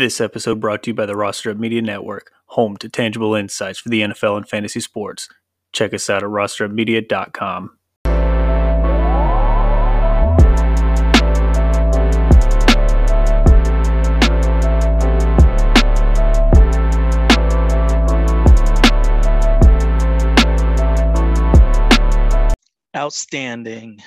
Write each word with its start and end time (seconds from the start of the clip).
This 0.00 0.18
episode 0.18 0.60
brought 0.60 0.84
to 0.84 0.90
you 0.92 0.94
by 0.94 1.04
the 1.04 1.14
Roster 1.14 1.50
Up 1.50 1.58
Media 1.58 1.82
Network, 1.82 2.32
home 2.46 2.78
to 2.78 2.88
tangible 2.88 3.34
insights 3.34 3.78
for 3.78 3.90
the 3.90 4.00
NFL 4.00 4.38
and 4.38 4.48
fantasy 4.48 4.80
sports. 4.80 5.28
Check 5.74 5.92
us 5.92 6.08
out 6.08 6.22
at 6.22 6.30
rosterupmedia.com. 6.30 7.76
Outstanding. 22.96 24.00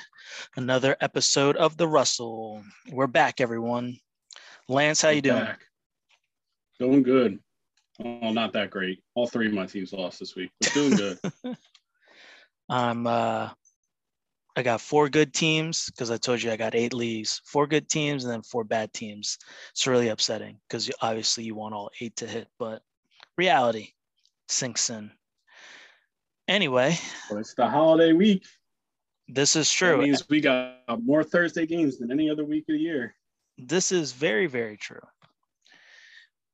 Another 0.56 0.96
episode 1.00 1.54
of 1.54 1.76
the 1.76 1.86
Russell. 1.86 2.64
We're 2.90 3.06
back, 3.06 3.40
everyone. 3.40 4.00
Lance, 4.66 5.00
how 5.00 5.10
you 5.10 5.22
doing? 5.22 5.44
Back. 5.44 5.60
Doing 6.78 7.02
good. 7.02 7.38
Well, 7.98 8.32
not 8.32 8.52
that 8.54 8.70
great. 8.70 9.02
All 9.14 9.26
three 9.26 9.46
of 9.46 9.52
my 9.52 9.66
teams 9.66 9.92
lost 9.92 10.18
this 10.18 10.34
week, 10.34 10.50
but 10.60 10.72
doing 10.72 10.96
good. 10.96 11.18
I'm 12.68 13.06
uh 13.06 13.50
I 14.56 14.62
got 14.62 14.80
four 14.80 15.08
good 15.08 15.34
teams 15.34 15.86
because 15.86 16.10
I 16.10 16.16
told 16.16 16.42
you 16.42 16.50
I 16.50 16.56
got 16.56 16.74
eight 16.74 16.94
leagues, 16.94 17.40
four 17.44 17.66
good 17.66 17.88
teams 17.88 18.24
and 18.24 18.32
then 18.32 18.42
four 18.42 18.62
bad 18.62 18.92
teams. 18.92 19.38
It's 19.72 19.86
really 19.86 20.08
upsetting 20.08 20.60
because 20.68 20.90
obviously 21.00 21.44
you 21.44 21.54
want 21.54 21.74
all 21.74 21.90
eight 22.00 22.16
to 22.16 22.26
hit, 22.26 22.48
but 22.58 22.82
reality 23.36 23.88
sinks 24.48 24.90
in. 24.90 25.10
Anyway, 26.46 26.96
well, 27.30 27.40
it's 27.40 27.54
the 27.54 27.68
holiday 27.68 28.12
week. 28.12 28.44
This 29.26 29.56
is 29.56 29.68
That 29.68 29.76
true. 29.76 30.02
means 30.02 30.28
we 30.28 30.40
got 30.40 31.02
more 31.02 31.24
Thursday 31.24 31.66
games 31.66 31.98
than 31.98 32.12
any 32.12 32.30
other 32.30 32.44
week 32.44 32.64
of 32.68 32.74
the 32.74 32.78
year. 32.80 33.16
This 33.56 33.90
is 33.90 34.12
very, 34.12 34.46
very 34.46 34.76
true. 34.76 35.00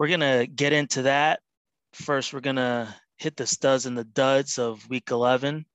We're 0.00 0.08
going 0.08 0.20
to 0.20 0.46
get 0.46 0.72
into 0.72 1.02
that. 1.02 1.40
First, 1.92 2.32
we're 2.32 2.40
going 2.40 2.56
to 2.56 2.88
hit 3.18 3.36
the 3.36 3.46
studs 3.46 3.84
and 3.84 3.98
the 3.98 4.04
duds 4.04 4.58
of 4.58 4.88
week 4.88 5.10
11, 5.10 5.66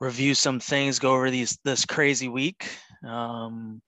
review 0.00 0.34
some 0.34 0.58
things, 0.58 0.98
go 0.98 1.12
over 1.12 1.30
these 1.30 1.60
this 1.64 1.84
crazy 1.86 2.26
week. 2.26 2.68
Um, 3.06 3.80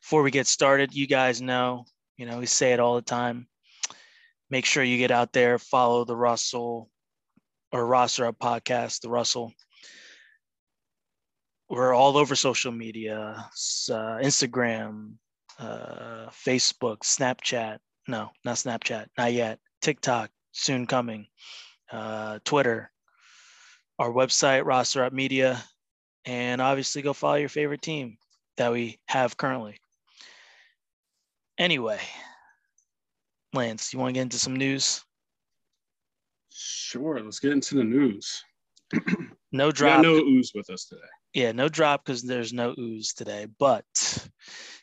before 0.00 0.24
we 0.24 0.32
get 0.32 0.48
started, 0.48 0.92
you 0.92 1.06
guys 1.06 1.40
know, 1.40 1.84
you 2.16 2.26
know, 2.26 2.38
we 2.38 2.46
say 2.46 2.72
it 2.72 2.80
all 2.80 2.96
the 2.96 3.02
time. 3.02 3.46
Make 4.50 4.64
sure 4.64 4.82
you 4.82 4.98
get 4.98 5.12
out 5.12 5.32
there, 5.32 5.60
follow 5.60 6.04
the 6.04 6.16
Russell 6.16 6.90
or 7.70 7.86
Roster 7.86 8.26
Up 8.26 8.40
podcast, 8.40 9.02
the 9.02 9.10
Russell 9.10 9.52
we're 11.70 11.94
all 11.94 12.18
over 12.18 12.36
social 12.36 12.70
media 12.70 13.34
uh, 13.90 14.18
instagram 14.22 15.14
uh, 15.58 16.28
facebook 16.30 16.98
snapchat 16.98 17.78
no 18.08 18.30
not 18.44 18.56
snapchat 18.56 19.06
not 19.18 19.32
yet 19.32 19.58
tiktok 19.80 20.30
soon 20.52 20.86
coming 20.86 21.26
uh, 21.92 22.38
twitter 22.44 22.90
our 23.98 24.10
website 24.10 24.64
roster 24.64 25.04
up 25.04 25.12
media 25.12 25.62
and 26.24 26.60
obviously 26.60 27.02
go 27.02 27.12
follow 27.12 27.34
your 27.34 27.48
favorite 27.48 27.82
team 27.82 28.16
that 28.56 28.72
we 28.72 28.98
have 29.06 29.36
currently 29.36 29.78
anyway 31.58 31.98
lance 33.52 33.92
you 33.92 33.98
want 33.98 34.10
to 34.10 34.14
get 34.14 34.22
into 34.22 34.38
some 34.38 34.56
news 34.56 35.04
Sure, 36.56 37.20
let's 37.20 37.40
get 37.40 37.50
into 37.50 37.74
the 37.74 37.82
news. 37.82 38.44
no 39.52 39.72
drop 39.72 40.02
no 40.02 40.14
ooze 40.14 40.52
with 40.54 40.70
us 40.70 40.84
today. 40.84 41.02
yeah, 41.32 41.50
no 41.50 41.68
drop 41.68 42.04
because 42.04 42.22
there's 42.22 42.52
no 42.52 42.72
ooze 42.78 43.12
today, 43.12 43.48
but 43.58 43.84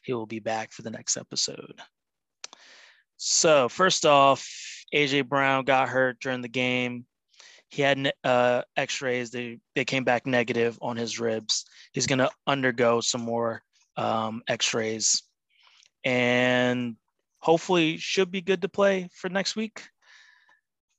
he 0.03 0.13
will 0.13 0.25
be 0.25 0.39
back 0.39 0.73
for 0.73 0.81
the 0.81 0.91
next 0.91 1.15
episode. 1.15 1.79
So 3.23 3.69
first 3.69 4.03
off, 4.03 4.49
AJ 4.91 5.29
Brown 5.29 5.63
got 5.63 5.89
hurt 5.89 6.19
during 6.19 6.41
the 6.41 6.47
game. 6.47 7.05
He 7.69 7.83
had 7.83 8.11
uh, 8.23 8.63
X-rays. 8.75 9.29
They 9.29 9.59
they 9.75 9.85
came 9.85 10.03
back 10.03 10.25
negative 10.25 10.79
on 10.81 10.97
his 10.97 11.19
ribs. 11.19 11.65
He's 11.93 12.07
gonna 12.07 12.31
undergo 12.47 12.99
some 12.99 13.21
more 13.21 13.61
um, 13.95 14.41
X-rays, 14.47 15.21
and 16.03 16.95
hopefully 17.37 17.97
should 17.97 18.31
be 18.31 18.41
good 18.41 18.63
to 18.63 18.69
play 18.69 19.07
for 19.13 19.29
next 19.29 19.55
week. 19.55 19.83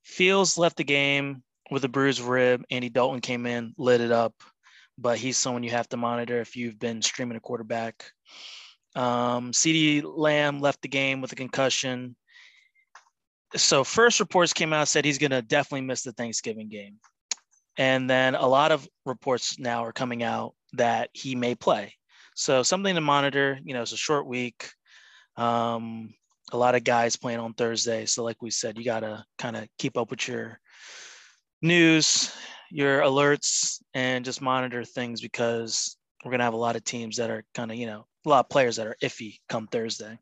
Fields 0.04 0.56
left 0.56 0.76
the 0.76 0.84
game 0.84 1.42
with 1.72 1.84
a 1.84 1.88
bruised 1.88 2.20
rib. 2.20 2.64
Andy 2.70 2.88
Dalton 2.88 3.20
came 3.20 3.46
in, 3.46 3.74
lit 3.76 4.00
it 4.00 4.12
up 4.12 4.34
but 4.98 5.18
he's 5.18 5.38
someone 5.38 5.62
you 5.62 5.70
have 5.70 5.88
to 5.88 5.96
monitor 5.96 6.38
if 6.40 6.54
you've 6.54 6.78
been 6.78 7.02
streaming 7.02 7.36
a 7.36 7.40
quarterback. 7.40 8.04
Um, 8.94 9.52
CeeDee 9.52 10.02
Lamb 10.04 10.60
left 10.60 10.82
the 10.82 10.88
game 10.88 11.20
with 11.20 11.32
a 11.32 11.36
concussion. 11.36 12.14
So 13.54 13.84
first 13.84 14.20
reports 14.20 14.52
came 14.52 14.72
out 14.72 14.88
said 14.88 15.04
he's 15.04 15.18
going 15.18 15.30
to 15.30 15.42
definitely 15.42 15.86
miss 15.86 16.02
the 16.02 16.12
Thanksgiving 16.12 16.68
game. 16.68 16.98
And 17.76 18.08
then 18.08 18.34
a 18.34 18.46
lot 18.46 18.72
of 18.72 18.88
reports 19.06 19.58
now 19.58 19.84
are 19.84 19.92
coming 19.92 20.22
out 20.22 20.54
that 20.74 21.10
he 21.12 21.34
may 21.34 21.54
play. 21.54 21.94
So 22.34 22.62
something 22.62 22.94
to 22.94 23.00
monitor, 23.00 23.58
you 23.64 23.74
know, 23.74 23.82
it's 23.82 23.92
a 23.92 23.96
short 23.96 24.26
week. 24.26 24.70
Um, 25.36 26.14
a 26.52 26.56
lot 26.56 26.74
of 26.74 26.84
guys 26.84 27.16
playing 27.16 27.40
on 27.40 27.54
Thursday. 27.54 28.06
So 28.06 28.24
like 28.24 28.42
we 28.42 28.50
said, 28.50 28.78
you 28.78 28.84
got 28.84 29.00
to 29.00 29.24
kind 29.38 29.56
of 29.56 29.68
keep 29.78 29.96
up 29.96 30.10
with 30.10 30.28
your 30.28 30.58
news, 31.62 32.34
your 32.70 33.00
alerts, 33.00 33.82
and 33.94 34.24
just 34.24 34.42
monitor 34.42 34.84
things 34.84 35.20
because 35.20 35.96
we're 36.24 36.30
gonna 36.30 36.44
have 36.44 36.54
a 36.54 36.58
lot 36.58 36.76
of 36.76 36.84
teams 36.84 37.16
that 37.16 37.30
are 37.30 37.44
kind 37.54 37.70
of, 37.70 37.76
you 37.76 37.86
know, 37.86 38.06
a 38.24 38.28
lot 38.28 38.40
of 38.40 38.48
players 38.48 38.76
that 38.76 38.86
are 38.86 38.96
iffy 39.02 39.38
come 39.48 39.66
Thursday. 39.66 40.18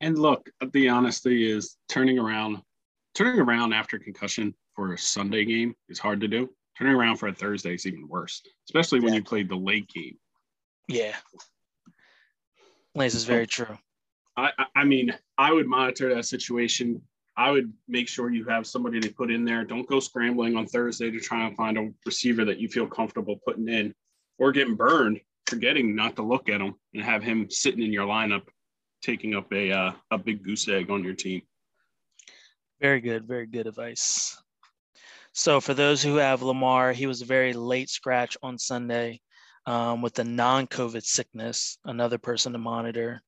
And 0.00 0.18
look, 0.18 0.50
the 0.72 0.88
honesty 0.88 1.50
is 1.50 1.76
turning 1.88 2.18
around, 2.18 2.58
turning 3.14 3.40
around 3.40 3.72
after 3.72 3.98
concussion 3.98 4.54
for 4.74 4.92
a 4.92 4.98
Sunday 4.98 5.44
game 5.44 5.74
is 5.88 5.98
hard 5.98 6.20
to 6.20 6.28
do. 6.28 6.50
Turning 6.78 6.94
around 6.94 7.16
for 7.16 7.28
a 7.28 7.32
Thursday 7.32 7.74
is 7.74 7.86
even 7.86 8.06
worse, 8.06 8.42
especially 8.68 9.00
when 9.00 9.14
you 9.14 9.22
played 9.22 9.48
the 9.48 9.56
late 9.56 9.88
game. 9.88 10.18
Yeah. 10.88 11.14
Lance 12.94 13.14
is 13.14 13.24
very 13.24 13.46
true. 13.46 13.78
I, 14.36 14.50
I- 14.58 14.66
I 14.76 14.84
mean, 14.84 15.14
I 15.38 15.52
would 15.52 15.66
monitor 15.66 16.14
that 16.14 16.26
situation. 16.26 17.00
I 17.38 17.50
would 17.50 17.72
make 17.88 18.08
sure 18.08 18.30
you 18.30 18.44
have 18.46 18.66
somebody 18.66 19.00
to 19.00 19.12
put 19.12 19.30
in 19.30 19.44
there. 19.44 19.64
Don't 19.64 19.88
go 19.88 20.00
scrambling 20.00 20.56
on 20.56 20.66
Thursday 20.66 21.10
to 21.10 21.20
try 21.20 21.46
and 21.46 21.56
find 21.56 21.78
a 21.78 21.90
receiver 22.04 22.44
that 22.44 22.58
you 22.58 22.68
feel 22.68 22.86
comfortable 22.86 23.40
putting 23.46 23.68
in 23.68 23.94
or 24.38 24.52
getting 24.52 24.74
burned, 24.74 25.20
forgetting 25.46 25.94
not 25.96 26.16
to 26.16 26.22
look 26.22 26.48
at 26.50 26.60
him 26.60 26.74
and 26.94 27.02
have 27.02 27.22
him 27.22 27.48
sitting 27.50 27.82
in 27.82 27.92
your 27.92 28.06
lineup, 28.06 28.42
taking 29.06 29.34
up 29.36 29.50
a 29.52 29.70
uh, 29.70 29.92
a 30.10 30.18
big 30.18 30.42
goose 30.42 30.68
egg 30.68 30.90
on 30.90 31.04
your 31.04 31.14
team. 31.14 31.42
Very 32.80 33.00
good, 33.00 33.26
very 33.26 33.46
good 33.46 33.66
advice. 33.66 34.36
So 35.32 35.60
for 35.60 35.74
those 35.74 36.02
who 36.02 36.16
have 36.16 36.42
Lamar, 36.42 36.92
he 36.92 37.06
was 37.06 37.22
a 37.22 37.26
very 37.26 37.52
late 37.52 37.88
scratch 37.88 38.36
on 38.42 38.58
Sunday 38.58 39.20
um, 39.66 40.02
with 40.02 40.14
the 40.14 40.24
non-COVID 40.24 41.04
sickness. 41.04 41.78
Another 41.84 42.18
person 42.18 42.52
to 42.52 42.58
monitor. 42.58 43.22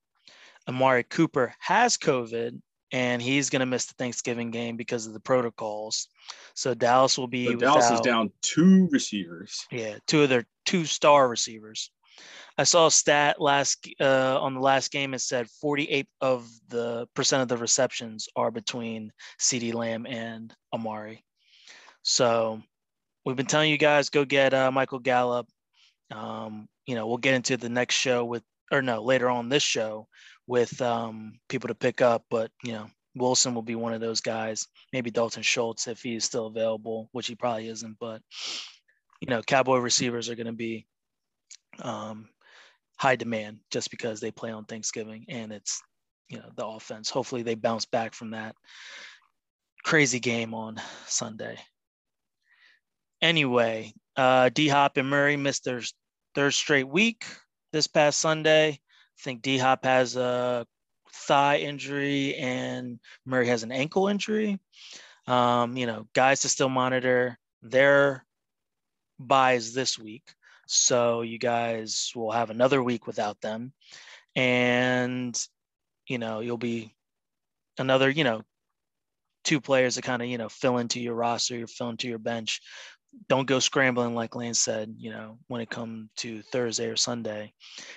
Amari 0.67 1.05
Cooper 1.05 1.55
has 1.61 1.97
COVID, 1.97 2.61
and 2.93 3.23
he's 3.23 3.51
going 3.51 3.61
to 3.61 3.67
miss 3.67 3.87
the 3.87 3.95
Thanksgiving 3.95 4.51
game 4.51 4.77
because 4.77 5.07
of 5.07 5.13
the 5.13 5.21
protocols. 5.21 6.09
So 6.55 6.75
Dallas 6.75 7.17
will 7.17 7.29
be 7.29 7.47
So 7.47 7.55
Dallas 7.57 7.91
is 7.91 8.01
down 8.01 8.31
two 8.43 8.89
receivers. 8.91 9.67
Yeah, 9.71 9.97
two 10.07 10.23
of 10.23 10.29
their 10.29 10.47
two 10.67 10.85
star 10.85 11.29
receivers. 11.29 11.91
I 12.59 12.65
saw 12.65 12.89
a 12.89 12.91
stat 12.91 13.41
last 13.41 13.89
uh, 14.01 14.41
on 14.41 14.55
the 14.55 14.61
last 14.61 14.91
game. 14.91 15.15
It 15.15 15.21
said 15.21 15.49
48 15.61 16.09
of 16.21 16.51
the 16.69 17.07
percent 17.15 17.43
of 17.43 17.49
the 17.49 17.57
receptions 17.57 18.29
are 18.35 18.51
between 18.51 19.13
CeeDee 19.41 19.75
Lamb 19.75 20.07
and 20.07 20.53
Amari. 20.75 21.25
So 22.03 22.61
we've 23.25 23.37
been 23.37 23.47
telling 23.47 23.71
you 23.71 23.79
guys 23.79 24.11
go 24.11 24.25
get 24.25 24.55
uh, 24.55 24.73
Michael 24.73 24.99
Gallup. 24.99 25.47
Um, 26.11 26.69
you 26.85 26.97
know, 26.97 27.07
we'll 27.07 27.19
get 27.19 27.35
into 27.35 27.57
the 27.57 27.69
next 27.69 27.95
show 27.95 28.25
with, 28.25 28.43
or 28.73 28.83
no, 28.83 29.03
later 29.03 29.29
on 29.29 29.49
this 29.49 29.63
show 29.63 30.09
with 30.49 30.81
um, 30.83 31.39
people 31.49 31.69
to 31.69 31.75
pick 31.75 32.01
up. 32.01 32.25
But 32.29 32.51
you 32.65 32.73
know, 32.73 32.87
Wilson 33.15 33.55
will 33.55 33.63
be 33.63 33.77
one 33.77 33.93
of 33.93 34.01
those 34.01 34.21
guys. 34.21 34.67
Maybe 34.93 35.13
Dalton 35.13 35.43
Schultz 35.43 35.87
if 35.87 36.03
he 36.03 36.17
is 36.17 36.25
still 36.25 36.47
available, 36.47 37.09
which 37.13 37.29
he 37.29 37.37
probably 37.37 37.69
isn't. 37.69 37.99
But 38.01 38.21
you 39.21 39.29
know, 39.29 39.43
Cowboy 39.43 39.79
receivers 39.79 40.29
are 40.29 40.35
going 40.35 40.47
to 40.47 40.53
be 40.53 40.87
um, 41.83 42.29
high 42.97 43.17
demand 43.17 43.59
just 43.71 43.91
because 43.91 44.21
they 44.21 44.31
play 44.31 44.51
on 44.51 44.65
Thanksgiving 44.65 45.25
and 45.29 45.53
it's, 45.53 45.81
you 46.29 46.39
know, 46.39 46.51
the 46.57 46.67
offense. 46.67 47.11
Hopefully 47.11 47.43
they 47.43 47.55
bounce 47.55 47.87
back 47.87 48.15
from 48.15 48.31
that 48.31 48.55
crazy 49.85 50.21
game 50.21 50.55
on 50.55 50.81
Sunday. 51.07 51.59
Anyway, 53.23 53.93
uh, 54.17 54.49
D 54.51 54.69
Hop 54.69 54.97
and 54.97 55.09
Murray 55.09 55.37
missed 55.37 55.65
their 55.65 55.81
third 56.35 56.53
straight 56.53 56.89
week 56.89 57.25
this 57.73 57.87
past 57.87 58.19
Sunday. 58.19 58.69
I 58.71 58.79
think 59.23 59.43
D 59.43 59.59
Hop 59.59 59.85
has 59.85 60.17
a 60.17 60.67
thigh 61.13 61.59
injury 61.59 62.35
and 62.37 63.01
Murray 63.25 63.49
has 63.49 63.63
an 63.63 63.73
ankle 63.73 64.09
injury. 64.09 64.59
Um, 65.27 65.77
you 65.77 65.87
know, 65.87 66.07
guys 66.15 66.41
to 66.41 66.49
still 66.49 66.69
monitor 66.69 67.39
their 67.63 68.25
buys 69.19 69.75
this 69.75 69.99
week. 69.99 70.23
So 70.69 71.23
you 71.23 71.39
guys 71.39 72.13
will 72.15 72.31
have 72.31 72.51
another 72.51 72.83
week 72.83 73.07
without 73.07 73.41
them. 73.41 73.73
And 74.37 75.37
you 76.07 76.19
know, 76.19 76.41
you'll 76.41 76.59
be 76.59 76.95
another, 77.79 78.11
you 78.11 78.25
know, 78.25 78.43
two 79.45 79.61
players 79.61 79.95
to 79.95 80.03
kind 80.03 80.23
of, 80.23 80.29
you 80.29 80.39
know, 80.39 80.49
fill 80.49 80.79
into 80.79 81.01
your 81.01 81.15
roster, 81.15 81.57
you 81.57 81.67
fill 81.67 81.91
into 81.91 82.09
your 82.09 82.19
bench. 82.19 82.61
Don't 83.29 83.47
go 83.47 83.59
scrambling, 83.59 84.15
like 84.15 84.37
Lane 84.37 84.55
said, 84.55 84.95
you 84.99 85.11
know, 85.11 85.39
when 85.49 85.61
it 85.61 85.71
comes 85.71 86.09
to 86.17 86.43
Thursday 86.43 86.87
or 86.87 86.97
Sunday. 86.97 87.53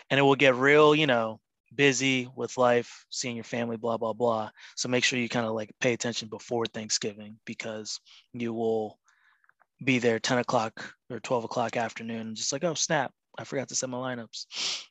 And 0.10 0.20
it 0.20 0.24
will 0.24 0.36
get 0.36 0.56
real, 0.56 0.96
you 0.96 1.08
know, 1.08 1.40
busy 1.76 2.30
with 2.36 2.58
life, 2.58 3.06
seeing 3.10 3.36
your 3.36 3.44
family, 3.44 3.78
blah, 3.78 3.98
blah, 3.98 4.14
blah. 4.14 4.50
So 4.76 4.90
make 4.90 5.04
sure 5.04 5.20
you 5.20 5.30
kind 5.30 5.46
of 5.46 5.54
like 5.54 5.72
pay 5.82 5.94
attention 5.94 6.30
before 6.30 6.66
Thanksgiving 6.66 7.38
because 7.46 8.00
you 8.34 8.54
will 8.54 8.98
be 9.83 10.00
there 10.00 10.19
10 10.19 10.39
o'clock 10.39 10.94
or 11.10 11.19
12 11.19 11.45
o'clock 11.45 11.78
afternoon, 11.78 12.36
just 12.36 12.51
like, 12.51 12.63
oh, 12.63 12.74
snap, 12.74 13.12
I 13.38 13.44
forgot 13.44 13.69
to 13.69 13.75
set 13.75 13.89
my 13.89 13.98
lineups. 13.98 14.86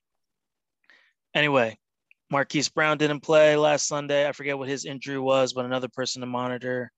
Anyway, 1.34 1.78
Marquise 2.31 2.69
Brown 2.69 2.98
didn't 2.98 3.20
play 3.20 3.56
last 3.56 3.87
Sunday. 3.87 4.28
I 4.28 4.32
forget 4.32 4.58
what 4.58 4.69
his 4.69 4.84
injury 4.84 5.19
was, 5.19 5.52
but 5.52 5.64
another 5.64 5.88
person 5.88 6.20
to 6.20 6.26
monitor. 6.26 6.92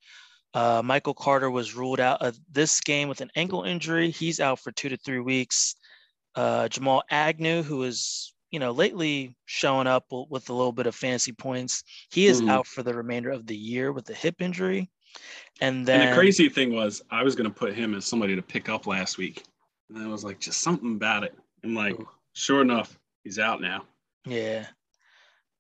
Uh, 0.55 0.83
Michael 0.85 1.15
Carter 1.15 1.51
was 1.51 1.75
ruled 1.75 2.01
out 2.01 2.21
of 2.23 2.39
this 2.51 2.81
game 2.81 3.09
with 3.09 3.23
an 3.23 3.31
ankle 3.37 3.63
injury. 3.65 4.11
He's 4.11 4.41
out 4.41 4.59
for 4.59 4.71
two 4.71 4.91
to 4.91 4.97
three 4.99 5.21
weeks. 5.21 5.75
Uh, 6.35 6.69
Jamal 6.69 7.03
Agnew, 7.11 7.63
who 7.63 7.83
is 7.85 8.35
you 8.51 8.59
know 8.59 8.73
lately 8.73 9.35
showing 9.47 9.87
up 9.87 10.05
with 10.11 10.51
a 10.51 10.53
little 10.53 10.73
bit 10.73 10.87
of 10.87 10.95
fancy 10.95 11.33
points, 11.33 11.85
he 12.11 12.27
is 12.27 12.43
mm. 12.43 12.51
out 12.51 12.67
for 12.67 12.83
the 12.83 12.95
remainder 12.95 13.31
of 13.31 13.47
the 13.47 13.57
year 13.57 13.93
with 13.93 14.09
a 14.11 14.15
hip 14.15 14.37
injury. 14.41 14.91
And 15.61 15.87
then 15.87 16.01
and 16.01 16.11
the 16.11 16.15
crazy 16.17 16.49
thing 16.49 16.73
was, 16.73 17.03
I 17.11 17.23
was 17.23 17.35
going 17.35 17.49
to 17.49 17.55
put 17.55 17.75
him 17.75 17.95
as 17.95 18.05
somebody 18.05 18.35
to 18.35 18.43
pick 18.43 18.69
up 18.69 18.87
last 18.87 19.19
week, 19.19 19.45
and 19.89 20.03
I 20.03 20.09
was 20.09 20.25
like, 20.25 20.41
just 20.41 20.61
something 20.61 20.95
about 20.95 21.25
it. 21.25 21.37
I'm 21.63 21.75
like, 21.75 21.99
Ooh. 22.01 22.09
sure 22.33 22.63
enough, 22.63 22.99
he's 23.23 23.39
out 23.39 23.61
now. 23.61 23.85
Yeah, 24.27 24.67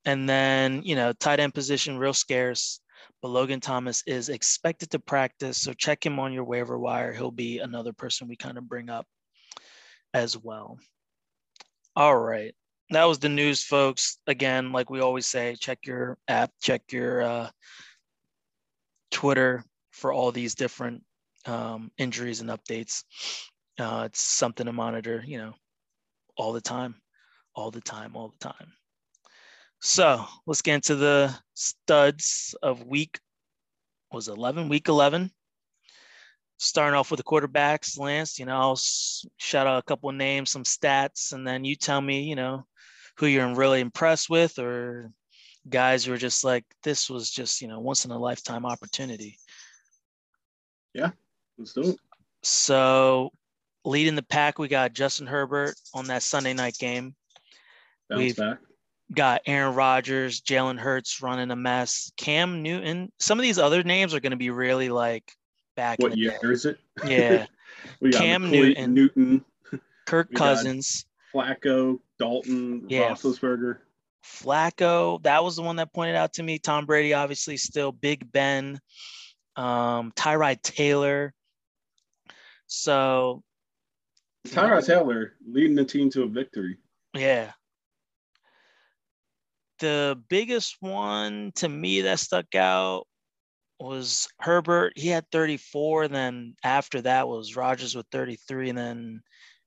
and 0.04 0.28
then, 0.28 0.82
you 0.82 0.96
know, 0.96 1.12
tight 1.12 1.40
end 1.40 1.54
position, 1.54 1.98
real 1.98 2.14
scarce. 2.14 2.80
But 3.20 3.28
Logan 3.28 3.60
Thomas 3.60 4.02
is 4.06 4.28
expected 4.28 4.90
to 4.90 4.98
practice. 4.98 5.58
So 5.58 5.72
check 5.72 6.04
him 6.04 6.18
on 6.18 6.32
your 6.32 6.44
waiver 6.44 6.78
wire. 6.78 7.12
He'll 7.12 7.30
be 7.30 7.58
another 7.58 7.92
person 7.92 8.28
we 8.28 8.36
kind 8.36 8.58
of 8.58 8.68
bring 8.68 8.90
up 8.90 9.06
as 10.12 10.36
well. 10.36 10.78
All 11.94 12.16
right. 12.16 12.54
That 12.90 13.04
was 13.04 13.18
the 13.18 13.28
news, 13.28 13.62
folks. 13.62 14.18
Again, 14.26 14.72
like 14.72 14.90
we 14.90 15.00
always 15.00 15.26
say, 15.26 15.56
check 15.58 15.86
your 15.86 16.18
app, 16.28 16.50
check 16.60 16.82
your 16.90 17.22
uh, 17.22 17.50
Twitter 19.12 19.64
for 19.92 20.12
all 20.12 20.32
these 20.32 20.56
different 20.56 21.04
um, 21.46 21.92
injuries 21.98 22.40
and 22.40 22.50
updates. 22.50 23.04
Uh, 23.78 24.04
it's 24.06 24.20
something 24.20 24.66
to 24.66 24.72
monitor, 24.72 25.22
you 25.24 25.38
know, 25.38 25.54
all 26.36 26.52
the 26.52 26.60
time, 26.60 26.96
all 27.54 27.70
the 27.70 27.80
time, 27.80 28.16
all 28.16 28.28
the 28.28 28.38
time. 28.38 28.72
So 29.80 30.24
let's 30.46 30.62
get 30.62 30.76
into 30.76 30.96
the 30.96 31.34
studs 31.54 32.54
of 32.62 32.86
week 32.86 33.18
was 34.12 34.28
11, 34.28 34.68
week 34.68 34.88
11. 34.88 35.30
Starting 36.58 36.96
off 36.96 37.10
with 37.10 37.18
the 37.18 37.24
quarterbacks, 37.24 37.98
Lance, 37.98 38.38
you 38.38 38.46
know, 38.46 38.56
I'll 38.56 38.80
shout 39.38 39.66
out 39.66 39.78
a 39.78 39.82
couple 39.82 40.10
of 40.10 40.14
names, 40.14 40.50
some 40.50 40.62
stats, 40.62 41.32
and 41.32 41.46
then 41.46 41.64
you 41.64 41.74
tell 41.74 42.00
me, 42.00 42.22
you 42.22 42.36
know, 42.36 42.64
who 43.16 43.26
you're 43.26 43.52
really 43.54 43.80
impressed 43.80 44.30
with 44.30 44.58
or 44.58 45.10
guys 45.68 46.04
who 46.04 46.12
are 46.12 46.18
just 46.18 46.44
like, 46.44 46.64
this 46.82 47.08
was 47.08 47.30
just, 47.30 47.62
you 47.62 47.68
know, 47.68 47.80
once 47.80 48.04
in 48.04 48.10
a 48.10 48.18
lifetime 48.18 48.66
opportunity. 48.66 49.38
Yeah, 50.94 51.10
let's 51.58 51.72
do 51.72 51.82
it. 51.82 51.96
So 52.42 53.30
leading 53.84 54.14
the 54.14 54.22
pack, 54.22 54.58
we 54.58 54.68
got 54.68 54.92
Justin 54.92 55.26
Herbert 55.26 55.74
on 55.94 56.06
that 56.06 56.22
Sunday 56.22 56.54
night 56.54 56.76
game. 56.78 57.14
Bounce 58.08 58.18
We've, 58.18 58.36
back 58.36 58.58
got 59.12 59.42
Aaron 59.46 59.74
Rodgers, 59.74 60.40
Jalen 60.40 60.78
Hurts 60.78 61.22
running 61.22 61.50
a 61.50 61.56
mess, 61.56 62.12
Cam 62.16 62.62
Newton. 62.62 63.12
Some 63.18 63.38
of 63.38 63.42
these 63.42 63.58
other 63.58 63.82
names 63.82 64.14
are 64.14 64.20
going 64.20 64.32
to 64.32 64.36
be 64.36 64.50
really 64.50 64.88
like 64.88 65.32
back. 65.76 65.98
What 65.98 66.16
year 66.16 66.38
day. 66.42 66.48
is 66.48 66.64
it? 66.64 66.78
Yeah. 67.06 67.46
Cam 68.12 68.50
Newton, 68.50 68.94
Newton, 68.94 69.44
Kirk 70.06 70.32
Cousins, 70.34 71.04
Flacco, 71.34 71.98
Dalton, 72.18 72.86
yeah. 72.88 73.10
Roethlisberger. 73.10 73.78
Flacco, 74.24 75.22
that 75.22 75.42
was 75.42 75.56
the 75.56 75.62
one 75.62 75.76
that 75.76 75.92
pointed 75.92 76.16
out 76.16 76.34
to 76.34 76.42
me. 76.42 76.58
Tom 76.58 76.86
Brady, 76.86 77.14
obviously, 77.14 77.56
still 77.56 77.92
Big 77.92 78.30
Ben, 78.30 78.78
um, 79.56 80.12
Tyrod 80.12 80.62
Taylor. 80.62 81.32
So, 82.66 83.42
Tyrod 84.48 84.86
Taylor 84.86 85.34
leading 85.46 85.76
the 85.76 85.84
team 85.84 86.10
to 86.10 86.22
a 86.22 86.28
victory. 86.28 86.78
Yeah, 87.14 87.52
the 89.82 90.16
biggest 90.28 90.76
one 90.78 91.50
to 91.56 91.68
me 91.68 92.02
that 92.02 92.20
stuck 92.20 92.54
out 92.54 93.06
was 93.80 94.28
Herbert. 94.38 94.92
He 94.96 95.08
had 95.08 95.26
34. 95.32 96.06
Then 96.06 96.54
after 96.62 97.00
that 97.02 97.26
was 97.26 97.56
Rodgers 97.56 97.96
with 97.96 98.06
33. 98.12 98.70
And 98.70 98.78
then 98.78 99.22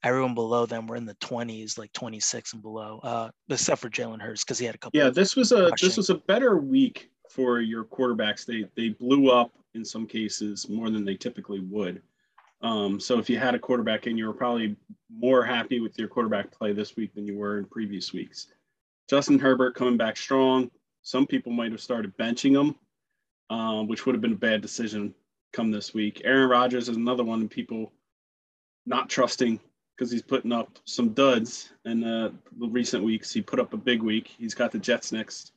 everyone 0.05 0.35
below 0.35 0.65
them 0.65 0.87
were 0.87 0.95
in 0.95 1.05
the 1.05 1.15
20s, 1.15 1.77
like 1.77 1.91
26 1.93 2.53
and 2.53 2.61
below, 2.61 2.99
uh, 3.03 3.29
except 3.49 3.81
for 3.81 3.89
Jalen 3.89 4.21
Hurts 4.21 4.43
because 4.43 4.59
he 4.59 4.65
had 4.65 4.75
a 4.75 4.77
couple. 4.77 4.97
Yeah, 4.97 5.09
this 5.09 5.35
was 5.35 5.51
a 5.51 5.69
rushing. 5.69 5.87
this 5.87 5.97
was 5.97 6.11
a 6.11 6.15
better 6.15 6.57
week 6.57 7.09
for 7.29 7.59
your 7.59 7.83
quarterbacks. 7.83 8.45
They 8.45 8.65
they 8.75 8.89
blew 8.89 9.31
up 9.31 9.51
in 9.73 9.83
some 9.83 10.05
cases 10.05 10.69
more 10.69 10.89
than 10.89 11.03
they 11.03 11.15
typically 11.15 11.59
would. 11.59 12.01
Um, 12.61 12.99
so 12.99 13.19
if 13.19 13.29
you 13.29 13.37
had 13.37 13.55
a 13.55 13.59
quarterback 13.59 14.07
in, 14.07 14.17
you 14.17 14.27
were 14.27 14.33
probably 14.33 14.75
more 15.09 15.43
happy 15.43 15.79
with 15.81 15.97
your 15.99 16.07
quarterback 16.07 16.51
play 16.51 16.71
this 16.71 16.95
week 16.95 17.13
than 17.13 17.25
you 17.25 17.37
were 17.37 17.57
in 17.57 17.65
previous 17.65 18.13
weeks. 18.13 18.47
Justin 19.09 19.39
Herbert 19.39 19.75
coming 19.75 19.97
back 19.97 20.17
strong. 20.17 20.71
Some 21.01 21.27
people 21.27 21.51
might 21.51 21.71
have 21.71 21.81
started 21.81 22.15
benching 22.17 22.59
him, 22.59 22.75
uh, 23.49 23.83
which 23.83 24.05
would 24.05 24.15
have 24.15 24.21
been 24.21 24.33
a 24.33 24.37
bad 24.37 24.61
decision 24.61 25.13
come 25.53 25.71
this 25.71 25.93
week. 25.93 26.21
Aaron 26.23 26.49
Rodgers 26.49 26.89
is 26.89 26.97
another 26.97 27.23
one 27.23 27.47
people 27.47 27.91
not 28.85 29.09
trusting 29.09 29.59
because 29.95 30.11
he's 30.11 30.21
putting 30.21 30.51
up 30.51 30.79
some 30.85 31.09
duds 31.09 31.73
in 31.85 32.03
uh, 32.03 32.31
the 32.59 32.67
recent 32.67 33.03
weeks. 33.03 33.33
He 33.33 33.41
put 33.41 33.59
up 33.59 33.73
a 33.73 33.77
big 33.77 34.01
week. 34.01 34.27
He's 34.37 34.53
got 34.53 34.71
the 34.71 34.79
Jets 34.79 35.11
next. 35.11 35.53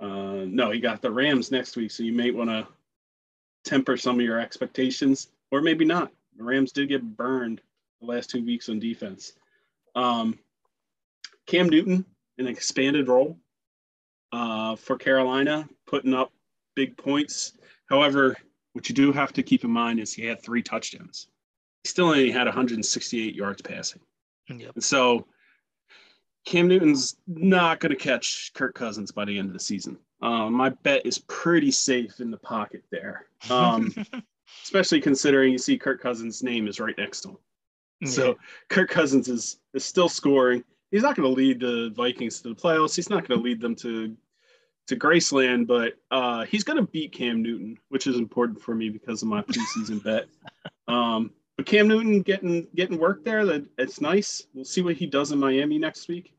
Uh, 0.00 0.44
no, 0.46 0.70
he 0.70 0.80
got 0.80 1.02
the 1.02 1.10
Rams 1.10 1.50
next 1.50 1.76
week. 1.76 1.90
So 1.90 2.02
you 2.02 2.12
may 2.12 2.30
want 2.30 2.50
to 2.50 2.66
temper 3.64 3.96
some 3.96 4.16
of 4.16 4.24
your 4.24 4.40
expectations, 4.40 5.28
or 5.50 5.60
maybe 5.60 5.84
not. 5.84 6.12
The 6.36 6.44
Rams 6.44 6.72
did 6.72 6.88
get 6.88 7.16
burned 7.16 7.60
the 8.00 8.06
last 8.06 8.30
two 8.30 8.44
weeks 8.44 8.68
on 8.68 8.78
defense. 8.78 9.32
Um, 9.94 10.38
Cam 11.46 11.68
Newton 11.68 12.04
an 12.38 12.46
expanded 12.46 13.08
role 13.08 13.36
uh, 14.32 14.76
for 14.76 14.96
Carolina, 14.96 15.68
putting 15.86 16.14
up 16.14 16.32
big 16.74 16.96
points. 16.96 17.52
However, 17.86 18.36
what 18.72 18.88
you 18.88 18.94
do 18.94 19.12
have 19.12 19.32
to 19.34 19.42
keep 19.42 19.64
in 19.64 19.70
mind 19.70 20.00
is 20.00 20.12
he 20.12 20.24
had 20.24 20.42
three 20.42 20.62
touchdowns. 20.62 21.28
Still 21.88 22.06
only 22.06 22.30
had 22.30 22.46
168 22.46 23.34
yards 23.34 23.62
passing. 23.62 24.00
Yep. 24.48 24.74
And 24.74 24.84
so 24.84 25.26
Cam 26.44 26.68
Newton's 26.68 27.16
not 27.26 27.80
going 27.80 27.90
to 27.90 27.96
catch 27.96 28.52
Kirk 28.54 28.74
Cousins 28.74 29.10
by 29.10 29.24
the 29.24 29.38
end 29.38 29.48
of 29.48 29.54
the 29.54 29.60
season. 29.60 29.98
Um, 30.20 30.54
my 30.54 30.70
bet 30.70 31.06
is 31.06 31.18
pretty 31.18 31.70
safe 31.70 32.20
in 32.20 32.30
the 32.30 32.38
pocket 32.38 32.82
there, 32.90 33.26
um, 33.50 33.94
especially 34.64 35.00
considering 35.00 35.52
you 35.52 35.58
see 35.58 35.78
Kirk 35.78 36.00
Cousins' 36.00 36.42
name 36.42 36.66
is 36.66 36.80
right 36.80 36.96
next 36.98 37.20
to 37.22 37.30
him. 37.30 37.36
Yeah. 38.00 38.08
So 38.10 38.38
Kirk 38.68 38.90
Cousins 38.90 39.28
is 39.28 39.60
is 39.74 39.84
still 39.84 40.08
scoring 40.08 40.64
he's 40.90 41.02
not 41.02 41.16
going 41.16 41.28
to 41.28 41.34
lead 41.34 41.60
the 41.60 41.92
Vikings 41.94 42.40
to 42.42 42.48
the 42.48 42.54
playoffs. 42.54 42.96
He's 42.96 43.10
not 43.10 43.26
going 43.26 43.38
to 43.38 43.44
lead 43.44 43.60
them 43.60 43.74
to 43.76 44.16
to 44.86 44.96
Graceland, 44.96 45.66
but 45.66 45.94
uh, 46.10 46.46
he's 46.46 46.64
going 46.64 46.78
to 46.78 46.90
beat 46.90 47.12
Cam 47.12 47.42
Newton, 47.42 47.76
which 47.90 48.06
is 48.06 48.16
important 48.16 48.58
for 48.58 48.74
me 48.74 48.88
because 48.88 49.20
of 49.20 49.28
my 49.28 49.42
preseason 49.42 50.02
bet. 50.02 50.26
Um, 50.88 51.32
but 51.58 51.66
Cam 51.66 51.88
Newton 51.88 52.22
getting 52.22 52.68
getting 52.74 52.98
work 52.98 53.24
there, 53.24 53.44
that 53.44 53.66
it's 53.76 54.00
nice. 54.00 54.46
We'll 54.54 54.64
see 54.64 54.80
what 54.80 54.94
he 54.94 55.06
does 55.06 55.32
in 55.32 55.40
Miami 55.40 55.76
next 55.76 56.08
week. 56.08 56.32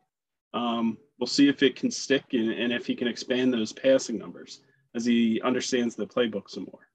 Um, 0.54 0.98
we'll 1.20 1.28
see 1.28 1.50
if 1.50 1.62
it 1.62 1.76
can 1.76 1.92
stick 1.92 2.24
and, 2.32 2.50
and 2.50 2.72
if 2.72 2.86
he 2.86 2.96
can 2.96 3.08
expand 3.08 3.54
those 3.54 3.74
passing 3.74 4.18
numbers 4.18 4.62
as 4.96 5.06
he 5.06 5.42
understands 5.42 5.96
the 5.96 6.08
playbook 6.08 6.50
some 6.50 6.64
more. 6.64 6.88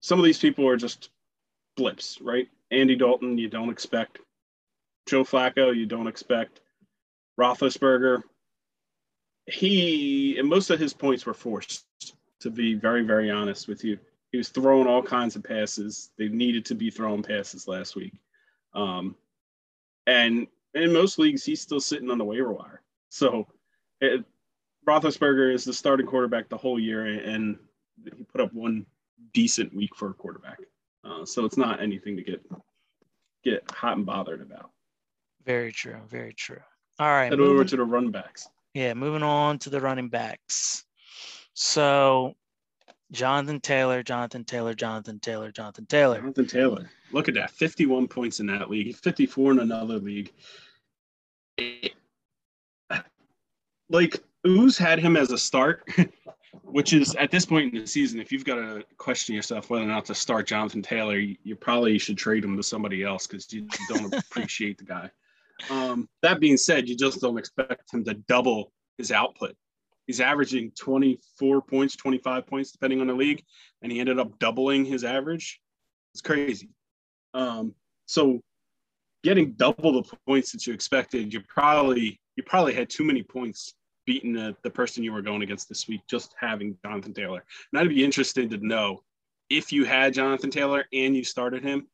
Some 0.00 0.18
of 0.18 0.24
these 0.24 0.38
people 0.38 0.66
are 0.66 0.76
just 0.76 1.10
blips, 1.76 2.18
right? 2.22 2.48
Andy 2.70 2.96
Dalton, 2.96 3.36
you 3.36 3.48
don't 3.48 3.70
expect. 3.70 4.18
Joe 5.06 5.22
Flacco, 5.22 5.76
you 5.76 5.84
don't 5.84 6.08
expect. 6.08 6.60
Roethlisberger, 7.38 8.22
he 9.46 10.38
and 10.38 10.48
most 10.48 10.70
of 10.70 10.80
his 10.80 10.94
points 10.94 11.26
were 11.26 11.34
forced. 11.34 11.84
To 12.40 12.50
be 12.50 12.74
very, 12.74 13.02
very 13.02 13.32
honest 13.32 13.66
with 13.66 13.84
you, 13.84 13.98
he 14.30 14.38
was 14.38 14.48
throwing 14.48 14.86
all 14.86 15.02
kinds 15.02 15.36
of 15.36 15.42
passes. 15.42 16.10
They 16.18 16.28
needed 16.28 16.64
to 16.66 16.74
be 16.74 16.90
throwing 16.90 17.22
passes 17.22 17.68
last 17.68 17.96
week, 17.96 18.14
um, 18.74 19.16
and 20.06 20.46
in 20.74 20.92
most 20.92 21.18
leagues, 21.18 21.44
he's 21.44 21.60
still 21.60 21.80
sitting 21.80 22.10
on 22.10 22.18
the 22.18 22.24
waiver 22.24 22.52
wire. 22.52 22.82
So, 23.08 23.46
it, 24.00 24.24
Roethlisberger 24.86 25.52
is 25.52 25.64
the 25.64 25.72
starting 25.72 26.06
quarterback 26.06 26.48
the 26.48 26.56
whole 26.56 26.78
year, 26.78 27.04
and 27.04 27.58
he 28.04 28.24
put 28.24 28.40
up 28.40 28.52
one 28.52 28.86
decent 29.32 29.74
week 29.74 29.94
for 29.94 30.10
a 30.10 30.14
quarterback. 30.14 30.58
Uh, 31.04 31.24
so 31.24 31.44
it's 31.44 31.56
not 31.56 31.82
anything 31.82 32.16
to 32.16 32.22
get 32.22 32.42
get 33.44 33.70
hot 33.70 33.96
and 33.96 34.06
bothered 34.06 34.40
about. 34.42 34.70
Very 35.44 35.72
true. 35.72 35.96
Very 36.08 36.34
true. 36.34 36.60
All 36.98 37.08
right. 37.08 37.30
Head 37.30 37.40
over 37.40 37.64
to 37.64 37.76
the 37.76 37.84
run 37.84 38.10
backs. 38.10 38.48
Yeah, 38.74 38.94
moving 38.94 39.22
on 39.22 39.58
to 39.60 39.70
the 39.70 39.80
running 39.80 40.08
backs. 40.08 40.84
So 41.54 42.34
Jonathan 43.12 43.60
Taylor, 43.60 44.02
Jonathan 44.02 44.44
Taylor, 44.44 44.74
Jonathan 44.74 45.18
Taylor, 45.18 45.50
Jonathan 45.50 45.86
Taylor. 45.86 46.20
Jonathan 46.20 46.46
Taylor. 46.46 46.90
Look 47.12 47.28
at 47.28 47.34
that. 47.34 47.50
51 47.50 48.08
points 48.08 48.40
in 48.40 48.46
that 48.46 48.68
league, 48.68 48.94
54 48.96 49.52
in 49.52 49.58
another 49.60 49.98
league. 49.98 50.32
Like, 53.88 54.22
Ooze 54.46 54.76
had 54.76 54.98
him 54.98 55.16
as 55.16 55.32
a 55.32 55.38
start, 55.38 55.88
which 56.62 56.92
is 56.92 57.14
at 57.14 57.30
this 57.30 57.46
point 57.46 57.74
in 57.74 57.80
the 57.80 57.86
season, 57.86 58.20
if 58.20 58.30
you've 58.30 58.44
got 58.44 58.56
to 58.56 58.84
question 58.98 59.34
yourself 59.34 59.70
whether 59.70 59.84
or 59.84 59.88
not 59.88 60.04
to 60.06 60.14
start 60.14 60.46
Jonathan 60.46 60.82
Taylor, 60.82 61.16
you, 61.16 61.36
you 61.42 61.56
probably 61.56 61.98
should 61.98 62.18
trade 62.18 62.44
him 62.44 62.56
to 62.58 62.62
somebody 62.62 63.02
else 63.02 63.26
because 63.26 63.50
you 63.52 63.66
don't 63.88 64.14
appreciate 64.30 64.76
the 64.76 64.84
guy. 64.84 65.10
Um, 65.70 66.08
that 66.22 66.40
being 66.40 66.58
said, 66.58 66.88
you 66.88 66.96
just 66.96 67.20
don't 67.20 67.38
expect 67.38 67.92
him 67.92 68.04
to 68.04 68.14
double 68.14 68.72
his 68.98 69.10
output 69.10 69.56
he's 70.08 70.20
averaging 70.20 70.72
24 70.72 71.62
points, 71.62 71.94
25 71.94 72.46
points, 72.46 72.72
depending 72.72 73.00
on 73.00 73.06
the 73.06 73.14
league, 73.14 73.44
and 73.82 73.92
he 73.92 74.00
ended 74.00 74.18
up 74.18 74.36
doubling 74.40 74.84
his 74.84 75.04
average. 75.04 75.60
It's 76.12 76.22
crazy. 76.22 76.70
Um, 77.34 77.74
so 78.06 78.40
getting 79.22 79.52
double 79.52 79.92
the 79.92 80.16
points 80.26 80.50
that 80.50 80.66
you 80.66 80.72
expected, 80.72 81.32
you 81.32 81.40
probably 81.46 82.18
you 82.36 82.42
probably 82.44 82.72
had 82.72 82.88
too 82.88 83.04
many 83.04 83.22
points 83.22 83.74
beating 84.06 84.32
the, 84.32 84.56
the 84.62 84.70
person 84.70 85.04
you 85.04 85.12
were 85.12 85.20
going 85.20 85.42
against 85.42 85.68
this 85.68 85.86
week, 85.86 86.00
just 86.08 86.34
having 86.40 86.76
Jonathan 86.84 87.12
Taylor. 87.12 87.44
And 87.72 87.80
I'd 87.80 87.88
be 87.88 88.04
interested 88.04 88.48
to 88.50 88.66
know 88.66 89.02
if 89.50 89.72
you 89.72 89.84
had 89.84 90.14
Jonathan 90.14 90.50
Taylor 90.50 90.84
and 90.92 91.14
you 91.14 91.24
started 91.24 91.62
him, 91.62 91.86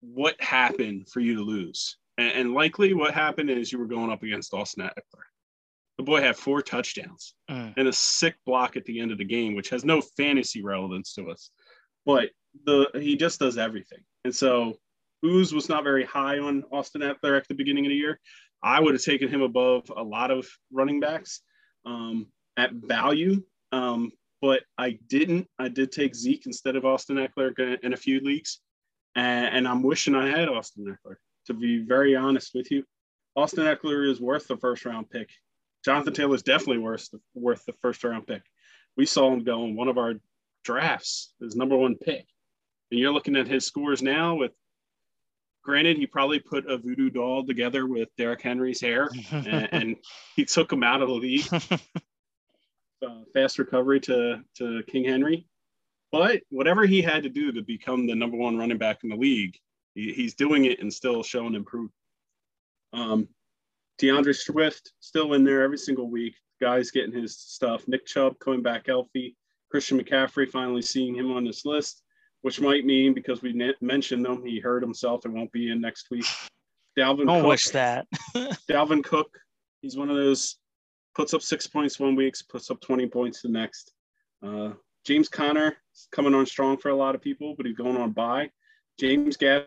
what 0.00 0.40
happened 0.40 1.08
for 1.08 1.20
you 1.20 1.36
to 1.36 1.42
lose? 1.42 1.96
And, 2.18 2.32
and 2.32 2.54
likely 2.54 2.94
what 2.94 3.14
happened 3.14 3.50
is 3.50 3.70
you 3.70 3.78
were 3.78 3.86
going 3.86 4.10
up 4.10 4.22
against 4.22 4.54
Austin 4.54 4.84
Ekeler. 4.84 5.29
The 6.00 6.04
boy 6.04 6.22
had 6.22 6.34
four 6.34 6.62
touchdowns 6.62 7.34
mm. 7.50 7.74
and 7.76 7.86
a 7.86 7.92
sick 7.92 8.34
block 8.46 8.74
at 8.74 8.86
the 8.86 9.00
end 9.00 9.12
of 9.12 9.18
the 9.18 9.24
game, 9.26 9.54
which 9.54 9.68
has 9.68 9.84
no 9.84 10.00
fantasy 10.00 10.62
relevance 10.62 11.12
to 11.12 11.30
us. 11.30 11.50
But 12.06 12.30
the 12.64 12.88
he 12.94 13.18
just 13.18 13.38
does 13.38 13.58
everything. 13.58 13.98
And 14.24 14.34
so 14.34 14.78
Ooze 15.22 15.52
was 15.52 15.68
not 15.68 15.84
very 15.84 16.06
high 16.06 16.38
on 16.38 16.64
Austin 16.72 17.02
Ekeler 17.02 17.36
at 17.36 17.46
the 17.48 17.54
beginning 17.54 17.84
of 17.84 17.90
the 17.90 17.96
year. 17.96 18.18
I 18.62 18.80
would 18.80 18.94
have 18.94 19.02
taken 19.02 19.28
him 19.28 19.42
above 19.42 19.92
a 19.94 20.02
lot 20.02 20.30
of 20.30 20.48
running 20.72 21.00
backs 21.00 21.42
um, 21.84 22.28
at 22.56 22.72
value, 22.72 23.42
um, 23.70 24.10
but 24.40 24.62
I 24.78 24.98
didn't. 25.06 25.48
I 25.58 25.68
did 25.68 25.92
take 25.92 26.14
Zeke 26.14 26.46
instead 26.46 26.76
of 26.76 26.86
Austin 26.86 27.18
Ekeler 27.18 27.78
in 27.82 27.92
a 27.92 27.98
few 27.98 28.20
leagues, 28.20 28.62
and, 29.16 29.54
and 29.54 29.68
I'm 29.68 29.82
wishing 29.82 30.14
I 30.14 30.28
had 30.28 30.48
Austin 30.48 30.86
Ekeler. 30.86 31.16
To 31.48 31.52
be 31.52 31.84
very 31.84 32.16
honest 32.16 32.52
with 32.54 32.70
you, 32.70 32.84
Austin 33.36 33.66
Ekeler 33.66 34.10
is 34.10 34.18
worth 34.18 34.48
the 34.48 34.56
first 34.56 34.86
round 34.86 35.10
pick 35.10 35.28
Jonathan 35.84 36.12
Taylor 36.12 36.34
is 36.34 36.42
definitely 36.42 36.78
worth 36.78 37.08
worth 37.34 37.64
the 37.64 37.72
first 37.80 38.04
round 38.04 38.26
pick. 38.26 38.42
We 38.96 39.06
saw 39.06 39.32
him 39.32 39.44
go 39.44 39.64
in 39.64 39.76
one 39.76 39.88
of 39.88 39.98
our 39.98 40.14
drafts, 40.64 41.34
his 41.40 41.56
number 41.56 41.76
one 41.76 41.96
pick. 41.96 42.26
And 42.90 43.00
you're 43.00 43.12
looking 43.12 43.36
at 43.36 43.48
his 43.48 43.64
scores 43.64 44.02
now 44.02 44.34
with 44.34 44.52
granted, 45.62 45.96
he 45.96 46.06
probably 46.06 46.38
put 46.38 46.68
a 46.70 46.78
voodoo 46.78 47.10
doll 47.10 47.44
together 47.44 47.86
with 47.86 48.08
Derrick 48.16 48.42
Henry's 48.42 48.80
hair 48.80 49.08
and, 49.30 49.68
and, 49.72 49.96
he 50.36 50.44
took 50.44 50.72
him 50.72 50.82
out 50.82 51.02
of 51.02 51.08
the 51.08 51.14
league. 51.14 51.46
uh, 51.52 53.20
fast 53.34 53.58
recovery 53.58 54.00
to, 54.00 54.42
to 54.56 54.82
King 54.88 55.04
Henry. 55.04 55.46
But 56.12 56.42
whatever 56.50 56.86
he 56.86 57.02
had 57.02 57.22
to 57.22 57.28
do 57.28 57.52
to 57.52 57.62
become 57.62 58.06
the 58.06 58.14
number 58.14 58.36
one 58.36 58.58
running 58.58 58.78
back 58.78 59.04
in 59.04 59.10
the 59.10 59.16
league, 59.16 59.56
he, 59.94 60.12
he's 60.12 60.34
doing 60.34 60.64
it 60.64 60.80
and 60.80 60.92
still 60.92 61.22
showing 61.22 61.54
improvement. 61.54 61.94
Um, 62.92 63.28
D'Andre 64.00 64.32
Swift 64.32 64.92
still 65.00 65.34
in 65.34 65.44
there 65.44 65.62
every 65.62 65.76
single 65.76 66.10
week. 66.10 66.34
Guys 66.60 66.90
getting 66.90 67.12
his 67.12 67.38
stuff. 67.38 67.86
Nick 67.86 68.06
Chubb 68.06 68.38
coming 68.38 68.62
back 68.62 68.86
healthy. 68.86 69.36
Christian 69.70 70.00
McCaffrey 70.00 70.48
finally 70.48 70.82
seeing 70.82 71.14
him 71.14 71.30
on 71.30 71.44
this 71.44 71.64
list, 71.64 72.02
which 72.42 72.60
might 72.60 72.84
mean 72.84 73.14
because 73.14 73.42
we 73.42 73.74
mentioned 73.80 74.26
him, 74.26 74.44
he 74.44 74.58
hurt 74.58 74.82
himself 74.82 75.24
and 75.24 75.34
won't 75.34 75.52
be 75.52 75.70
in 75.70 75.80
next 75.80 76.10
week. 76.10 76.24
Dalvin. 76.98 77.26
Don't 77.26 77.42
Cook, 77.42 77.48
wish 77.48 77.68
that. 77.68 78.06
Dalvin 78.68 79.04
Cook. 79.04 79.38
He's 79.82 79.96
one 79.96 80.10
of 80.10 80.16
those 80.16 80.56
puts 81.14 81.34
up 81.34 81.42
six 81.42 81.66
points 81.66 82.00
one 82.00 82.16
week, 82.16 82.34
puts 82.48 82.70
up 82.70 82.80
20 82.80 83.06
points 83.06 83.42
the 83.42 83.48
next. 83.48 83.92
Uh, 84.42 84.70
James 85.04 85.28
Conner 85.28 85.76
coming 86.10 86.34
on 86.34 86.46
strong 86.46 86.76
for 86.76 86.88
a 86.90 86.96
lot 86.96 87.14
of 87.14 87.20
people, 87.20 87.54
but 87.56 87.66
he's 87.66 87.76
going 87.76 87.96
on 87.96 88.12
by. 88.12 88.50
James 88.98 89.36
Gadd 89.36 89.66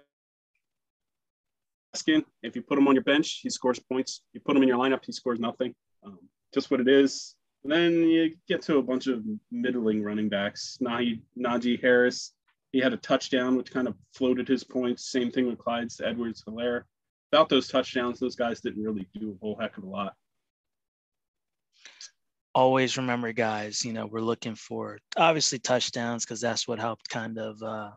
Skin. 1.96 2.24
If 2.42 2.56
you 2.56 2.62
put 2.62 2.78
him 2.78 2.88
on 2.88 2.96
your 2.96 3.04
bench, 3.04 3.40
he 3.42 3.50
scores 3.50 3.80
points. 3.80 4.24
You 4.34 4.42
put 4.42 4.56
him 4.56 4.64
in 4.64 4.70
your 4.70 4.78
lineup, 4.78 5.06
he 5.06 5.12
scores 5.12 5.40
nothing. 5.40 5.74
Um, 6.06 6.20
just 6.54 6.72
what 6.72 6.80
it 6.80 6.88
is. 6.88 7.36
And 7.64 7.72
then 7.72 7.94
you 8.10 8.36
get 8.48 8.62
to 8.64 8.78
a 8.78 8.82
bunch 8.82 9.08
of 9.08 9.24
middling 9.52 10.04
running 10.04 10.28
backs. 10.28 10.78
Najee, 10.82 11.22
Najee 11.38 11.82
Harris, 11.82 12.34
he 12.72 12.80
had 12.80 12.94
a 12.94 12.98
touchdown, 12.98 13.56
which 13.56 13.72
kind 13.72 13.88
of 13.88 13.96
floated 14.14 14.48
his 14.48 14.64
points. 14.64 15.10
Same 15.10 15.32
thing 15.32 15.48
with 15.48 15.60
Clyde 15.60 15.90
Edwards 16.04 16.44
Helaire. 16.48 16.84
Without 17.32 17.50
those 17.50 17.68
touchdowns, 17.68 18.20
those 18.20 18.36
guys 18.36 18.60
didn't 18.60 18.84
really 18.84 19.08
do 19.14 19.32
a 19.32 19.38
whole 19.40 19.58
heck 19.60 19.78
of 19.78 19.84
a 19.84 19.88
lot. 19.88 20.14
Always 22.56 22.98
remember, 22.98 23.32
guys, 23.32 23.84
you 23.84 23.94
know, 23.94 24.06
we're 24.06 24.22
looking 24.22 24.56
for 24.56 25.00
obviously 25.18 25.58
touchdowns 25.58 26.26
because 26.26 26.42
that's 26.42 26.68
what 26.68 26.80
helped 26.80 27.10
kind 27.10 27.40
of, 27.40 27.62
uh, 27.64 27.92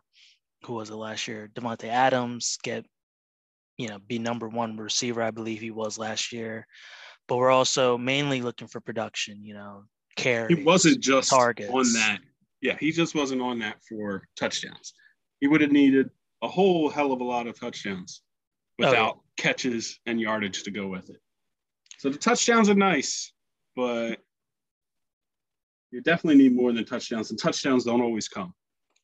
who 0.65 0.75
was 0.75 0.91
it 0.91 0.95
last 0.95 1.29
year? 1.29 1.51
Davante 1.55 1.89
Adams 1.89 2.57
get 2.63 2.87
you 3.79 3.89
know, 3.89 3.99
be 3.99 4.19
number 4.19 4.49
one 4.49 4.77
receiver, 4.77 5.23
I 5.23 5.31
believe 5.31 5.61
he 5.61 5.71
was 5.71 5.99
last 5.99 6.33
year. 6.33 6.67
But 7.29 7.37
we're 7.37 7.51
also 7.51 7.99
mainly 7.99 8.41
looking 8.41 8.69
for 8.69 8.81
production, 8.81 9.45
you 9.45 9.55
know, 9.55 9.85
care. 10.17 10.49
He 10.49 10.63
wasn't 10.63 11.01
just 11.01 11.31
targets. 11.31 11.71
on 11.73 11.93
that. 11.95 12.19
Yeah, 12.61 12.77
he 12.79 12.93
just 12.93 13.15
wasn't 13.15 13.43
on 13.43 13.59
that 13.61 13.77
for 13.89 14.27
touchdowns. 14.37 14.95
He 15.41 15.49
would 15.49 15.61
have 15.61 15.73
needed 15.73 16.11
a 16.43 16.49
whole 16.49 16.89
hell 16.89 17.13
of 17.13 17.21
a 17.21 17.25
lot 17.25 17.47
of 17.47 17.59
touchdowns 17.59 18.23
without 18.79 19.17
oh, 19.17 19.23
yeah. 19.39 19.43
catches 19.43 19.99
and 20.07 20.21
yardage 20.21 20.63
to 20.65 20.71
go 20.71 20.87
with 20.87 21.11
it. 21.11 21.21
So 21.99 22.11
the 22.11 22.19
touchdowns 22.19 22.69
are 22.69 22.75
nice, 22.75 23.33
but 23.75 24.19
you 25.91 26.01
definitely 26.03 26.43
need 26.43 26.55
more 26.55 26.73
than 26.73 26.85
touchdowns, 26.85 27.31
and 27.31 27.39
touchdowns 27.39 27.85
don't 27.85 28.03
always 28.03 28.29
come. 28.29 28.53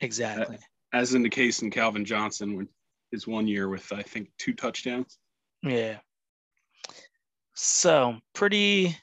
Exactly. 0.00 0.58
As 0.92 1.14
in 1.14 1.22
the 1.22 1.30
case 1.30 1.62
in 1.62 1.70
Calvin 1.70 2.04
Johnson, 2.04 2.56
when 2.56 2.68
his 3.12 3.26
one 3.26 3.46
year 3.46 3.68
with 3.68 3.92
I 3.92 4.02
think 4.02 4.30
two 4.38 4.54
touchdowns. 4.54 5.18
Yeah. 5.62 5.98
So 7.54 8.16
pretty 8.32 8.96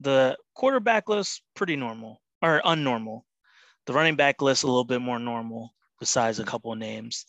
the 0.00 0.36
quarterback 0.54 1.08
list 1.08 1.42
pretty 1.54 1.76
normal 1.76 2.22
or 2.40 2.62
unnormal. 2.64 3.22
The 3.86 3.92
running 3.92 4.16
back 4.16 4.40
list 4.40 4.62
a 4.62 4.66
little 4.66 4.84
bit 4.84 5.02
more 5.02 5.18
normal 5.18 5.74
besides 6.00 6.38
a 6.38 6.44
couple 6.44 6.72
of 6.72 6.78
names. 6.78 7.26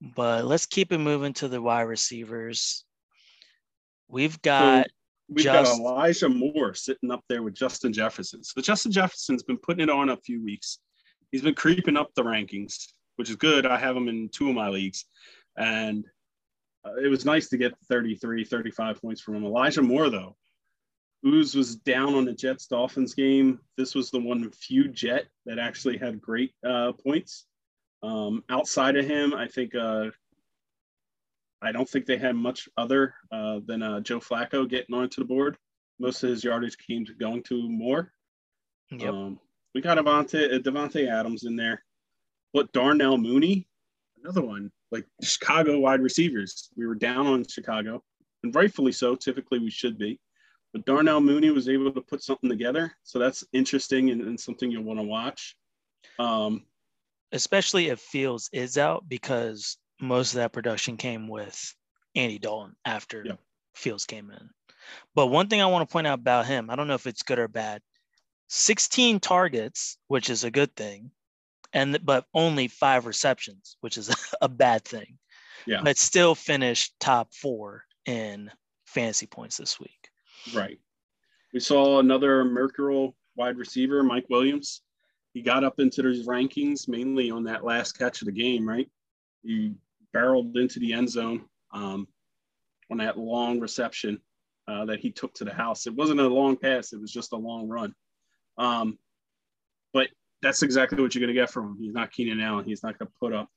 But 0.00 0.44
let's 0.44 0.66
keep 0.66 0.92
it 0.92 0.98
moving 0.98 1.32
to 1.34 1.48
the 1.48 1.62
wide 1.62 1.82
receivers. 1.82 2.84
We've 4.08 4.40
got 4.42 4.86
so 4.86 4.92
we've 5.28 5.44
just, 5.44 5.70
got 5.70 5.78
Elijah 5.78 6.28
Moore 6.28 6.74
sitting 6.74 7.10
up 7.10 7.24
there 7.28 7.42
with 7.42 7.54
Justin 7.54 7.92
Jefferson. 7.92 8.44
So 8.44 8.60
Justin 8.60 8.92
Jefferson's 8.92 9.42
been 9.42 9.58
putting 9.58 9.84
it 9.84 9.90
on 9.90 10.10
a 10.10 10.16
few 10.16 10.42
weeks. 10.42 10.80
He's 11.30 11.42
been 11.42 11.54
creeping 11.54 11.96
up 11.96 12.10
the 12.14 12.22
rankings, 12.22 12.76
which 13.16 13.30
is 13.30 13.36
good. 13.36 13.66
I 13.66 13.78
have 13.78 13.96
him 13.96 14.08
in 14.08 14.28
two 14.28 14.48
of 14.50 14.54
my 14.54 14.68
leagues. 14.68 15.06
And 15.56 16.04
uh, 16.84 16.96
it 16.96 17.08
was 17.08 17.24
nice 17.24 17.48
to 17.48 17.56
get 17.56 17.74
33, 17.88 18.44
35 18.44 19.00
points 19.00 19.20
from 19.20 19.36
him. 19.36 19.44
Elijah 19.44 19.82
Moore, 19.82 20.10
though, 20.10 20.36
Ooze 21.26 21.54
was 21.54 21.76
down 21.76 22.14
on 22.14 22.24
the 22.26 22.34
Jets 22.34 22.66
Dolphins 22.66 23.14
game. 23.14 23.58
This 23.76 23.94
was 23.94 24.10
the 24.10 24.20
one 24.20 24.50
few 24.50 24.88
Jet 24.88 25.26
that 25.46 25.58
actually 25.58 25.96
had 25.96 26.20
great 26.20 26.52
uh, 26.66 26.92
points. 26.92 27.46
Um, 28.02 28.44
outside 28.50 28.96
of 28.96 29.06
him, 29.06 29.32
I 29.32 29.48
think 29.48 29.74
uh, 29.74 30.10
I 31.62 31.72
don't 31.72 31.88
think 31.88 32.04
they 32.04 32.18
had 32.18 32.36
much 32.36 32.68
other 32.76 33.14
uh, 33.32 33.60
than 33.64 33.82
uh, 33.82 34.00
Joe 34.00 34.20
Flacco 34.20 34.68
getting 34.68 34.94
onto 34.94 35.22
the 35.22 35.26
board. 35.26 35.56
Most 35.98 36.22
of 36.22 36.28
his 36.28 36.44
yardage 36.44 36.76
came 36.76 37.06
to 37.06 37.14
going 37.14 37.42
to 37.44 37.68
Moore. 37.70 38.12
Yep. 38.90 39.10
Um, 39.10 39.40
we 39.74 39.80
got 39.80 39.96
Avante, 39.96 40.54
uh, 40.54 40.58
Davante 40.58 41.08
Adams 41.08 41.44
in 41.44 41.56
there. 41.56 41.82
But 42.52 42.72
Darnell 42.72 43.16
Mooney, 43.16 43.66
another 44.22 44.42
one 44.42 44.70
like 44.94 45.06
Chicago 45.22 45.78
wide 45.78 46.00
receivers. 46.00 46.70
We 46.76 46.86
were 46.86 46.94
down 46.94 47.26
on 47.26 47.46
Chicago, 47.46 48.02
and 48.42 48.54
rightfully 48.54 48.92
so. 48.92 49.14
Typically, 49.16 49.58
we 49.58 49.70
should 49.70 49.98
be. 49.98 50.20
But 50.72 50.86
Darnell 50.86 51.20
Mooney 51.20 51.50
was 51.50 51.68
able 51.68 51.92
to 51.92 52.00
put 52.00 52.22
something 52.22 52.48
together. 52.48 52.92
So 53.02 53.18
that's 53.18 53.44
interesting 53.52 54.10
and, 54.10 54.22
and 54.22 54.38
something 54.38 54.70
you'll 54.70 54.82
want 54.84 54.98
to 54.98 55.04
watch. 55.04 55.56
Um, 56.18 56.64
Especially 57.32 57.88
if 57.88 58.00
Fields 58.00 58.48
is 58.52 58.78
out 58.78 59.08
because 59.08 59.76
most 60.00 60.32
of 60.32 60.36
that 60.38 60.52
production 60.52 60.96
came 60.96 61.28
with 61.28 61.74
Andy 62.14 62.38
Dalton 62.38 62.74
after 62.84 63.24
yeah. 63.24 63.32
Fields 63.74 64.04
came 64.04 64.30
in. 64.30 64.50
But 65.14 65.28
one 65.28 65.48
thing 65.48 65.62
I 65.62 65.66
want 65.66 65.88
to 65.88 65.92
point 65.92 66.06
out 66.06 66.18
about 66.18 66.46
him, 66.46 66.70
I 66.70 66.76
don't 66.76 66.88
know 66.88 66.94
if 66.94 67.06
it's 67.06 67.22
good 67.22 67.38
or 67.38 67.48
bad 67.48 67.82
16 68.48 69.20
targets, 69.20 69.96
which 70.08 70.28
is 70.28 70.44
a 70.44 70.50
good 70.50 70.74
thing, 70.76 71.10
and 71.74 71.98
but 72.04 72.24
only 72.32 72.68
five 72.68 73.04
receptions, 73.04 73.76
which 73.80 73.98
is 73.98 74.10
a 74.40 74.48
bad 74.48 74.84
thing. 74.84 75.18
Yeah. 75.66 75.80
But 75.82 75.98
still 75.98 76.34
finished 76.34 76.94
top 77.00 77.34
four 77.34 77.84
in 78.06 78.50
fantasy 78.86 79.26
points 79.26 79.56
this 79.56 79.78
week. 79.80 80.08
Right. 80.54 80.78
We 81.52 81.60
saw 81.60 82.00
another 82.00 82.44
Mercurial 82.44 83.14
wide 83.36 83.58
receiver, 83.58 84.02
Mike 84.02 84.26
Williams. 84.30 84.82
He 85.32 85.42
got 85.42 85.64
up 85.64 85.80
into 85.80 86.02
those 86.02 86.26
rankings 86.26 86.88
mainly 86.88 87.30
on 87.30 87.44
that 87.44 87.64
last 87.64 87.98
catch 87.98 88.22
of 88.22 88.26
the 88.26 88.32
game, 88.32 88.68
right? 88.68 88.88
He 89.42 89.72
barreled 90.12 90.56
into 90.56 90.78
the 90.78 90.92
end 90.92 91.10
zone 91.10 91.44
um, 91.72 92.06
on 92.90 92.98
that 92.98 93.18
long 93.18 93.58
reception 93.58 94.20
uh, 94.68 94.84
that 94.84 95.00
he 95.00 95.10
took 95.10 95.34
to 95.34 95.44
the 95.44 95.52
house. 95.52 95.86
It 95.86 95.94
wasn't 95.94 96.20
a 96.20 96.28
long 96.28 96.56
pass, 96.56 96.92
it 96.92 97.00
was 97.00 97.12
just 97.12 97.32
a 97.32 97.36
long 97.36 97.68
run. 97.68 97.94
Um, 98.58 98.98
that's 100.44 100.62
exactly 100.62 101.00
what 101.00 101.14
you're 101.14 101.20
going 101.20 101.34
to 101.34 101.40
get 101.40 101.50
from 101.50 101.68
him. 101.68 101.78
He's 101.80 101.94
not 101.94 102.12
Keenan 102.12 102.40
Allen. 102.40 102.66
He's 102.66 102.82
not 102.82 102.98
going 102.98 103.08
to 103.08 103.14
put 103.18 103.32
up 103.32 103.48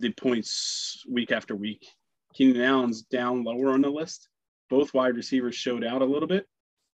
the 0.00 0.10
points 0.10 1.04
week 1.08 1.30
after 1.30 1.54
week. 1.54 1.86
Keenan 2.34 2.62
Allen's 2.62 3.02
down 3.02 3.44
lower 3.44 3.70
on 3.70 3.80
the 3.80 3.88
list. 3.88 4.28
Both 4.68 4.92
wide 4.92 5.14
receivers 5.14 5.54
showed 5.54 5.84
out 5.84 6.02
a 6.02 6.04
little 6.04 6.26
bit, 6.26 6.46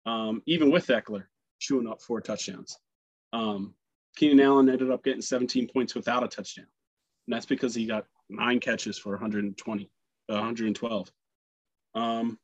um, 0.06 0.42
even 0.46 0.70
with 0.70 0.86
Ekeler 0.86 1.24
chewing 1.58 1.86
up 1.86 2.00
four 2.00 2.22
touchdowns. 2.22 2.78
Um, 3.34 3.74
Keenan 4.16 4.40
Allen 4.40 4.70
ended 4.70 4.90
up 4.90 5.04
getting 5.04 5.22
17 5.22 5.68
points 5.68 5.94
without 5.94 6.24
a 6.24 6.28
touchdown. 6.28 6.66
And 7.26 7.34
that's 7.34 7.46
because 7.46 7.74
he 7.74 7.86
got 7.86 8.06
nine 8.30 8.60
catches 8.60 8.98
for 8.98 9.12
120, 9.12 9.90
uh, 10.30 10.32
112. 10.32 11.12
Um, 11.94 12.38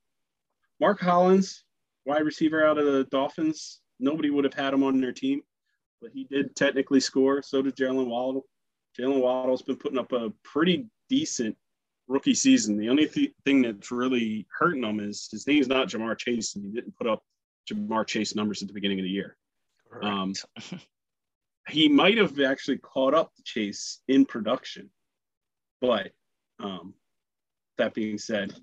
Mack 0.80 1.00
Hollins, 1.00 1.64
wide 2.04 2.24
receiver 2.24 2.66
out 2.66 2.78
of 2.78 2.84
the 2.84 3.04
Dolphins, 3.04 3.80
nobody 3.98 4.28
would 4.28 4.44
have 4.44 4.54
had 4.54 4.74
him 4.74 4.82
on 4.82 5.00
their 5.00 5.12
team, 5.12 5.42
but 6.00 6.10
he 6.12 6.24
did 6.24 6.54
technically 6.56 7.00
score. 7.00 7.42
So 7.42 7.62
did 7.62 7.76
Jaylen 7.76 8.06
Waddle. 8.06 8.44
Jaylen 8.98 9.20
Waddle's 9.20 9.62
been 9.62 9.76
putting 9.76 9.98
up 9.98 10.12
a 10.12 10.32
pretty 10.42 10.86
decent 11.08 11.56
rookie 12.08 12.34
season. 12.34 12.76
The 12.76 12.88
only 12.88 13.06
th- 13.06 13.32
thing 13.44 13.62
that's 13.62 13.90
really 13.90 14.46
hurting 14.58 14.82
him 14.82 15.00
is 15.00 15.28
his 15.30 15.46
name's 15.46 15.68
not 15.68 15.88
Ja'Marr 15.88 16.18
Chase, 16.18 16.56
and 16.56 16.64
he 16.64 16.70
didn't 16.72 16.96
put 16.96 17.06
up 17.06 17.22
Ja'Marr 17.70 18.06
Chase 18.06 18.34
numbers 18.34 18.62
at 18.62 18.68
the 18.68 18.74
beginning 18.74 18.98
of 18.98 19.04
the 19.04 19.10
year. 19.10 19.36
Um, 20.02 20.34
he 21.68 21.88
might 21.88 22.18
have 22.18 22.40
actually 22.40 22.78
caught 22.78 23.14
up 23.14 23.34
to 23.36 23.42
Chase 23.42 24.00
in 24.08 24.24
production, 24.24 24.90
but 25.80 26.12
um, 26.60 26.94
that 27.76 27.94
being 27.94 28.18
said, 28.18 28.54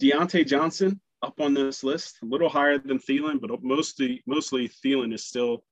Diontae 0.00 0.46
Johnson 0.46 1.00
up 1.22 1.40
on 1.40 1.52
this 1.52 1.82
list, 1.82 2.18
a 2.22 2.26
little 2.26 2.48
higher 2.48 2.78
than 2.78 2.98
Thielen, 2.98 3.40
but 3.40 3.50
mostly 3.62 4.22
mostly 4.26 4.68
Thielen 4.68 5.12
is 5.12 5.26
still 5.26 5.64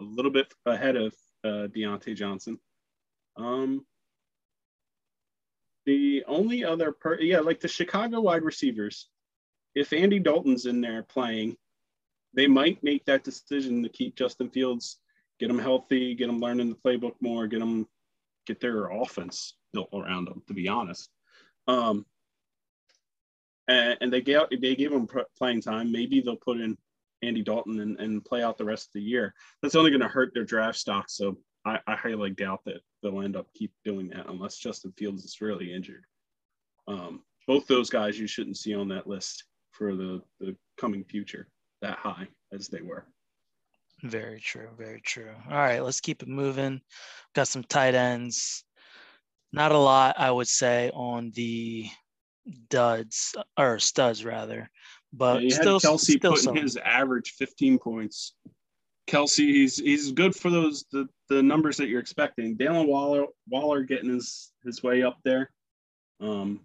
a 0.00 0.04
little 0.04 0.30
bit 0.30 0.52
ahead 0.64 0.96
of 0.96 1.14
uh, 1.44 1.68
Diontae 1.68 2.16
Johnson. 2.16 2.58
Um, 3.36 3.84
the 5.84 6.24
only 6.26 6.64
other 6.64 6.92
per 6.92 7.20
yeah, 7.20 7.40
like 7.40 7.60
the 7.60 7.68
Chicago 7.68 8.20
wide 8.20 8.42
receivers, 8.42 9.08
if 9.74 9.92
Andy 9.92 10.18
Dalton's 10.18 10.66
in 10.66 10.80
there 10.80 11.04
playing, 11.04 11.56
they 12.34 12.46
might 12.46 12.82
make 12.82 13.04
that 13.06 13.24
decision 13.24 13.82
to 13.82 13.88
keep 13.88 14.16
Justin 14.16 14.50
Fields, 14.50 14.98
get 15.38 15.50
him 15.50 15.58
healthy, 15.58 16.14
get 16.14 16.28
him 16.28 16.40
learning 16.40 16.70
the 16.70 16.76
playbook 16.76 17.14
more, 17.20 17.46
get 17.46 17.62
him 17.62 17.86
get 18.46 18.60
their 18.60 18.90
offense 18.90 19.54
built 19.72 19.88
around 19.92 20.26
them. 20.26 20.42
To 20.48 20.54
be 20.54 20.68
honest, 20.68 21.08
um, 21.68 22.04
and, 23.68 23.96
and 24.00 24.12
they 24.12 24.20
gave 24.20 24.42
they 24.50 24.74
gave 24.74 24.92
him 24.92 25.08
playing 25.38 25.62
time. 25.62 25.92
Maybe 25.92 26.20
they'll 26.20 26.36
put 26.36 26.60
in 26.60 26.76
Andy 27.26 27.42
Dalton 27.42 27.80
and, 27.80 27.98
and 27.98 28.24
play 28.24 28.42
out 28.42 28.58
the 28.58 28.64
rest 28.64 28.86
of 28.86 28.92
the 28.94 29.02
year. 29.02 29.34
That's 29.62 29.74
only 29.74 29.90
going 29.90 30.02
to 30.02 30.08
hurt 30.08 30.32
their 30.34 30.44
draft 30.44 30.78
stock. 30.78 31.06
So 31.08 31.38
I, 31.64 31.78
I 31.86 31.96
highly 31.96 32.30
doubt 32.30 32.60
that 32.66 32.80
they'll 33.02 33.22
end 33.22 33.36
up 33.36 33.46
keep 33.54 33.72
doing 33.84 34.08
that 34.08 34.28
unless 34.28 34.58
Justin 34.58 34.92
Fields 34.96 35.24
is 35.24 35.40
really 35.40 35.72
injured. 35.72 36.04
Um, 36.88 37.22
both 37.46 37.66
those 37.66 37.90
guys 37.90 38.18
you 38.18 38.26
shouldn't 38.26 38.58
see 38.58 38.74
on 38.74 38.88
that 38.88 39.06
list 39.06 39.44
for 39.72 39.94
the, 39.94 40.22
the 40.40 40.56
coming 40.78 41.04
future 41.04 41.48
that 41.82 41.98
high 41.98 42.28
as 42.52 42.68
they 42.68 42.80
were. 42.80 43.06
Very 44.02 44.40
true. 44.40 44.68
Very 44.78 45.00
true. 45.00 45.32
All 45.50 45.56
right, 45.56 45.82
let's 45.82 46.00
keep 46.00 46.22
it 46.22 46.28
moving. 46.28 46.80
Got 47.34 47.48
some 47.48 47.64
tight 47.64 47.94
ends. 47.94 48.64
Not 49.52 49.72
a 49.72 49.78
lot, 49.78 50.16
I 50.18 50.30
would 50.30 50.48
say, 50.48 50.90
on 50.92 51.32
the 51.34 51.88
duds 52.68 53.34
or 53.56 53.78
studs 53.78 54.24
rather, 54.24 54.70
but 55.16 55.42
yeah, 55.42 55.54
still, 55.54 55.80
Kelce 55.80 56.18
still 56.18 56.32
putting 56.32 56.44
some. 56.44 56.56
his 56.56 56.76
average 56.76 57.34
15 57.38 57.78
points. 57.78 58.34
Kelce, 59.08 59.38
he's 59.38 59.76
he's 59.76 60.12
good 60.12 60.34
for 60.34 60.50
those 60.50 60.84
the, 60.90 61.08
the 61.28 61.42
numbers 61.42 61.76
that 61.76 61.88
you're 61.88 62.00
expecting. 62.00 62.56
Darren 62.56 62.86
Waller 62.86 63.26
Waller 63.48 63.82
getting 63.82 64.10
his 64.10 64.52
his 64.64 64.82
way 64.82 65.02
up 65.02 65.18
there. 65.24 65.50
Um, 66.20 66.60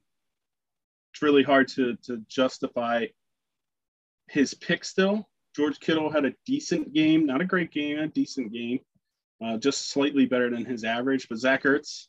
it's 1.13 1.21
really 1.21 1.43
hard 1.43 1.67
to 1.69 1.95
to 2.07 2.23
justify 2.27 3.05
his 4.27 4.53
pick 4.53 4.83
still. 4.83 5.27
George 5.55 5.79
Kittle 5.79 6.09
had 6.09 6.25
a 6.25 6.33
decent 6.45 6.93
game, 6.93 7.25
not 7.25 7.41
a 7.41 7.45
great 7.45 7.71
game, 7.71 7.99
a 7.99 8.07
decent 8.07 8.51
game, 8.51 8.79
uh, 9.43 9.57
just 9.57 9.89
slightly 9.89 10.25
better 10.25 10.49
than 10.49 10.65
his 10.65 10.83
average. 10.83 11.27
But 11.29 11.37
Zach 11.37 11.63
Ertz 11.63 12.07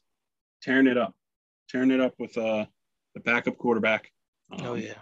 tearing 0.63 0.87
it 0.87 0.97
up, 0.97 1.15
tearing 1.69 1.91
it 1.91 2.01
up 2.01 2.15
with 2.19 2.39
uh, 2.39 2.65
the 3.15 3.21
backup 3.21 3.59
quarterback. 3.59 4.11
Um, 4.51 4.67
oh 4.67 4.75
yeah. 4.75 4.95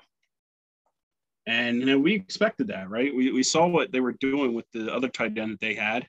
And 1.47 1.81
you 1.81 1.87
know, 1.87 1.99
we 1.99 2.15
expected 2.15 2.69
that, 2.69 2.91
right? 2.91 3.15
We, 3.15 3.33
we 3.33 3.43
saw 3.43 3.67
what 3.67 3.93
they 3.93 4.01
were 4.01 4.13
doing 4.13 4.55
with 4.55 4.67
the 4.73 4.93
other 4.93 5.09
tight 5.09 5.37
end 5.39 5.53
that 5.53 5.61
they 5.61 5.75
had. 5.75 6.07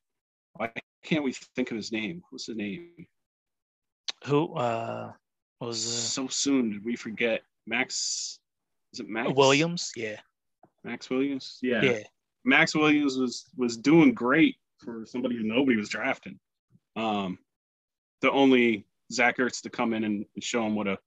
Why 0.53 0.71
can't 1.03 1.23
we 1.23 1.33
think 1.55 1.71
of 1.71 1.77
his 1.77 1.91
name? 1.91 2.21
What's 2.29 2.47
his 2.47 2.57
name? 2.57 3.07
Who 4.25 4.53
uh 4.53 5.13
was 5.59 5.81
So 5.81 6.27
soon 6.27 6.71
did 6.71 6.85
we 6.85 6.95
forget 6.95 7.41
Max? 7.65 8.39
Is 8.93 8.99
it 8.99 9.09
Maxx 9.09 9.33
Williams? 9.33 9.91
Yeah. 9.95 10.17
Maxx 10.83 11.09
Williams? 11.09 11.59
Yeah. 11.61 11.81
Yeah. 11.81 12.03
Maxx 12.43 12.75
Williams 12.75 13.17
was 13.17 13.45
was 13.55 13.77
doing 13.77 14.13
great 14.13 14.57
for 14.79 15.05
somebody 15.05 15.37
who 15.37 15.43
nobody 15.43 15.77
was 15.77 15.89
drafting. 15.89 16.39
Um, 16.95 17.37
the 18.21 18.31
only 18.31 18.85
Zach 19.11 19.37
Ertz 19.37 19.61
to 19.61 19.69
come 19.69 19.93
in 19.93 20.03
and 20.03 20.25
show 20.39 20.65
him 20.65 20.75
what 20.75 20.87
a 20.87 20.97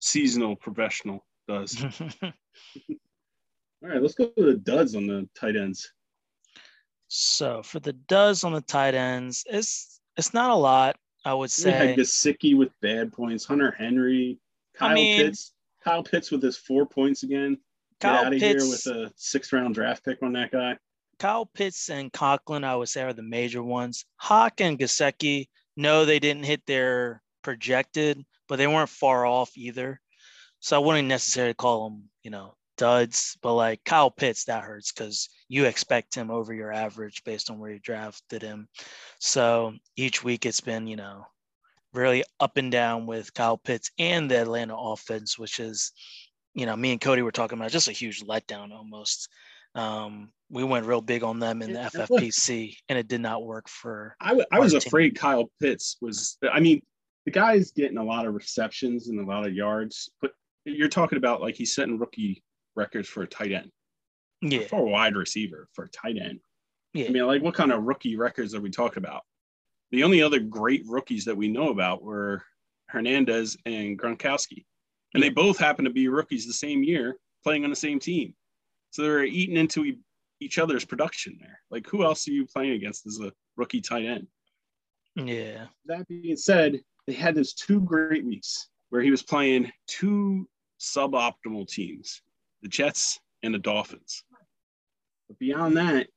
seasonal 0.00 0.56
professional 0.56 1.24
does. 1.46 1.84
All 3.84 3.90
right, 3.90 4.00
let's 4.00 4.14
go 4.14 4.28
to 4.28 4.44
the 4.44 4.54
duds 4.54 4.94
on 4.94 5.06
the 5.06 5.28
tight 5.38 5.56
ends. 5.56 5.92
so 7.08 7.62
for 7.62 7.80
the 7.80 7.92
duds 7.92 8.42
on 8.42 8.52
the 8.54 8.62
tight 8.62 8.94
ends, 8.94 9.44
it's 9.46 10.00
it's 10.16 10.32
not 10.32 10.50
a 10.50 10.54
lot, 10.54 10.96
I 11.24 11.34
would 11.34 11.50
say. 11.50 11.70
We 11.70 11.88
had 11.98 12.06
say. 12.06 12.32
Gesicki 12.32 12.56
with 12.56 12.70
bad 12.80 13.12
points, 13.12 13.44
Hunter 13.44 13.72
Henry, 13.72 14.38
Kyle 14.74 14.90
I 14.90 14.94
mean- 14.94 15.20
Pitts. 15.20 15.52
Kyle 15.82 16.02
Pitts 16.02 16.30
with 16.30 16.42
his 16.42 16.56
four 16.56 16.86
points 16.86 17.24
again. 17.24 17.58
Get 18.00 18.08
Kyle 18.08 18.24
out 18.24 18.32
of 18.32 18.40
here 18.40 18.54
Pitts, 18.54 18.86
with 18.86 18.96
a 18.96 19.12
six 19.16 19.52
round 19.52 19.74
draft 19.74 20.02
pick 20.02 20.22
on 20.22 20.32
that 20.32 20.50
guy. 20.50 20.78
Kyle 21.18 21.44
Pitts 21.44 21.90
and 21.90 22.10
Conklin, 22.10 22.64
I 22.64 22.74
would 22.74 22.88
say, 22.88 23.02
are 23.02 23.12
the 23.12 23.22
major 23.22 23.62
ones. 23.62 24.06
Hawk 24.16 24.62
and 24.62 24.78
Gesicki, 24.78 25.48
no, 25.76 26.06
they 26.06 26.18
didn't 26.18 26.44
hit 26.44 26.64
their 26.66 27.22
projected, 27.42 28.24
but 28.48 28.56
they 28.56 28.66
weren't 28.66 28.88
far 28.88 29.26
off 29.26 29.58
either. 29.58 30.00
So 30.60 30.74
I 30.76 30.78
wouldn't 30.84 31.06
necessarily 31.06 31.52
call 31.52 31.90
them, 31.90 32.04
you 32.22 32.30
know, 32.30 32.54
duds. 32.76 33.36
But 33.42 33.54
like 33.54 33.84
Kyle 33.84 34.10
Pitts, 34.10 34.44
that 34.44 34.64
hurts 34.64 34.92
because 34.92 35.28
you 35.48 35.64
expect 35.64 36.14
him 36.14 36.30
over 36.30 36.52
your 36.52 36.72
average 36.72 37.22
based 37.24 37.50
on 37.50 37.58
where 37.58 37.70
you 37.70 37.78
drafted 37.78 38.42
him. 38.42 38.68
So 39.18 39.74
each 39.96 40.24
week 40.24 40.46
it's 40.46 40.60
been, 40.60 40.86
you 40.86 40.96
know, 40.96 41.26
really 41.92 42.24
up 42.40 42.56
and 42.56 42.70
down 42.70 43.06
with 43.06 43.34
Kyle 43.34 43.58
Pitts 43.58 43.90
and 43.98 44.30
the 44.30 44.40
Atlanta 44.40 44.76
offense, 44.76 45.38
which 45.38 45.60
is, 45.60 45.92
you 46.54 46.66
know, 46.66 46.76
me 46.76 46.92
and 46.92 47.00
Cody 47.00 47.22
were 47.22 47.32
talking 47.32 47.58
about 47.58 47.70
just 47.70 47.88
a 47.88 47.92
huge 47.92 48.22
letdown 48.24 48.72
almost. 48.72 49.28
Um, 49.74 50.30
we 50.50 50.62
went 50.62 50.86
real 50.86 51.00
big 51.00 51.24
on 51.24 51.40
them 51.40 51.62
in 51.62 51.72
the 51.72 51.80
FFPC, 51.80 52.76
and 52.88 52.96
it 52.98 53.08
did 53.08 53.20
not 53.20 53.44
work 53.44 53.68
for. 53.68 54.14
I, 54.20 54.28
w- 54.28 54.46
I 54.52 54.60
was 54.60 54.72
team. 54.72 54.82
afraid 54.86 55.18
Kyle 55.18 55.50
Pitts 55.60 55.96
was. 56.00 56.38
I 56.52 56.60
mean, 56.60 56.80
the 57.24 57.32
guy's 57.32 57.72
getting 57.72 57.98
a 57.98 58.04
lot 58.04 58.26
of 58.26 58.34
receptions 58.34 59.08
and 59.08 59.18
a 59.18 59.24
lot 59.24 59.46
of 59.46 59.54
yards, 59.54 60.10
but 60.20 60.30
you're 60.64 60.88
talking 60.88 61.18
about 61.18 61.40
like 61.40 61.56
he's 61.56 61.74
setting 61.74 61.98
rookie 61.98 62.42
records 62.76 63.08
for 63.08 63.22
a 63.22 63.26
tight 63.26 63.52
end, 63.52 63.70
Yeah, 64.42 64.66
for 64.66 64.80
a 64.80 64.84
wide 64.90 65.16
receiver, 65.16 65.68
for 65.72 65.84
a 65.84 65.88
tight 65.90 66.16
end. 66.18 66.40
yeah, 66.92 67.06
I 67.06 67.10
mean, 67.10 67.26
like 67.26 67.42
what 67.42 67.54
kind 67.54 67.72
of 67.72 67.84
rookie 67.84 68.16
records 68.16 68.54
are 68.54 68.60
we 68.60 68.70
talking 68.70 69.02
about? 69.04 69.22
The 69.90 70.02
only 70.04 70.22
other 70.22 70.40
great 70.40 70.82
rookies 70.86 71.24
that 71.26 71.36
we 71.36 71.48
know 71.48 71.68
about 71.68 72.02
were 72.02 72.42
Hernandez 72.88 73.56
and 73.66 73.98
Gronkowski, 73.98 74.64
and 75.14 75.22
they 75.22 75.28
both 75.30 75.58
happen 75.58 75.84
to 75.84 75.90
be 75.90 76.08
rookies 76.08 76.46
the 76.46 76.52
same 76.52 76.82
year, 76.82 77.16
playing 77.42 77.64
on 77.64 77.70
the 77.70 77.76
same 77.76 77.98
team. 78.00 78.34
So 78.90 79.02
they're 79.02 79.24
eating 79.24 79.56
into 79.56 79.84
e- 79.84 79.98
each 80.40 80.58
other's 80.58 80.84
production 80.84 81.36
there. 81.40 81.60
Like, 81.70 81.86
who 81.88 82.04
else 82.04 82.26
are 82.28 82.32
you 82.32 82.46
playing 82.46 82.72
against 82.72 83.06
as 83.06 83.20
a 83.20 83.32
rookie 83.56 83.80
tight 83.80 84.04
end? 84.04 84.26
yeah. 85.16 85.66
That 85.86 86.06
being 86.08 86.36
said, 86.36 86.80
they 87.06 87.12
had 87.12 87.34
those 87.34 87.54
two 87.54 87.80
great 87.80 88.24
weeks 88.24 88.68
where 88.90 89.02
he 89.02 89.10
was 89.10 89.22
playing 89.22 89.70
two 89.86 90.48
suboptimal 90.80 91.68
teams, 91.68 92.20
the 92.64 92.68
Jets 92.68 93.20
and 93.44 93.54
the 93.54 93.58
Dolphins. 93.58 94.24
But 95.28 95.38
beyond 95.38 95.76
that, 95.76 96.08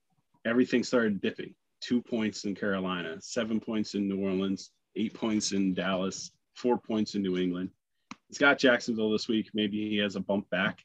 everything 0.45 0.83
started 0.83 1.21
dipping. 1.21 1.53
Two 1.81 2.01
points 2.01 2.45
in 2.45 2.55
Carolina, 2.55 3.17
seven 3.19 3.59
points 3.59 3.93
in 3.93 4.07
New 4.07 4.21
Orleans, 4.23 4.71
eight 4.95 5.13
points 5.13 5.51
in 5.51 5.75
Dallas, 5.75 6.31
four 6.55 6.77
points 6.79 7.13
in 7.13 7.21
New 7.21 7.37
England. 7.37 7.69
He's 8.29 8.37
got 8.37 8.57
Jacksonville 8.57 9.11
this 9.11 9.27
week. 9.27 9.49
Maybe 9.53 9.89
he 9.89 9.97
has 9.97 10.15
a 10.15 10.21
bump 10.21 10.49
back. 10.49 10.83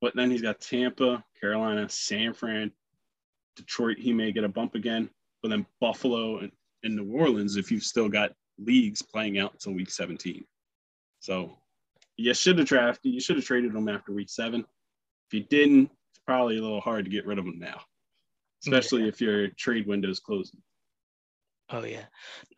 But 0.00 0.16
then 0.16 0.30
he's 0.30 0.42
got 0.42 0.60
Tampa, 0.60 1.22
Carolina, 1.40 1.88
San 1.88 2.32
Fran, 2.32 2.72
Detroit. 3.54 3.98
He 3.98 4.12
may 4.12 4.32
get 4.32 4.44
a 4.44 4.48
bump 4.48 4.74
again, 4.74 5.10
but 5.42 5.50
then 5.50 5.66
Buffalo 5.78 6.38
and, 6.38 6.52
and 6.82 6.96
New 6.96 7.12
Orleans 7.12 7.56
if 7.56 7.70
you've 7.70 7.82
still 7.82 8.08
got 8.08 8.32
leagues 8.58 9.02
playing 9.02 9.38
out 9.38 9.52
until 9.52 9.74
week 9.74 9.90
17. 9.90 10.44
So 11.20 11.58
you 12.18 12.34
should 12.34 12.58
have 12.58 12.68
drafted, 12.68 13.14
you 13.14 13.20
should 13.20 13.36
have 13.36 13.44
traded 13.44 13.72
them 13.72 13.88
after 13.88 14.12
week 14.12 14.28
seven. 14.28 14.60
If 15.28 15.34
you 15.34 15.44
didn't, 15.44 15.90
it's 16.10 16.20
probably 16.26 16.58
a 16.58 16.62
little 16.62 16.80
hard 16.80 17.04
to 17.04 17.10
get 17.10 17.26
rid 17.26 17.38
of 17.38 17.44
them 17.44 17.58
now, 17.58 17.80
especially 18.64 19.02
yeah. 19.02 19.08
if 19.08 19.20
your 19.20 19.48
trade 19.48 19.86
window 19.86 20.10
is 20.10 20.20
closing. 20.20 20.60
Oh 21.70 21.84
yeah. 21.84 22.06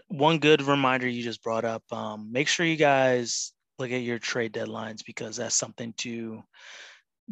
One 0.09 0.39
good 0.39 0.63
reminder 0.63 1.07
you 1.07 1.23
just 1.23 1.43
brought 1.43 1.65
up. 1.65 1.83
Um, 1.93 2.33
make 2.33 2.49
sure 2.49 2.65
you 2.65 2.77
guys 2.77 3.53
look 3.79 3.93
at 3.93 4.03
your 4.03 4.19
trade 4.19 4.53
deadlines 4.53 5.05
because 5.05 5.37
that's 5.37 5.55
something 5.55 5.93
to 5.99 6.43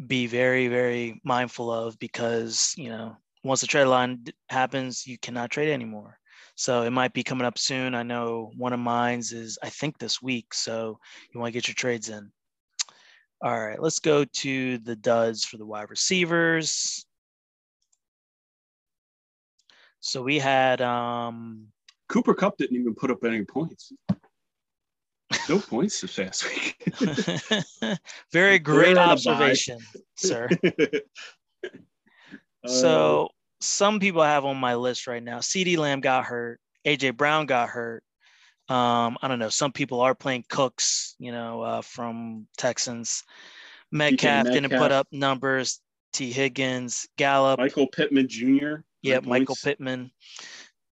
be 0.07 0.27
very, 0.27 0.67
very 0.67 1.19
mindful 1.23 1.71
of 1.71 1.97
because, 1.99 2.73
you 2.77 2.89
know, 2.89 3.17
once 3.43 3.61
the 3.61 3.67
trade 3.67 3.85
line 3.85 4.23
happens, 4.49 5.07
you 5.07 5.17
cannot 5.17 5.49
trade 5.49 5.71
anymore. 5.71 6.18
So 6.59 6.81
it 6.81 6.89
might 6.89 7.13
be 7.13 7.23
coming 7.23 7.47
up 7.47 7.57
soon. 7.57 7.95
I 7.95 8.03
know 8.03 8.51
one 8.57 8.73
of 8.73 8.81
mine's 8.81 9.31
is 9.31 9.57
I 9.63 9.69
think 9.69 9.97
this 9.97 10.21
week. 10.21 10.53
So 10.53 10.99
you 11.31 11.39
want 11.39 11.53
to 11.53 11.57
get 11.57 11.69
your 11.69 11.75
trades 11.75 12.09
in. 12.09 12.29
All 13.41 13.57
right, 13.57 13.81
let's 13.81 13.99
go 13.99 14.25
to 14.25 14.77
the 14.79 14.97
duds 14.97 15.45
for 15.45 15.55
the 15.55 15.65
wide 15.65 15.89
receivers. 15.89 17.05
So 20.01 20.21
we 20.21 20.37
had 20.37 20.81
um 20.81 21.67
Cooper 22.09 22.33
Kupp 22.33 22.57
didn't 22.57 22.75
even 22.75 22.93
put 22.93 23.09
up 23.09 23.23
any 23.23 23.45
points. 23.45 23.93
No 25.47 25.59
points 25.59 26.01
this 26.01 26.17
past 26.17 26.43
week. 26.43 26.91
Very 28.33 28.59
great 28.59 28.97
observation, 28.97 29.79
sir. 30.17 30.49
so 32.67 33.29
some 33.61 33.99
people 33.99 34.21
I 34.21 34.29
have 34.29 34.45
on 34.45 34.57
my 34.57 34.75
list 34.75 35.07
right 35.07 35.23
now. 35.23 35.39
CeeDee 35.39 35.77
Lamb 35.77 36.01
got 36.01 36.25
hurt. 36.25 36.59
AJ 36.85 37.17
Brown 37.17 37.45
got 37.45 37.69
hurt. 37.69 38.03
Um, 38.69 39.17
I 39.21 39.27
don't 39.27 39.39
know. 39.39 39.49
Some 39.49 39.71
people 39.71 40.01
are 40.01 40.15
playing 40.15 40.45
Cooks, 40.47 41.15
you 41.19 41.31
know, 41.31 41.61
uh, 41.61 41.81
from 41.81 42.47
Texans. 42.57 43.23
Metcalf, 43.91 44.45
Metcalf 44.45 44.53
didn't 44.53 44.79
put 44.79 44.91
up 44.91 45.07
numbers. 45.11 45.81
Tee 46.13 46.31
Higgins, 46.31 47.07
Gallup, 47.17 47.59
Michael 47.59 47.87
Pittman 47.87 48.27
Jr. 48.27 48.77
Yeah, 49.01 49.19
Michael 49.19 49.57
Pittman 49.63 50.11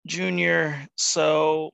Jr. 0.07 0.71
So 0.97 1.73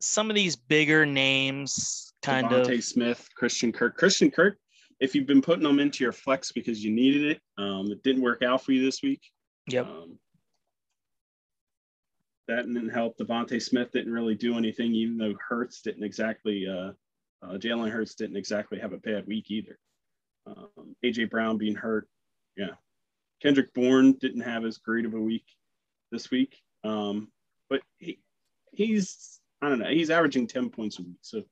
some 0.00 0.30
of 0.30 0.36
these 0.36 0.56
bigger 0.56 1.04
names, 1.04 2.12
kind 2.22 2.48
DeVonta 2.48 2.78
of 2.78 2.84
Smith, 2.84 3.28
Christian 3.36 3.70
Kirk. 3.70 3.96
Christian 3.96 4.30
Kirk, 4.30 4.58
if 4.98 5.14
you've 5.14 5.26
been 5.26 5.42
putting 5.42 5.64
them 5.64 5.78
into 5.78 6.02
your 6.02 6.12
flex 6.12 6.52
because 6.52 6.82
you 6.82 6.90
needed 6.90 7.36
it, 7.36 7.40
um, 7.58 7.90
it 7.90 8.02
didn't 8.02 8.22
work 8.22 8.42
out 8.42 8.64
for 8.64 8.72
you 8.72 8.82
this 8.82 9.02
week. 9.02 9.20
Yep. 9.68 9.86
Um, 9.86 10.18
that 12.48 12.66
didn't 12.66 12.90
help. 12.90 13.16
DeVonta 13.16 13.62
Smith 13.62 13.92
didn't 13.92 14.12
really 14.12 14.34
do 14.34 14.58
anything, 14.58 14.92
even 14.92 15.16
though 15.16 15.34
Hurts 15.48 15.82
didn't 15.82 16.02
exactly. 16.02 16.66
Uh, 16.66 16.92
uh, 17.42 17.54
Jalen 17.54 17.90
Hurts 17.90 18.14
didn't 18.14 18.36
exactly 18.36 18.78
have 18.78 18.92
a 18.92 18.98
bad 18.98 19.26
week 19.26 19.50
either. 19.50 19.78
Um, 20.46 20.96
AJ 21.04 21.30
Brown 21.30 21.58
being 21.58 21.74
hurt, 21.74 22.08
yeah. 22.56 22.74
Kendrick 23.40 23.72
Bourne 23.72 24.12
didn't 24.12 24.42
have 24.42 24.64
as 24.64 24.78
great 24.78 25.06
of 25.06 25.14
a 25.14 25.20
week 25.20 25.44
this 26.10 26.30
week, 26.30 26.60
um, 26.84 27.28
but 27.68 27.80
he 27.98 28.18
he's 28.72 29.40
I 29.62 29.68
don't 29.68 29.78
know. 29.78 29.88
He's 29.88 30.10
averaging 30.10 30.46
ten 30.46 30.70
points 30.70 30.98
a 30.98 31.02
week, 31.02 31.18
so 31.22 31.38
if 31.38 31.44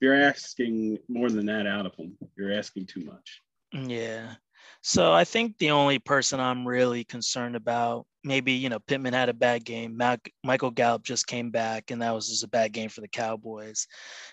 you're 0.00 0.14
asking 0.14 0.98
more 1.08 1.30
than 1.30 1.46
that 1.46 1.66
out 1.66 1.86
of 1.86 1.94
him, 1.94 2.16
you're 2.36 2.52
asking 2.52 2.86
too 2.86 3.00
much. 3.00 3.40
Yeah. 3.72 4.34
So 4.82 5.12
I 5.12 5.24
think 5.24 5.56
the 5.56 5.70
only 5.70 5.98
person 5.98 6.40
I'm 6.40 6.68
really 6.68 7.04
concerned 7.04 7.56
about, 7.56 8.06
maybe 8.22 8.52
you 8.52 8.68
know, 8.68 8.78
Pittman 8.80 9.14
had 9.14 9.30
a 9.30 9.34
bad 9.34 9.64
game. 9.64 9.96
Mac, 9.96 10.30
Michael 10.44 10.70
Gallup 10.70 11.02
just 11.02 11.26
came 11.26 11.50
back, 11.50 11.90
and 11.90 12.02
that 12.02 12.14
was 12.14 12.28
just 12.28 12.44
a 12.44 12.48
bad 12.48 12.72
game 12.72 12.90
for 12.90 13.00
the 13.00 13.08
Cowboys. 13.08 13.86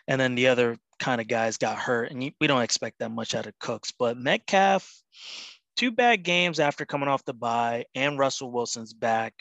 And 0.08 0.20
then 0.20 0.36
the 0.36 0.48
other 0.48 0.78
kind 1.00 1.22
of 1.22 1.28
guys 1.28 1.58
got 1.58 1.78
hurt, 1.78 2.12
and 2.12 2.32
we 2.40 2.48
don't 2.48 2.62
expect 2.62 3.00
that 3.00 3.12
much 3.12 3.34
out 3.34 3.48
of 3.48 3.58
Cooks. 3.60 3.94
But 3.98 4.18
Metcalf, 4.18 4.92
two 5.78 5.92
bad 5.92 6.24
games 6.24 6.60
after 6.60 6.86
coming 6.86 7.10
off 7.10 7.24
the 7.26 7.34
bye, 7.34 7.86
and 7.96 8.20
Russell 8.20 8.52
Wilson's 8.52 8.94
back. 8.94 9.34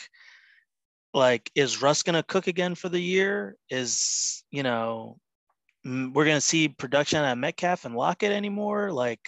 Like, 1.13 1.51
is 1.57 1.83
Russ 1.83 2.05
gonna 2.05 2.23
cook 2.23 2.47
again 2.47 2.77
for 2.77 2.89
the 2.89 3.01
year? 3.01 3.57
Is 3.69 4.45
you 4.53 4.63
know, 4.63 5.19
we're 5.85 6.25
gonna 6.25 6.41
see 6.41 6.69
production 6.69 7.19
at 7.25 7.37
Metcalf 7.37 7.85
and 7.85 7.97
Lockett 7.97 8.31
anymore? 8.31 8.93
Like 8.93 9.21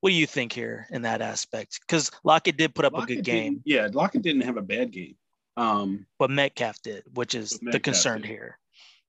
what 0.00 0.10
do 0.10 0.16
you 0.16 0.26
think 0.26 0.52
here 0.52 0.86
in 0.90 1.02
that 1.02 1.20
aspect? 1.20 1.80
Because 1.80 2.10
Lockett 2.24 2.56
did 2.56 2.74
put 2.74 2.84
up 2.84 2.94
Lockett 2.94 3.10
a 3.10 3.14
good 3.16 3.24
game. 3.24 3.62
Yeah, 3.64 3.88
Lockett 3.92 4.22
didn't 4.22 4.42
have 4.42 4.56
a 4.56 4.62
bad 4.62 4.90
game. 4.90 5.16
Um, 5.56 6.06
but 6.18 6.30
Metcalf 6.30 6.80
did, 6.82 7.04
which 7.14 7.34
is 7.34 7.58
the 7.62 7.80
concern 7.80 8.22
did. 8.22 8.28
here. 8.28 8.58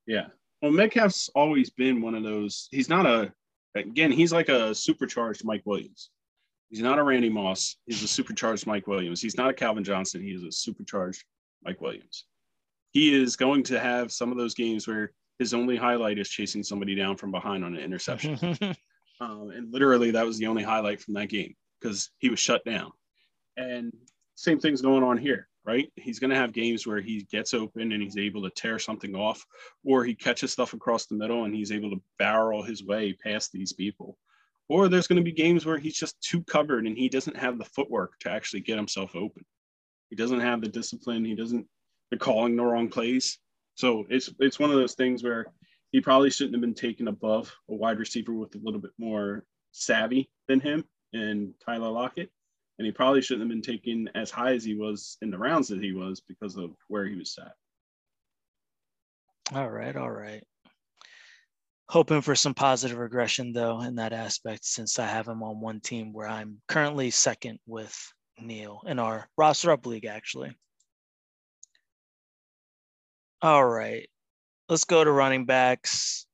Yeah. 0.06 0.28
Well, 0.62 0.72
Metcalf's 0.72 1.30
always 1.34 1.70
been 1.70 2.02
one 2.02 2.14
of 2.14 2.24
those. 2.24 2.68
He's 2.72 2.90
not 2.90 3.06
a, 3.06 3.32
again, 3.76 4.12
he's 4.12 4.34
like 4.34 4.50
a 4.50 4.76
supercharged 4.76 5.46
Mike 5.46 5.64
Williams. 5.66 6.10
He's 6.70 6.82
not 6.82 7.00
a 7.00 7.04
Randy 7.04 7.30
Moss. 7.30 7.78
He's 7.86 8.04
a 8.04 8.08
supercharged 8.08 8.68
Mike 8.68 8.88
Williams. 8.88 9.22
He's 9.22 9.38
not 9.38 9.50
a 9.50 9.54
Calvin 9.54 9.84
Johnson. 9.84 10.22
He 10.22 10.32
is 10.32 10.44
a 10.44 10.52
supercharged 10.52 11.24
Mike 11.64 11.82
Williams. 11.82 12.26
He 12.92 13.14
is 13.14 13.36
going 13.36 13.64
to 13.64 13.80
have 13.80 14.12
some 14.12 14.32
of 14.32 14.38
those 14.38 14.54
games 14.54 14.88
where 14.88 15.14
his 15.40 15.54
only 15.54 15.78
highlight 15.78 16.20
is 16.20 16.30
chasing 16.30 16.64
somebody 16.64 16.96
down 16.96 17.18
from 17.18 17.32
behind 17.32 17.64
on 17.64 17.76
an 17.76 17.82
interception. 17.82 18.38
Um, 19.22 19.52
and 19.56 19.72
literally, 19.72 20.12
that 20.12 20.26
was 20.26 20.40
the 20.40 20.48
only 20.48 20.64
highlight 20.64 21.00
from 21.00 21.14
that 21.14 21.30
game 21.30 21.56
because 21.80 22.10
he 22.18 22.30
was 22.30 22.40
shut 22.40 22.66
down. 22.66 22.92
And 23.56 23.94
same 24.36 24.60
thing's 24.60 24.82
going 24.82 25.04
on 25.04 25.18
here, 25.18 25.48
right? 25.64 25.92
He's 25.96 26.20
going 26.20 26.32
to 26.32 26.36
have 26.36 26.54
games 26.54 26.88
where 26.88 27.00
he 27.00 27.28
gets 27.32 27.54
open 27.54 27.92
and 27.92 28.02
he's 28.02 28.18
able 28.18 28.42
to 28.42 28.50
tear 28.50 28.80
something 28.80 29.16
off, 29.16 29.46
or 29.86 30.04
he 30.04 30.16
catches 30.16 30.52
stuff 30.52 30.74
across 30.74 31.06
the 31.06 31.16
middle 31.16 31.46
and 31.46 31.54
he's 31.54 31.72
able 31.72 31.92
to 31.92 32.02
barrel 32.18 32.64
his 32.64 32.84
way 32.84 33.14
past 33.14 33.52
these 33.52 33.72
people. 33.72 34.18
Or 34.70 34.88
there's 34.88 35.08
going 35.08 35.18
to 35.18 35.24
be 35.24 35.34
games 35.34 35.66
where 35.66 35.78
he's 35.78 35.98
just 35.98 36.20
too 36.22 36.44
covered 36.44 36.88
and 36.88 36.98
he 36.98 37.08
doesn't 37.08 37.38
have 37.38 37.60
the 37.60 37.66
footwork 37.66 38.18
to 38.22 38.32
actually 38.32 38.62
get 38.62 38.78
himself 38.78 39.16
open. 39.16 39.46
He 40.10 40.16
doesn't 40.16 40.40
have 40.40 40.62
the 40.62 40.68
discipline. 40.68 41.26
He 41.26 41.36
doesn't, 41.36 41.68
they're 42.10 42.18
calling 42.18 42.56
the 42.56 42.64
wrong 42.64 42.90
plays. 42.90 43.38
So 43.76 44.06
it's 44.10 44.30
it's 44.40 44.60
one 44.60 44.70
of 44.70 44.78
those 44.78 44.96
things 44.96 45.24
where 45.24 45.46
he 45.92 46.00
probably 46.00 46.30
shouldn't 46.30 46.56
have 46.56 46.62
been 46.62 46.74
taken 46.74 47.08
above 47.08 47.54
a 47.70 47.76
wide 47.76 48.00
receiver 48.00 48.34
with 48.34 48.56
a 48.56 48.60
little 48.64 48.80
bit 48.80 48.92
more 48.98 49.46
savvy 49.72 50.30
than 50.48 50.60
him 50.60 50.86
and 51.14 51.54
Tyler 51.64 51.90
Lockett. 51.90 52.32
And 52.80 52.86
he 52.86 52.92
probably 52.92 53.22
shouldn't 53.22 53.44
have 53.44 53.50
been 53.50 53.62
taken 53.62 54.10
as 54.16 54.32
high 54.32 54.54
as 54.54 54.64
he 54.64 54.74
was 54.74 55.18
in 55.22 55.30
the 55.30 55.38
rounds 55.38 55.68
that 55.68 55.84
he 55.84 55.92
was 55.92 56.22
because 56.22 56.56
of 56.56 56.72
where 56.88 57.06
he 57.06 57.16
was 57.16 57.36
sat. 57.36 57.54
All 59.54 59.70
right, 59.70 59.96
all 59.96 60.10
right. 60.10 60.44
Hoping 61.90 62.22
for 62.22 62.36
some 62.36 62.54
positive 62.54 62.98
regression 62.98 63.52
though 63.52 63.82
in 63.82 63.96
that 63.96 64.14
aspect 64.14 64.64
since 64.64 64.98
I 64.98 65.06
have 65.06 65.28
him 65.28 65.44
on 65.44 65.60
one 65.60 65.82
team 65.82 66.14
where 66.14 66.28
I'm 66.28 66.62
currently 66.70 67.12
second 67.12 67.60
with 67.68 67.94
Neil 68.40 68.82
in 68.88 68.98
our 68.98 69.28
roster 69.38 69.72
up 69.72 69.86
league 69.86 70.06
actually. 70.06 70.56
All 73.42 73.66
right 73.66 74.08
let's 74.72 74.86
go 74.86 75.04
to 75.04 75.12
running 75.12 75.46
backs. 75.46 76.26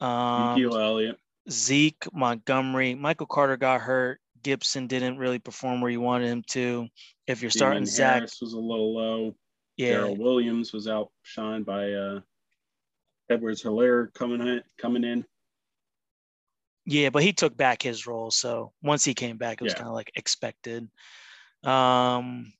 Um, 0.00 0.52
Ezekiel 0.52 0.76
Elliott. 0.76 1.18
Zeke, 1.50 2.06
Montgomery, 2.12 2.94
Michael 2.94 3.26
Carter 3.26 3.56
got 3.56 3.82
hurt. 3.82 4.20
Gibson 4.42 4.86
didn't 4.86 5.18
really 5.18 5.38
perform 5.38 5.80
where 5.80 5.90
you 5.90 6.00
wanted 6.00 6.28
him 6.28 6.42
to. 6.48 6.88
If 7.26 7.42
you're 7.42 7.50
starting 7.50 7.84
Zach, 7.84 8.16
Harris 8.16 8.38
was 8.40 8.54
a 8.54 8.58
little 8.58 8.94
low. 8.94 9.34
Yeah, 9.76 9.92
Darrel 9.92 10.16
Williams 10.16 10.72
was 10.72 10.86
outshined 10.86 11.64
by 11.64 11.92
uh, 11.92 12.20
Edwards 13.30 13.62
Helaire 13.62 14.12
coming 14.14 14.40
in, 14.40 14.62
coming 14.78 15.04
in. 15.04 15.24
Yeah, 16.86 17.10
but 17.10 17.22
he 17.22 17.32
took 17.32 17.56
back 17.56 17.82
his 17.82 18.06
role. 18.06 18.30
So 18.30 18.72
once 18.82 19.04
he 19.04 19.12
came 19.12 19.36
back, 19.36 19.60
it 19.60 19.64
was 19.64 19.74
yeah. 19.74 19.78
kind 19.78 19.88
of 19.88 19.94
like 19.94 20.10
expected. 20.14 20.88
Um, 21.64 22.52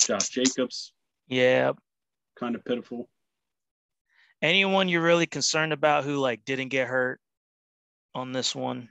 Josh 0.00 0.30
Jacobs. 0.30 0.92
Yeah. 1.28 1.72
Kind 2.38 2.54
of 2.54 2.64
pitiful 2.64 3.08
anyone 4.42 4.88
you're 4.88 5.02
really 5.02 5.26
concerned 5.26 5.72
about 5.72 6.04
who 6.04 6.16
like 6.16 6.44
didn't 6.44 6.68
get 6.68 6.88
hurt 6.88 7.20
on 8.14 8.32
this 8.32 8.54
one? 8.54 8.88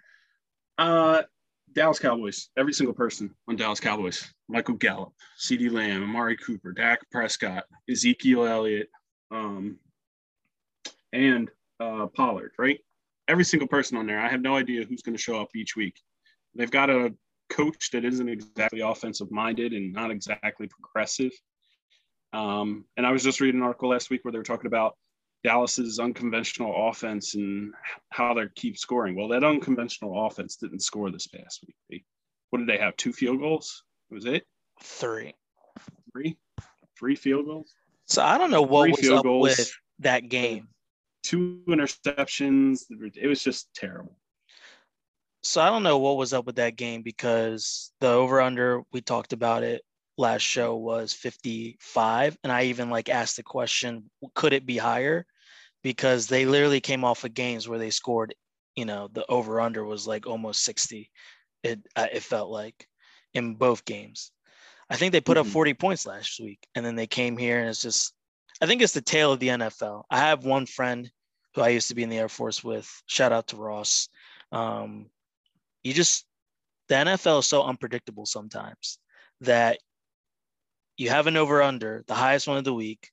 Uh, 0.78 1.24
Dallas 1.74 2.00
Cowboys. 2.00 2.50
Every 2.58 2.74
single 2.74 2.94
person 2.94 3.34
on 3.48 3.56
Dallas 3.56 3.80
Cowboys. 3.80 4.34
Michael 4.50 4.76
Gallup, 4.76 5.14
CeeDee 5.40 5.72
Lamb, 5.72 6.04
Amari 6.04 6.38
Cooper, 6.38 6.72
Dak 6.72 7.00
Prescott, 7.12 7.66
Ezekiel 7.90 8.46
Elliott, 8.46 8.90
um, 9.32 9.78
and 11.14 11.50
uh, 11.80 12.08
Pollard. 12.08 12.52
Right. 12.58 12.80
Every 13.28 13.44
single 13.44 13.68
person 13.68 13.98
on 13.98 14.08
there. 14.08 14.20
I 14.20 14.30
have 14.30 14.42
no 14.42 14.56
idea 14.56 14.86
who's 14.86 15.02
going 15.02 15.16
to 15.16 15.22
show 15.22 15.42
up 15.42 15.50
each 15.56 15.76
week. 15.76 16.00
They've 16.56 16.72
got 16.72 16.90
a 16.90 17.14
coach 17.50 17.92
that 17.92 18.06
isn't 18.06 18.30
exactly 18.30 18.80
offensive 18.80 19.32
minded 19.32 19.74
and 19.74 19.94
not 19.94 20.12
exactly 20.12 20.68
progressive. 20.68 21.32
Um, 22.34 22.86
and 22.96 23.06
I 23.06 23.12
was 23.12 23.24
just 23.24 23.42
reading 23.42 23.60
an 23.60 23.66
article 23.66 23.90
last 23.90 24.10
week 24.10 24.24
where 24.24 24.32
they 24.32 24.38
were 24.38 24.44
talking 24.44 24.68
about 24.68 24.96
Dallas's 25.48 25.98
unconventional 25.98 26.90
offense 26.90 27.36
and 27.36 27.74
how 28.10 28.34
they 28.34 28.44
keep 28.56 28.78
scoring. 28.78 29.16
Well, 29.16 29.30
that 29.30 29.46
unconventional 29.46 30.26
offense 30.28 30.58
didn't 30.58 30.82
score 30.82 31.10
this 31.10 31.28
past 31.28 31.64
week. 31.66 31.76
They, 31.90 32.04
what 32.50 32.60
did 32.60 32.68
they 32.68 32.78
have? 32.78 32.98
Two 32.98 33.14
field 33.14 33.40
goals? 33.40 33.84
Was 34.12 34.26
it 34.26 34.46
three? 34.84 35.34
Three? 36.12 36.38
Three 37.00 37.16
field 37.16 37.46
goals? 37.46 37.74
So 38.08 38.22
I 38.22 38.38
don't 38.38 38.52
know 38.52 38.62
what 38.62 38.94
Three 38.94 39.10
was 39.10 39.20
up 39.20 39.24
goals, 39.24 39.44
with 39.44 39.72
that 40.00 40.28
game. 40.28 40.68
Two 41.24 41.62
interceptions. 41.70 42.82
It 43.16 43.28
was 43.28 43.42
just 43.42 43.74
terrible. 43.74 44.18
So 45.44 45.62
I 45.62 45.70
don't 45.70 45.84
know 45.84 46.00
what 46.00 46.18
was 46.18 46.34
up 46.34 46.46
with 46.46 46.58
that 46.58 46.76
game 46.76 47.04
because 47.04 47.94
the 48.02 48.08
over 48.10 48.42
under 48.42 48.82
we 48.92 49.00
talked 49.00 49.32
about 49.32 49.64
it 49.64 49.82
last 50.18 50.42
show 50.42 50.76
was 50.76 51.14
55 51.14 52.38
and 52.44 52.52
I 52.52 52.64
even 52.64 52.90
like 52.90 53.08
asked 53.08 53.38
the 53.38 53.44
question 53.44 54.10
could 54.34 54.52
it 54.52 54.66
be 54.66 54.76
higher 54.76 55.26
because 55.88 56.28
they 56.28 56.46
literally 56.46 56.82
came 56.82 57.06
off 57.06 57.24
of 57.24 57.34
games 57.34 57.66
where 57.66 57.80
they 57.80 57.90
scored 57.90 58.36
you 58.76 58.84
know 58.84 59.08
the 59.14 59.26
over 59.28 59.62
under 59.62 59.86
was 59.86 60.06
like 60.06 60.28
almost 60.28 60.66
60 60.66 61.10
it 61.64 61.80
uh, 61.96 62.08
it 62.12 62.24
felt 62.24 62.50
like 62.50 62.86
in 63.34 63.56
both 63.56 63.86
games 63.86 64.34
I 64.90 64.98
think 64.98 65.14
they 65.14 65.22
put 65.22 65.38
mm-hmm. 65.38 65.48
up 65.48 65.54
40 65.54 65.74
points 65.76 66.06
last 66.06 66.42
week 66.42 66.60
and 66.76 66.86
then 66.86 66.96
they 66.96 67.08
came 67.08 67.38
here 67.38 67.62
and 67.62 67.70
it's 67.70 67.82
just 67.82 68.14
I 68.62 68.66
think 68.66 68.82
it's 68.82 68.94
the 68.94 69.02
tail 69.02 69.32
of 69.32 69.40
the 69.40 69.50
NFL. 69.50 70.04
I 70.10 70.18
have 70.18 70.44
one 70.44 70.66
friend 70.66 71.10
who 71.56 71.62
I 71.62 71.70
used 71.70 71.88
to 71.88 71.96
be 71.96 72.04
in 72.04 72.10
the 72.10 72.18
Air 72.18 72.28
Force 72.28 72.64
with. 72.64 72.90
Shout 73.06 73.32
out 73.32 73.48
to 73.48 73.56
Ross. 73.56 74.10
Um, 74.52 75.10
you 75.84 75.94
just 75.94 76.26
the 76.90 76.96
NFL 76.96 77.40
is 77.40 77.48
so 77.48 77.64
unpredictable 77.64 78.26
sometimes 78.26 78.98
that 79.42 79.78
you 80.98 81.10
have 81.12 81.28
an 81.28 81.38
over 81.38 81.62
under, 81.62 82.04
the 82.08 82.16
highest 82.16 82.48
one 82.48 82.58
of 82.58 82.64
the 82.64 82.74
week, 82.74 83.12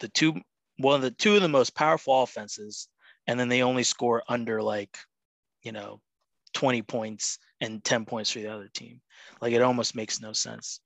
the 0.00 0.08
two 0.08 0.34
one 0.82 0.96
of 0.96 1.02
the 1.02 1.10
two 1.10 1.36
of 1.36 1.42
the 1.42 1.48
most 1.48 1.74
powerful 1.74 2.22
offenses, 2.22 2.88
and 3.26 3.38
then 3.38 3.48
they 3.48 3.62
only 3.62 3.84
score 3.84 4.22
under 4.28 4.62
like, 4.62 4.96
you 5.62 5.72
know, 5.72 6.00
20 6.54 6.82
points 6.82 7.38
and 7.60 7.82
10 7.82 8.04
points 8.04 8.30
for 8.30 8.40
the 8.40 8.48
other 8.48 8.68
team. 8.74 9.00
Like 9.40 9.52
it 9.52 9.62
almost 9.62 9.94
makes 9.94 10.20
no 10.20 10.32
sense. 10.32 10.80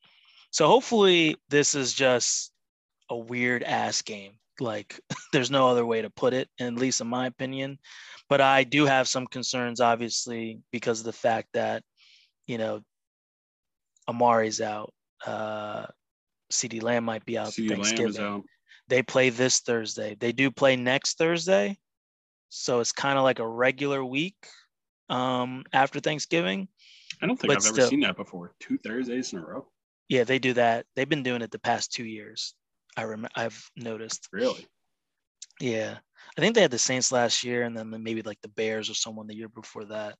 So 0.51 0.67
hopefully 0.67 1.37
this 1.49 1.75
is 1.75 1.93
just 1.93 2.53
a 3.11 3.17
weird 3.17 3.63
ass 3.63 4.03
game. 4.03 4.33
Like 4.61 5.01
there's 5.33 5.51
no 5.51 5.69
other 5.69 5.85
way 5.85 6.03
to 6.03 6.11
put 6.11 6.35
it, 6.35 6.49
at 6.61 6.75
least 6.75 7.01
in 7.01 7.07
my 7.09 7.27
opinion. 7.27 7.79
But 8.29 8.41
I 8.41 8.65
do 8.65 8.87
have 8.87 9.09
some 9.09 9.27
concerns, 9.27 9.81
obviously, 9.81 10.61
because 10.73 11.01
of 11.01 11.07
the 11.07 11.13
fact 11.13 11.49
that, 11.55 11.83
you 12.47 12.59
know, 12.59 12.81
Amari's 14.09 14.61
out. 14.61 14.93
Uh, 15.25 15.87
CeeDee 16.53 16.83
Lamb 16.83 17.05
might 17.05 17.25
be 17.25 17.39
out 17.39 17.49
CeeDee 17.49 17.71
Thanksgiving. 17.71 18.23
Out. 18.23 18.45
They 18.89 19.03
play 19.03 19.31
this 19.31 19.61
Thursday. 19.61 20.17
They 20.19 20.33
do 20.33 20.51
play 20.51 20.77
next 20.77 21.19
Thursday. 21.19 21.79
So 22.49 22.81
it's 22.81 22.93
kind 22.93 23.19
of 23.19 23.25
like 23.25 23.39
a 23.39 23.49
regular 23.49 24.05
week 24.05 24.37
um, 25.09 25.65
after 25.73 26.01
Thanksgiving. 26.01 26.69
I 27.21 27.27
don't 27.27 27.39
think 27.39 27.53
I've 27.53 27.63
still, 27.63 27.79
ever 27.79 27.89
seen 27.89 28.01
that 28.01 28.17
before. 28.17 28.55
Two 28.61 28.79
Thursdays 28.79 29.33
in 29.33 29.41
a 29.41 29.45
row. 29.45 29.67
Yeah, 30.09 30.25
they 30.25 30.39
do 30.39 30.53
that. 30.55 30.87
They've 30.95 31.09
been 31.09 31.23
doing 31.23 31.43
it 31.43 31.51
the 31.51 31.59
past 31.59 31.93
two 31.93 32.05
years. 32.05 32.55
I 32.97 33.05
rem- 33.05 33.29
I've 33.35 33.71
noticed. 33.77 34.29
Really? 34.33 34.67
Yeah. 35.61 35.97
I 36.37 36.41
think 36.41 36.55
they 36.55 36.63
had 36.63 36.71
the 36.71 36.79
Saints 36.79 37.13
last 37.13 37.45
year 37.45 37.63
and 37.63 37.77
then 37.77 37.91
maybe 38.03 38.23
like 38.23 38.41
the 38.43 38.49
Bears 38.49 38.91
or 38.91 38.95
someone 38.95 39.27
the 39.27 39.37
year 39.37 39.49
before 39.49 39.87
that. 39.87 40.17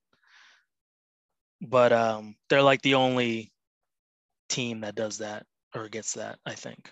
But 1.61 1.93
um, 1.93 2.37
they're 2.49 2.63
like 2.63 2.83
the 2.83 2.95
only 2.95 3.53
team 4.49 4.81
that 4.81 4.95
does 4.95 5.19
that 5.19 5.47
or 5.75 5.89
gets 5.89 6.15
that, 6.15 6.39
I 6.45 6.55
think. 6.55 6.91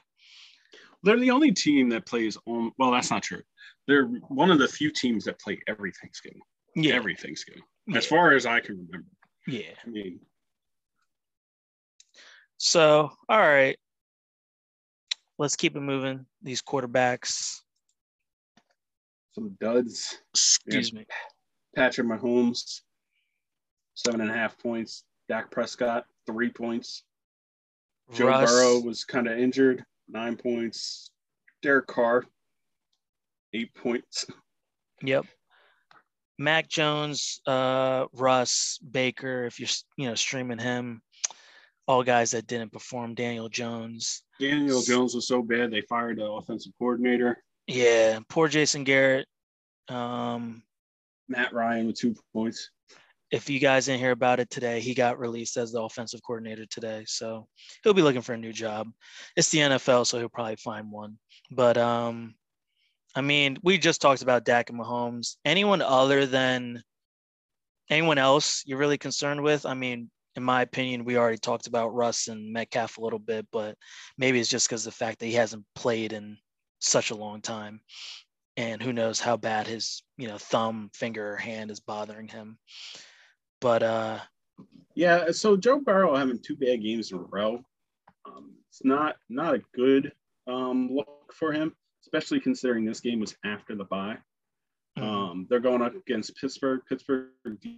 They're 1.05 1.21
the 1.21 1.31
only 1.31 1.53
team 1.53 1.89
that 1.91 2.07
plays 2.07 2.37
on 2.47 2.73
well, 2.79 2.91
that's 2.91 3.11
not 3.11 3.23
true. 3.23 3.43
They're 3.87 4.07
one 4.29 4.51
of 4.51 4.59
the 4.59 4.69
few 4.69 4.91
teams 4.91 5.25
that 5.25 5.41
play 5.41 5.61
every 5.67 5.93
Thanksgiving. 5.93 6.41
Yeah. 6.75 6.95
Every 6.95 7.15
Thanksgiving. 7.15 7.63
As 7.95 8.07
far 8.07 8.33
as 8.33 8.47
I 8.47 8.61
can 8.61 8.77
remember. 8.77 9.09
Yeah. 9.47 9.75
I 9.85 9.91
mean 9.91 10.21
so 12.57 13.11
all 13.29 13.39
right 13.41 13.77
let's 15.39 15.57
keep 15.57 15.77
it 15.77 15.81
moving. 15.81 16.27
These 16.43 16.63
quarterbacks. 16.63 17.61
Some 19.33 19.57
duds. 19.61 20.19
Excuse 20.33 20.93
me. 20.93 21.07
Patrick 21.75 22.07
Mahomes, 22.07 22.83
seven 23.95 24.21
and 24.21 24.31
a 24.31 24.35
half 24.35 24.57
points. 24.59 25.05
Dak 25.29 25.51
Prescott, 25.51 26.05
three 26.27 26.51
points. 26.51 27.03
Joe 28.13 28.29
Russ. 28.29 28.51
Burrow 28.51 28.81
was 28.81 29.05
kind 29.05 29.27
of 29.27 29.39
injured, 29.39 29.85
nine 30.09 30.37
points. 30.37 31.11
Derek 31.63 31.87
Carr, 31.87 32.25
eight 33.53 33.75
points. 33.75 34.27
Yep. 35.03 35.27
Mac 36.39 36.69
Jones, 36.69 37.41
uh, 37.47 38.07
Russ, 38.13 38.79
Baker, 38.79 39.45
if 39.45 39.61
you're 39.61 39.69
you 39.97 40.09
know 40.09 40.15
streaming 40.15 40.59
him, 40.59 41.01
all 41.87 42.03
guys 42.03 42.33
that 42.33 42.47
didn't 42.47 42.73
perform. 42.73 43.15
Daniel 43.15 43.49
Jones. 43.49 44.23
Daniel 44.41 44.83
Jones 44.83 45.15
was 45.15 45.29
so 45.29 45.43
bad 45.43 45.71
they 45.71 45.83
fired 45.83 46.19
the 46.19 46.25
offensive 46.25 46.73
coordinator. 46.79 47.43
Yeah, 47.67 48.21
poor 48.29 48.49
Jason 48.49 48.85
Garrett. 48.85 49.27
Um, 49.89 50.63
Matt 51.29 51.53
Ryan 51.53 51.87
with 51.87 51.97
two 51.97 52.15
points. 52.33 52.71
If 53.35 53.51
you 53.51 53.59
guys 53.59 53.87
didn't 53.87 53.99
hear 53.99 54.13
about 54.13 54.39
it 54.39 54.49
today, 54.49 54.79
he 54.79 54.95
got 54.95 55.19
released 55.19 55.57
as 55.57 55.73
the 55.73 55.83
offensive 55.83 56.21
coordinator 56.23 56.67
today. 56.67 57.03
So 57.09 57.49
he'll 57.83 57.93
be 57.93 58.01
looking 58.01 58.21
for 58.21 58.35
a 58.35 58.39
new 58.39 58.53
job. 58.53 58.93
It's 59.37 59.49
the 59.49 59.59
NFL, 59.59 60.07
so 60.07 60.21
he'll 60.21 60.29
probably 60.29 60.55
find 60.55 60.89
one. 60.89 61.19
But 61.51 61.77
um, 61.77 62.37
I 63.17 63.23
mean, 63.23 63.59
we 63.65 63.77
just 63.77 64.01
talked 64.01 64.23
about 64.23 64.45
Dak 64.45 64.71
and 64.71 64.79
Mahomes. 64.79 65.35
Anyone 65.45 65.83
other 65.83 66.27
than 66.27 66.81
anyone 67.91 68.19
else 68.19 68.63
you're 68.67 68.79
really 68.79 68.99
concerned 68.99 69.43
with? 69.43 69.67
I 69.67 69.75
mean, 69.75 70.13
in 70.37 70.45
my 70.45 70.63
opinion, 70.63 71.05
we 71.05 71.17
already 71.17 71.39
talked 71.39 71.67
about 71.67 71.93
Russ 71.93 72.29
and 72.29 72.53
Metcalf 72.53 72.99
a 72.99 73.01
little 73.01 73.19
bit, 73.19 73.49
but 73.51 73.77
maybe 74.17 74.39
it's 74.39 74.49
just 74.49 74.69
because 74.69 74.85
the 74.85 74.93
fact 74.93 75.19
that 75.19 75.27
he 75.27 75.33
hasn't 75.33 75.65
played 75.75 76.13
in 76.13 76.39
such 76.79 77.11
a 77.11 77.17
long 77.17 77.41
time. 77.41 77.81
And 78.57 78.81
who 78.81 78.93
knows 78.93 79.19
how 79.19 79.37
bad 79.37 79.67
his, 79.67 80.05
you 80.17 80.29
know, 80.29 80.39
thumb, 80.39 80.91
finger, 80.95 81.33
or 81.33 81.37
hand 81.37 81.73
is 81.73 81.81
bothering 81.81 82.29
him. 82.29 82.59
But 83.65 83.83
uh 83.83 84.19
yeah, 84.95 85.31
so 85.31 85.57
Joe 85.57 85.81
Burrow 85.81 86.15
having 86.15 86.39
two 86.39 86.55
bad 86.55 86.83
games 86.83 87.13
in 87.13 87.19
a 87.19 87.23
row. 87.23 87.65
Um, 88.27 88.53
it's 88.69 88.85
not 88.85 89.17
not 89.31 89.55
a 89.55 89.63
good 89.75 90.13
um, 90.47 90.91
look 90.93 91.33
for 91.33 91.51
him, 91.51 91.75
especially 92.03 92.41
considering 92.41 92.85
this 92.85 93.01
game 93.01 93.21
was 93.21 93.35
after 93.43 93.75
the 93.75 93.85
bye. 93.85 94.19
Mm-hmm. 94.99 95.09
Um, 95.09 95.47
they're 95.49 95.61
going 95.61 95.81
up 95.81 95.95
against 95.97 96.37
Pittsburgh. 96.37 96.83
Pittsburgh 96.87 97.31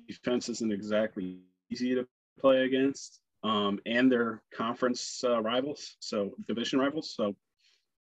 defense 0.08 0.48
isn't 0.48 0.72
exactly 0.72 1.38
easy 1.70 1.94
to 1.94 2.04
play 2.40 2.64
against, 2.64 3.20
um, 3.44 3.78
and 3.86 4.10
their 4.10 4.42
conference 4.52 5.22
uh, 5.22 5.40
rivals, 5.40 5.94
so 6.00 6.32
division 6.48 6.80
rivals. 6.80 7.14
So 7.14 7.36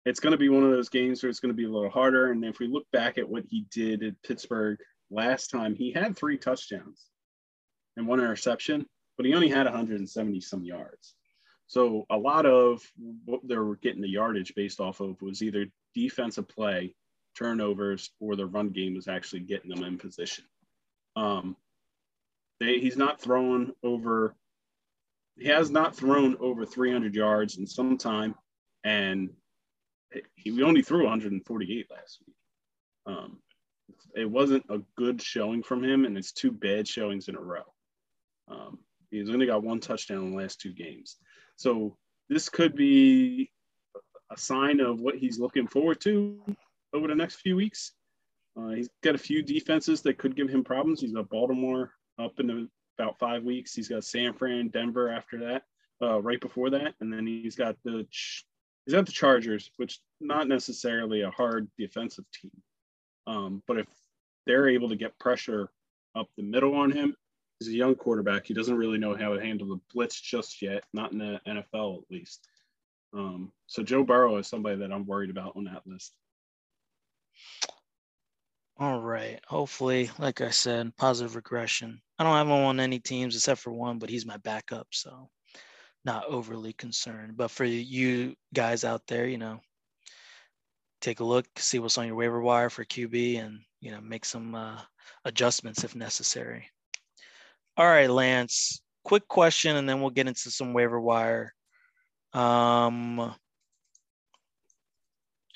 it's 0.05 0.21
going 0.21 0.31
to 0.31 0.37
be 0.37 0.47
one 0.47 0.63
of 0.63 0.71
those 0.71 0.87
games 0.87 1.21
where 1.21 1.29
it's 1.29 1.41
going 1.41 1.53
to 1.53 1.61
be 1.61 1.65
a 1.65 1.69
little 1.69 1.89
harder. 1.89 2.31
And 2.31 2.45
if 2.45 2.59
we 2.59 2.67
look 2.67 2.89
back 2.93 3.17
at 3.17 3.27
what 3.27 3.43
he 3.49 3.65
did 3.71 4.03
at 4.03 4.23
Pittsburgh 4.23 4.79
last 5.11 5.49
time, 5.49 5.75
he 5.75 5.91
had 5.91 6.15
three 6.15 6.37
touchdowns 6.37 7.09
and 7.97 8.07
one 8.07 8.19
interception, 8.19 8.85
but 9.17 9.25
he 9.25 9.33
only 9.33 9.49
had 9.49 9.65
170 9.65 10.41
some 10.41 10.63
yards. 10.63 11.15
So 11.67 12.05
a 12.09 12.17
lot 12.17 12.45
of 12.45 12.81
what 13.25 13.41
they 13.47 13.57
were 13.57 13.77
getting 13.77 14.01
the 14.01 14.09
yardage 14.09 14.53
based 14.55 14.79
off 14.79 14.99
of 14.99 15.21
was 15.21 15.41
either 15.41 15.65
defensive 15.95 16.47
play, 16.47 16.95
turnovers, 17.37 18.11
or 18.19 18.35
the 18.35 18.45
run 18.45 18.69
game 18.69 18.95
was 18.95 19.07
actually 19.07 19.41
getting 19.41 19.71
them 19.71 19.83
in 19.83 19.97
position. 19.97 20.45
Um, 21.15 21.55
they, 22.59 22.79
he's 22.79 22.97
not 22.97 23.21
thrown 23.21 23.73
over. 23.83 24.35
He 25.37 25.47
has 25.47 25.71
not 25.71 25.95
thrown 25.95 26.37
over 26.39 26.65
300 26.65 27.15
yards 27.15 27.57
in 27.57 27.65
some 27.65 27.97
time, 27.97 28.35
and 28.83 29.31
he 30.35 30.61
only 30.61 30.83
threw 30.83 31.03
148 31.03 31.87
last 31.89 32.19
week. 32.27 32.35
Um, 33.05 33.39
it 34.15 34.29
wasn't 34.29 34.63
a 34.69 34.79
good 34.95 35.21
showing 35.21 35.63
from 35.63 35.83
him, 35.83 36.05
and 36.05 36.17
it's 36.17 36.31
two 36.31 36.51
bad 36.51 36.87
showings 36.87 37.27
in 37.27 37.35
a 37.35 37.41
row. 37.41 37.72
Um, 38.47 38.79
he's 39.11 39.29
only 39.29 39.45
got 39.45 39.63
one 39.63 39.79
touchdown 39.79 40.25
in 40.25 40.31
the 40.31 40.37
last 40.37 40.59
two 40.59 40.73
games, 40.73 41.17
so 41.55 41.97
this 42.29 42.49
could 42.49 42.75
be 42.75 43.51
a 44.31 44.37
sign 44.37 44.79
of 44.79 44.99
what 44.99 45.15
he's 45.15 45.39
looking 45.39 45.67
forward 45.67 46.01
to 46.01 46.41
over 46.93 47.07
the 47.07 47.15
next 47.15 47.35
few 47.35 47.55
weeks. 47.55 47.93
Uh, 48.57 48.69
he's 48.69 48.89
got 49.03 49.15
a 49.15 49.19
few 49.19 49.41
defenses 49.41 50.01
that 50.01 50.17
could 50.17 50.35
give 50.35 50.49
him 50.49 50.63
problems. 50.63 51.01
He's 51.01 51.13
got 51.13 51.29
Baltimore, 51.29 51.91
up 52.19 52.39
in 52.39 52.69
about 52.97 53.17
five 53.19 53.43
weeks. 53.43 53.73
He's 53.73 53.87
got 53.87 54.03
San 54.03 54.33
Fran, 54.33 54.69
Denver 54.69 55.09
after 55.09 55.39
that, 55.39 55.63
uh, 56.01 56.21
right 56.21 56.39
before 56.39 56.69
that, 56.71 56.95
and 56.99 57.11
then 57.11 57.25
he's 57.25 57.55
got 57.55 57.75
the 57.83 58.05
he's 58.85 58.93
got 58.93 59.05
the 59.05 59.11
Chargers, 59.11 59.71
which 59.77 59.99
not 60.19 60.47
necessarily 60.47 61.21
a 61.21 61.31
hard 61.31 61.67
defensive 61.77 62.25
team, 62.33 62.51
um, 63.27 63.63
but 63.67 63.79
if 63.79 63.87
they're 64.45 64.69
able 64.69 64.89
to 64.89 64.95
get 64.95 65.17
pressure 65.19 65.69
up 66.15 66.27
the 66.37 66.43
middle 66.43 66.75
on 66.75 66.91
him, 66.91 67.15
he's 67.65 67.73
a 67.73 67.77
young 67.77 67.95
quarterback. 67.95 68.45
He 68.45 68.53
doesn't 68.53 68.77
really 68.77 68.97
know 68.97 69.15
how 69.15 69.33
to 69.33 69.41
handle 69.41 69.67
the 69.67 69.79
blitz 69.93 70.19
just 70.19 70.61
yet, 70.61 70.83
not 70.93 71.11
in 71.11 71.19
the 71.19 71.41
NFL 71.47 71.99
at 71.99 72.11
least. 72.11 72.47
Um, 73.13 73.51
so 73.67 73.83
Joe 73.83 74.03
Burrow 74.03 74.37
is 74.37 74.47
somebody 74.47 74.77
that 74.77 74.91
I'm 74.91 75.05
worried 75.05 75.29
about 75.29 75.55
on 75.55 75.65
that 75.65 75.83
list. 75.85 76.15
All 78.77 78.99
right. 78.99 79.39
Hopefully, 79.47 80.09
like 80.17 80.41
I 80.41 80.49
said, 80.49 80.95
positive 80.97 81.35
regression. 81.35 82.01
I 82.17 82.23
don't 82.23 82.35
have 82.35 82.47
him 82.47 82.53
on 82.53 82.79
any 82.79 82.99
teams 82.99 83.35
except 83.35 83.61
for 83.61 83.71
one, 83.71 83.99
but 83.99 84.09
he's 84.09 84.25
my 84.25 84.37
backup, 84.37 84.87
so 84.91 85.29
not 86.03 86.25
overly 86.25 86.73
concerned. 86.73 87.37
But 87.37 87.51
for 87.51 87.65
you 87.65 88.35
guys 88.53 88.83
out 88.83 89.05
there, 89.07 89.27
you 89.27 89.37
know, 89.37 89.59
take 91.01 91.19
a 91.19 91.23
look, 91.23 91.45
see 91.57 91.79
what's 91.79 91.97
on 91.97 92.07
your 92.07 92.15
waiver 92.15 92.41
wire 92.41 92.69
for 92.69 92.83
QB, 92.83 93.39
and 93.39 93.59
you 93.79 93.91
know, 93.91 94.01
make 94.01 94.25
some 94.25 94.55
uh, 94.55 94.79
adjustments 95.23 95.83
if 95.83 95.95
necessary. 95.95 96.67
All 97.75 97.87
right, 97.87 98.09
Lance. 98.09 98.81
Quick 99.03 99.27
question, 99.27 99.75
and 99.75 99.89
then 99.89 99.99
we'll 99.99 100.11
get 100.11 100.27
into 100.27 100.51
some 100.51 100.73
waiver 100.73 100.99
wire. 100.99 101.53
Um, 102.31 103.19
I 103.19 103.33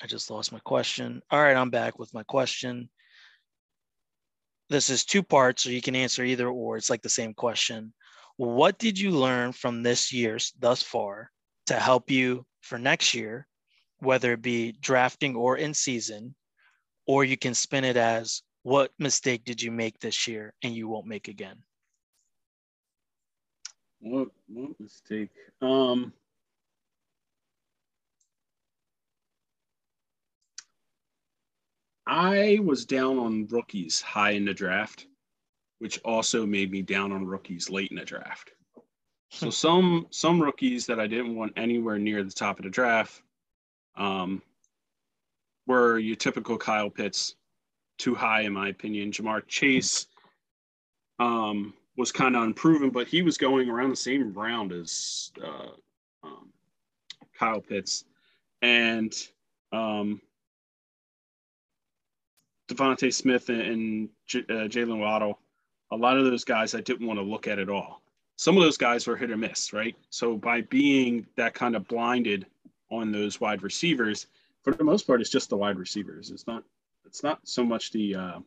just 0.06 0.28
lost 0.28 0.52
my 0.52 0.58
question. 0.60 1.22
All 1.30 1.40
right, 1.40 1.56
I'm 1.56 1.70
back 1.70 1.98
with 1.98 2.12
my 2.12 2.24
question. 2.24 2.90
This 4.68 4.90
is 4.90 5.04
two 5.04 5.22
parts, 5.22 5.62
so 5.62 5.70
you 5.70 5.80
can 5.80 5.94
answer 5.94 6.24
either 6.24 6.48
or. 6.48 6.76
It's 6.76 6.90
like 6.90 7.02
the 7.02 7.08
same 7.08 7.34
question. 7.34 7.94
What 8.36 8.78
did 8.78 8.98
you 8.98 9.12
learn 9.12 9.52
from 9.52 9.82
this 9.82 10.12
year 10.12 10.38
thus 10.58 10.82
far 10.82 11.30
to 11.66 11.74
help 11.74 12.10
you 12.10 12.44
for 12.62 12.78
next 12.78 13.14
year, 13.14 13.46
whether 14.00 14.32
it 14.32 14.42
be 14.42 14.72
drafting 14.72 15.36
or 15.36 15.56
in 15.56 15.72
season? 15.72 16.34
Or 17.06 17.24
you 17.24 17.36
can 17.36 17.54
spin 17.54 17.84
it 17.84 17.96
as 17.96 18.42
what 18.64 18.90
mistake 18.98 19.44
did 19.44 19.62
you 19.62 19.70
make 19.70 20.00
this 20.00 20.26
year 20.26 20.52
and 20.62 20.74
you 20.74 20.88
won't 20.88 21.06
make 21.06 21.28
again? 21.28 21.62
What 24.00 24.28
what 24.48 24.78
mistake? 24.80 25.30
Um 25.60 26.12
I 32.06 32.58
was 32.62 32.86
down 32.86 33.18
on 33.18 33.46
rookies 33.48 34.00
high 34.00 34.30
in 34.30 34.46
the 34.46 34.54
draft, 34.54 35.06
which 35.78 36.00
also 36.04 36.46
made 36.46 36.70
me 36.70 36.80
down 36.80 37.12
on 37.12 37.26
rookies 37.26 37.68
late 37.68 37.90
in 37.90 37.98
the 37.98 38.04
draft. 38.04 38.52
So 39.30 39.50
some 39.64 40.06
some 40.10 40.40
rookies 40.40 40.86
that 40.86 40.98
I 40.98 41.06
didn't 41.06 41.36
want 41.36 41.52
anywhere 41.56 41.98
near 41.98 42.22
the 42.24 42.30
top 42.30 42.58
of 42.58 42.64
the 42.64 42.70
draft 42.70 43.20
um, 43.96 44.40
were 45.66 45.98
your 45.98 46.16
typical 46.16 46.56
Kyle 46.56 46.88
Pitts, 46.88 47.34
too 47.98 48.14
high 48.14 48.42
in 48.42 48.54
my 48.54 48.68
opinion. 48.68 49.10
Ja'Marr 49.10 49.46
Chase 49.46 50.06
um, 51.18 51.74
was 51.98 52.12
kind 52.12 52.36
of 52.36 52.44
unproven, 52.44 52.90
but 52.90 53.08
he 53.08 53.22
was 53.22 53.36
going 53.36 53.68
around 53.68 53.90
the 53.90 53.96
same 53.96 54.32
round 54.32 54.72
as 54.72 55.32
uh, 55.44 55.70
um, 56.22 56.52
Kyle 57.36 57.60
Pitts, 57.60 58.04
and 58.62 59.12
um, 59.72 60.20
DeVonta 62.68 63.12
Smith 63.12 63.48
and 63.48 64.08
J- 64.26 64.44
uh, 64.48 64.68
Jaylen 64.68 65.00
Waddle. 65.00 65.40
A 65.90 65.96
lot 65.96 66.16
of 66.16 66.24
those 66.24 66.44
guys 66.44 66.74
I 66.74 66.80
didn't 66.80 67.06
want 67.06 67.18
to 67.18 67.24
look 67.24 67.48
at 67.48 67.58
at 67.58 67.68
all. 67.68 68.00
Some 68.36 68.56
of 68.56 68.62
those 68.62 68.76
guys 68.76 69.06
were 69.06 69.16
hit 69.16 69.32
or 69.32 69.36
miss, 69.36 69.72
right? 69.72 69.96
So 70.10 70.36
by 70.36 70.60
being 70.60 71.26
that 71.36 71.54
kind 71.54 71.74
of 71.74 71.88
blinded 71.88 72.46
on 72.92 73.10
those 73.10 73.40
wide 73.40 73.62
receivers, 73.64 74.28
for 74.62 74.72
the 74.72 74.84
most 74.84 75.04
part, 75.04 75.20
it's 75.20 75.30
just 75.30 75.50
the 75.50 75.56
wide 75.56 75.78
receivers. 75.78 76.30
It's 76.30 76.46
not. 76.46 76.62
It's 77.06 77.24
not 77.24 77.40
so 77.42 77.64
much 77.64 77.90
the 77.90 78.14
uh, 78.14 78.38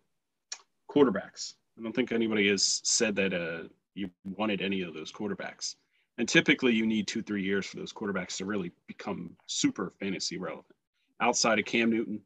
quarterbacks. 0.90 1.56
I 1.82 1.84
don't 1.84 1.96
think 1.96 2.12
anybody 2.12 2.48
has 2.50 2.80
said 2.84 3.15
that 3.15 3.34
uh, 3.34 3.67
you 3.96 4.12
wanted 4.24 4.62
any 4.62 4.84
of 4.84 4.94
those 4.94 5.12
quarterbacks. 5.12 5.76
And 6.20 6.30
typically, 6.30 6.74
you 6.74 6.86
need 6.86 7.08
two, 7.08 7.24
three 7.24 7.41
years 7.41 7.65
for 7.65 7.78
those 7.78 7.91
quarterbacks 7.91 8.38
to 8.38 8.46
really 8.46 8.72
become 8.86 9.32
super 9.48 9.91
fantasy 10.00 10.38
relevant. 10.38 10.76
Outside 11.22 11.58
of 11.58 11.65
Cam 11.65 11.89
Newton, 11.89 12.22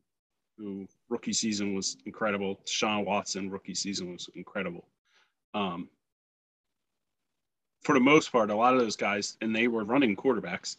who 0.58 0.86
rookie 1.08 1.32
season 1.32 1.74
was 1.74 1.96
incredible, 2.06 2.60
Sean 2.66 3.06
Watson 3.06 3.50
rookie 3.50 3.76
season 3.76 4.12
was 4.12 4.30
incredible. 4.36 4.90
Um, 5.54 5.88
for 7.84 7.94
the 7.94 8.02
most 8.02 8.34
part, 8.34 8.50
a 8.50 8.56
lot 8.56 8.74
of 8.74 8.82
those 8.82 8.98
guys, 8.98 9.38
and 9.40 9.56
they 9.56 9.70
were 9.70 9.86
running 9.86 10.18
quarterbacks. 10.18 10.76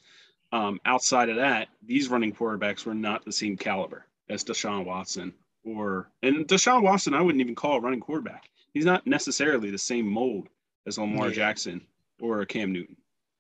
Um, 0.52 0.80
outside 0.84 1.30
of 1.30 1.36
that, 1.36 1.68
these 1.82 2.08
running 2.10 2.34
quarterbacks 2.34 2.84
were 2.84 2.94
not 2.94 3.24
the 3.24 3.32
same 3.32 3.56
caliber 3.56 4.04
as 4.28 4.44
Deshaun 4.44 4.84
Watson 4.84 5.32
or 5.64 6.10
and 6.22 6.46
Deshaun 6.46 6.82
Watson. 6.82 7.14
I 7.14 7.22
wouldn't 7.22 7.40
even 7.40 7.54
call 7.54 7.78
a 7.78 7.80
running 7.80 8.00
quarterback. 8.00 8.50
He's 8.76 8.84
not 8.84 9.06
necessarily 9.06 9.70
the 9.70 9.78
same 9.78 10.06
mold 10.06 10.50
as 10.86 10.98
Lamar 10.98 11.28
Yeah. 11.28 11.32
Jackson 11.34 11.80
or 12.20 12.44
Cam 12.44 12.72
Newton, 12.72 12.94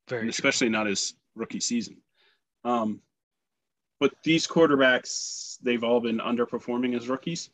Very 0.08 0.22
and 0.22 0.28
true. 0.28 0.30
especially 0.30 0.70
not 0.70 0.86
his 0.86 1.12
rookie 1.34 1.60
season. 1.60 1.98
Um, 2.64 3.02
but 4.00 4.14
these 4.22 4.46
quarterbacks, 4.46 5.58
they've 5.60 5.84
all 5.84 6.00
been 6.00 6.20
underperforming 6.20 6.96
as 6.96 7.10
rookies. 7.10 7.50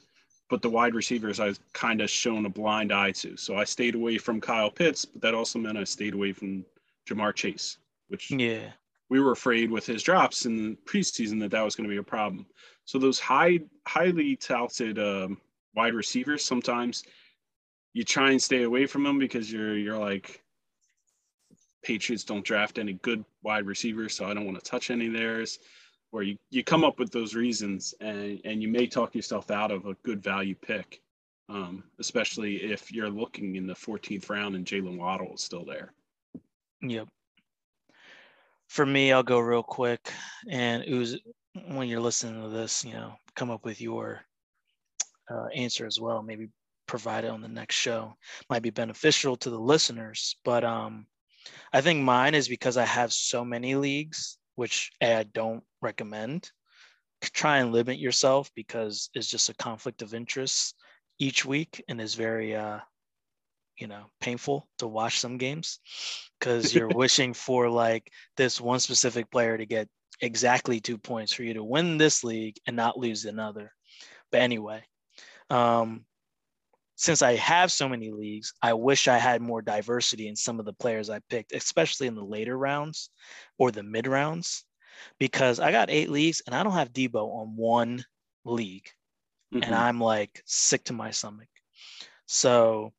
But 0.48 0.62
the 0.62 0.70
wide 0.70 0.94
receivers, 0.94 1.40
I've 1.40 1.58
kind 1.72 2.00
of 2.00 2.08
shown 2.08 2.46
a 2.46 2.48
blind 2.48 2.92
eye 2.92 3.10
to. 3.22 3.36
So 3.36 3.56
I 3.56 3.64
stayed 3.64 3.96
away 3.96 4.16
from 4.16 4.40
Kyle 4.40 4.70
Pitts, 4.70 5.04
but 5.04 5.20
that 5.22 5.34
also 5.34 5.58
meant 5.58 5.76
I 5.76 5.82
stayed 5.82 6.14
away 6.14 6.32
from 6.32 6.64
Ja'Marr 7.08 7.34
Chase, 7.34 7.78
which 8.06 8.30
Yeah. 8.30 8.70
we 9.08 9.18
were 9.18 9.32
afraid 9.32 9.72
with 9.72 9.86
his 9.86 10.04
drops 10.04 10.46
in 10.46 10.56
the 10.70 10.76
preseason 10.84 11.40
that 11.40 11.50
that 11.50 11.62
was 11.62 11.74
going 11.74 11.88
to 11.88 11.92
be 11.92 11.98
a 11.98 12.02
problem. 12.04 12.46
So 12.84 13.00
those 13.00 13.18
high, 13.18 13.58
highly 13.88 14.36
touted 14.36 15.00
um, 15.00 15.40
wide 15.74 15.94
receivers, 15.94 16.44
sometimes 16.44 17.02
you 17.92 18.04
try 18.04 18.30
and 18.30 18.42
stay 18.42 18.62
away 18.62 18.86
from 18.86 19.02
them 19.04 19.18
because 19.18 19.52
you're 19.52 19.76
you're 19.76 19.98
like 19.98 20.42
Patriots 21.82 22.24
don't 22.24 22.44
draft 22.44 22.78
any 22.78 22.94
good 22.94 23.24
wide 23.42 23.66
receivers, 23.66 24.14
so 24.14 24.24
I 24.24 24.34
don't 24.34 24.46
want 24.46 24.62
to 24.62 24.70
touch 24.70 24.90
any 24.90 25.08
of 25.08 25.12
theirs. 25.12 25.58
Where 26.10 26.22
you, 26.22 26.36
you 26.50 26.62
come 26.62 26.84
up 26.84 26.98
with 26.98 27.10
those 27.10 27.34
reasons 27.34 27.94
and, 28.00 28.38
and 28.44 28.62
you 28.62 28.68
may 28.68 28.86
talk 28.86 29.14
yourself 29.14 29.50
out 29.50 29.70
of 29.70 29.86
a 29.86 29.94
good 30.02 30.22
value 30.22 30.54
pick, 30.54 31.00
um, 31.48 31.84
especially 31.98 32.56
if 32.56 32.92
you're 32.92 33.08
looking 33.08 33.56
in 33.56 33.66
the 33.66 33.72
14th 33.72 34.28
round 34.28 34.54
and 34.54 34.66
Jaylen 34.66 34.98
Waddle 34.98 35.34
is 35.34 35.42
still 35.42 35.64
there. 35.64 35.94
Yep. 36.82 37.08
For 38.68 38.84
me, 38.84 39.10
I'll 39.10 39.22
go 39.22 39.38
real 39.38 39.62
quick. 39.62 40.12
And 40.48 40.84
it 40.84 40.94
was 40.94 41.16
when 41.68 41.88
you're 41.88 42.00
listening 42.00 42.42
to 42.42 42.48
this, 42.50 42.84
you 42.84 42.92
know, 42.92 43.14
come 43.34 43.50
up 43.50 43.64
with 43.64 43.80
your 43.80 44.20
uh, 45.30 45.46
answer 45.54 45.86
as 45.86 45.98
well. 45.98 46.22
Maybe 46.22 46.48
provide 46.92 47.24
it 47.24 47.30
on 47.30 47.40
the 47.40 47.48
next 47.48 47.76
show. 47.76 48.14
Might 48.50 48.60
be 48.60 48.68
beneficial 48.68 49.34
to 49.36 49.48
the 49.48 49.58
listeners. 49.58 50.36
But 50.44 50.62
um, 50.62 51.06
I 51.72 51.80
think 51.80 52.02
mine 52.02 52.34
is 52.34 52.48
because 52.48 52.76
I 52.76 52.84
have 52.84 53.14
so 53.14 53.46
many 53.46 53.76
leagues, 53.76 54.36
which 54.56 54.90
A, 55.00 55.14
I 55.14 55.22
don't 55.22 55.64
recommend. 55.80 56.50
Try 57.22 57.60
and 57.60 57.72
limit 57.72 57.98
yourself 57.98 58.50
because 58.54 59.08
it's 59.14 59.26
just 59.26 59.48
a 59.48 59.54
conflict 59.54 60.02
of 60.02 60.12
interest 60.12 60.74
each 61.18 61.46
week 61.46 61.82
and 61.88 61.98
is 61.98 62.14
very 62.14 62.54
uh, 62.54 62.80
you 63.78 63.86
know 63.86 64.04
painful 64.20 64.68
to 64.76 64.86
watch 64.86 65.18
some 65.18 65.38
games 65.38 65.80
because 66.38 66.74
you're 66.74 66.88
wishing 67.02 67.32
for 67.32 67.70
like 67.70 68.06
this 68.36 68.60
one 68.60 68.80
specific 68.80 69.30
player 69.30 69.56
to 69.56 69.64
get 69.64 69.88
exactly 70.20 70.78
two 70.78 70.98
points 70.98 71.32
for 71.32 71.42
you 71.42 71.54
to 71.54 71.64
win 71.64 71.96
this 71.96 72.22
league 72.22 72.56
and 72.66 72.76
not 72.76 72.98
lose 72.98 73.24
another 73.24 73.72
but 74.30 74.40
anyway 74.40 74.82
um 75.48 76.04
since 77.02 77.20
i 77.22 77.34
have 77.34 77.70
so 77.72 77.88
many 77.88 78.10
leagues 78.10 78.52
i 78.62 78.72
wish 78.72 79.08
i 79.08 79.18
had 79.18 79.42
more 79.42 79.60
diversity 79.62 80.28
in 80.28 80.36
some 80.36 80.58
of 80.60 80.64
the 80.66 80.72
players 80.72 81.10
i 81.10 81.18
picked 81.28 81.52
especially 81.52 82.06
in 82.06 82.14
the 82.14 82.24
later 82.24 82.56
rounds 82.56 83.10
or 83.58 83.70
the 83.70 83.82
mid 83.82 84.06
rounds 84.06 84.64
because 85.18 85.58
i 85.58 85.72
got 85.72 85.90
eight 85.90 86.10
leagues 86.10 86.42
and 86.46 86.54
i 86.54 86.62
don't 86.62 86.72
have 86.74 86.92
Deebo 86.92 87.24
on 87.40 87.56
one 87.56 88.04
league 88.44 88.88
Mhm. 89.52 89.62
and 89.62 89.74
I'm 89.74 90.00
like 90.00 90.42
sick 90.46 90.84
to 90.84 90.92
my 90.92 91.10
stomach. 91.10 91.48
So, 92.26 92.92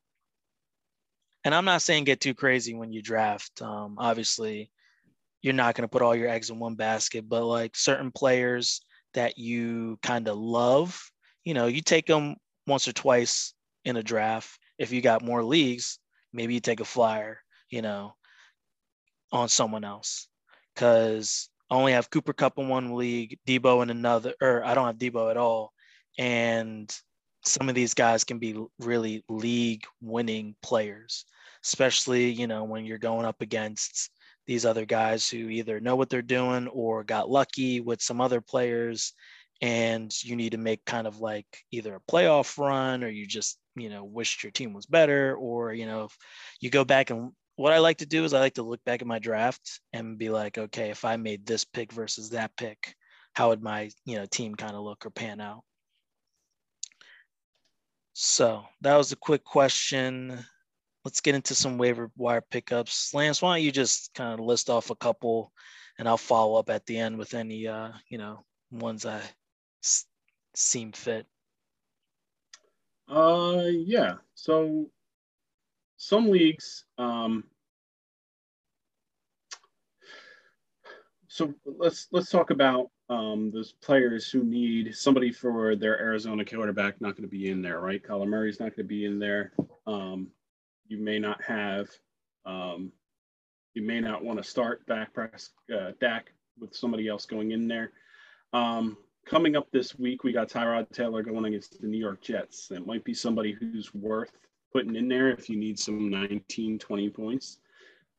and 1.43 1.53
I'm 1.53 1.65
not 1.65 1.81
saying 1.81 2.03
get 2.05 2.21
too 2.21 2.33
crazy 2.33 2.73
when 2.73 2.91
you 2.93 3.01
draft. 3.01 3.61
Um, 3.61 3.95
obviously, 3.97 4.71
you're 5.41 5.53
not 5.53 5.75
going 5.75 5.83
to 5.83 5.89
put 5.91 6.01
all 6.01 6.15
your 6.15 6.29
eggs 6.29 6.49
in 6.49 6.59
one 6.59 6.75
basket, 6.75 7.27
but 7.27 7.43
like 7.45 7.75
certain 7.75 8.11
players 8.11 8.81
that 9.13 9.37
you 9.37 9.97
kind 10.01 10.27
of 10.27 10.37
love, 10.37 11.11
you 11.43 11.53
know, 11.53 11.67
you 11.67 11.81
take 11.81 12.05
them 12.05 12.35
once 12.67 12.87
or 12.87 12.93
twice 12.93 13.53
in 13.85 13.97
a 13.97 14.03
draft. 14.03 14.59
If 14.77 14.91
you 14.91 15.01
got 15.01 15.23
more 15.23 15.43
leagues, 15.43 15.99
maybe 16.31 16.53
you 16.53 16.59
take 16.59 16.79
a 16.79 16.85
flyer, 16.85 17.39
you 17.69 17.81
know, 17.81 18.13
on 19.31 19.49
someone 19.49 19.83
else. 19.83 20.27
Cause 20.75 21.49
I 21.69 21.75
only 21.75 21.93
have 21.93 22.09
Cooper 22.09 22.33
Kupp 22.33 22.57
in 22.57 22.67
one 22.67 22.95
league, 22.95 23.39
Deebo 23.47 23.83
in 23.83 23.89
another, 23.89 24.33
or 24.41 24.63
I 24.63 24.73
don't 24.73 24.87
have 24.87 24.97
Deebo 24.97 25.29
at 25.31 25.37
all 25.37 25.73
and 26.17 26.95
some 27.45 27.69
of 27.69 27.75
these 27.75 27.93
guys 27.93 28.23
can 28.23 28.39
be 28.39 28.57
really 28.79 29.23
league 29.29 29.85
winning 30.01 30.55
players 30.61 31.25
especially 31.63 32.29
you 32.31 32.47
know 32.47 32.63
when 32.63 32.85
you're 32.85 32.97
going 32.97 33.25
up 33.25 33.41
against 33.41 34.09
these 34.45 34.65
other 34.65 34.85
guys 34.85 35.29
who 35.29 35.49
either 35.49 35.79
know 35.79 35.95
what 35.95 36.09
they're 36.09 36.21
doing 36.21 36.67
or 36.67 37.03
got 37.03 37.29
lucky 37.29 37.79
with 37.79 38.01
some 38.01 38.19
other 38.19 38.41
players 38.41 39.13
and 39.61 40.11
you 40.23 40.35
need 40.35 40.51
to 40.51 40.57
make 40.57 40.83
kind 40.85 41.07
of 41.07 41.19
like 41.19 41.45
either 41.71 41.95
a 41.95 42.11
playoff 42.11 42.57
run 42.57 43.03
or 43.03 43.07
you 43.07 43.25
just 43.25 43.57
you 43.75 43.89
know 43.89 44.03
wished 44.03 44.43
your 44.43 44.51
team 44.51 44.73
was 44.73 44.85
better 44.85 45.35
or 45.35 45.73
you 45.73 45.85
know 45.85 46.09
you 46.59 46.69
go 46.69 46.85
back 46.85 47.09
and 47.09 47.31
what 47.55 47.73
I 47.73 47.77
like 47.79 47.97
to 47.97 48.05
do 48.05 48.23
is 48.23 48.33
I 48.33 48.39
like 48.39 48.55
to 48.55 48.63
look 48.63 48.83
back 48.83 49.01
at 49.01 49.07
my 49.07 49.19
draft 49.19 49.79
and 49.93 50.17
be 50.17 50.29
like 50.29 50.57
okay 50.57 50.89
if 50.89 51.05
I 51.05 51.17
made 51.17 51.45
this 51.45 51.65
pick 51.65 51.91
versus 51.91 52.31
that 52.31 52.55
pick 52.57 52.95
how 53.33 53.49
would 53.49 53.61
my 53.61 53.89
you 54.05 54.17
know 54.17 54.25
team 54.25 54.55
kind 54.55 54.75
of 54.75 54.83
look 54.83 55.05
or 55.05 55.09
pan 55.11 55.41
out 55.41 55.63
So 58.13 58.63
that 58.81 58.95
was 58.95 59.11
a 59.11 59.17
quick 59.17 59.43
question. 59.43 60.39
Let's 61.03 61.21
get 61.21 61.35
into 61.35 61.55
some 61.55 61.77
waiver 61.77 62.11
wire 62.15 62.41
pickups. 62.41 63.13
Lance, 63.13 63.41
why 63.41 63.57
don't 63.57 63.65
you 63.65 63.71
just 63.71 64.13
kind 64.13 64.39
of 64.39 64.45
list 64.45 64.69
off 64.69 64.89
a 64.91 64.95
couple, 64.95 65.51
and 65.97 66.07
I'll 66.07 66.17
follow 66.17 66.59
up 66.59 66.69
at 66.69 66.85
the 66.85 66.97
end 66.97 67.17
with 67.17 67.33
any, 67.33 67.67
uh, 67.67 67.91
you 68.09 68.17
know, 68.17 68.45
ones 68.71 69.05
I 69.05 69.21
s- 69.83 70.05
seem 70.55 70.91
fit. 70.91 71.27
Uh, 73.13 73.65
yeah. 73.67 74.15
So 74.33 74.89
some 75.97 76.31
leagues, 76.31 76.85
um, 76.97 77.43
so 81.27 81.53
let's 81.65 82.07
let's 82.11 82.31
talk 82.31 82.49
about 82.49 82.89
um, 83.09 83.51
those 83.51 83.73
players 83.73 84.31
who 84.31 84.43
need 84.43 84.95
somebody 84.95 85.31
for 85.31 85.75
their 85.75 85.99
Arizona 85.99 86.43
quarterback 86.43 86.99
not 87.01 87.15
going 87.15 87.29
to 87.29 87.29
be 87.29 87.49
in 87.49 87.61
there, 87.61 87.79
right? 87.79 88.03
Kyler 88.03 88.27
Murray's 88.27 88.59
not 88.59 88.75
going 88.75 88.77
to 88.77 88.83
be 88.83 89.05
in 89.05 89.19
there. 89.19 89.53
Um, 89.85 90.29
you 90.87 90.97
may 90.97 91.19
not 91.19 91.41
have, 91.43 91.89
um, 92.47 92.91
you 93.75 93.83
may 93.83 93.99
not 93.99 94.23
want 94.23 94.41
to 94.41 94.43
start 94.43 94.85
back 94.87 95.13
press 95.13 95.51
uh, 95.73 95.91
Dak 95.99 96.31
with 96.59 96.75
somebody 96.75 97.07
else 97.07 97.27
going 97.27 97.51
in 97.51 97.67
there. 97.67 97.91
Um, 98.53 98.97
coming 99.25 99.55
up 99.55 99.71
this 99.71 99.97
week, 99.97 100.23
we 100.23 100.31
got 100.31 100.49
Tyrod 100.49 100.89
Taylor 100.91 101.23
going 101.23 101.45
against 101.45 101.81
the 101.81 101.87
New 101.87 101.97
York 101.97 102.21
Jets. 102.21 102.67
That 102.67 102.85
might 102.85 103.03
be 103.03 103.13
somebody 103.13 103.51
who's 103.53 103.93
worth 103.93 104.31
putting 104.71 104.95
in 104.95 105.07
there 105.07 105.29
if 105.29 105.49
you 105.49 105.55
need 105.55 105.79
some 105.79 106.09
19, 106.09 106.79
20 106.79 107.09
points. 107.09 107.59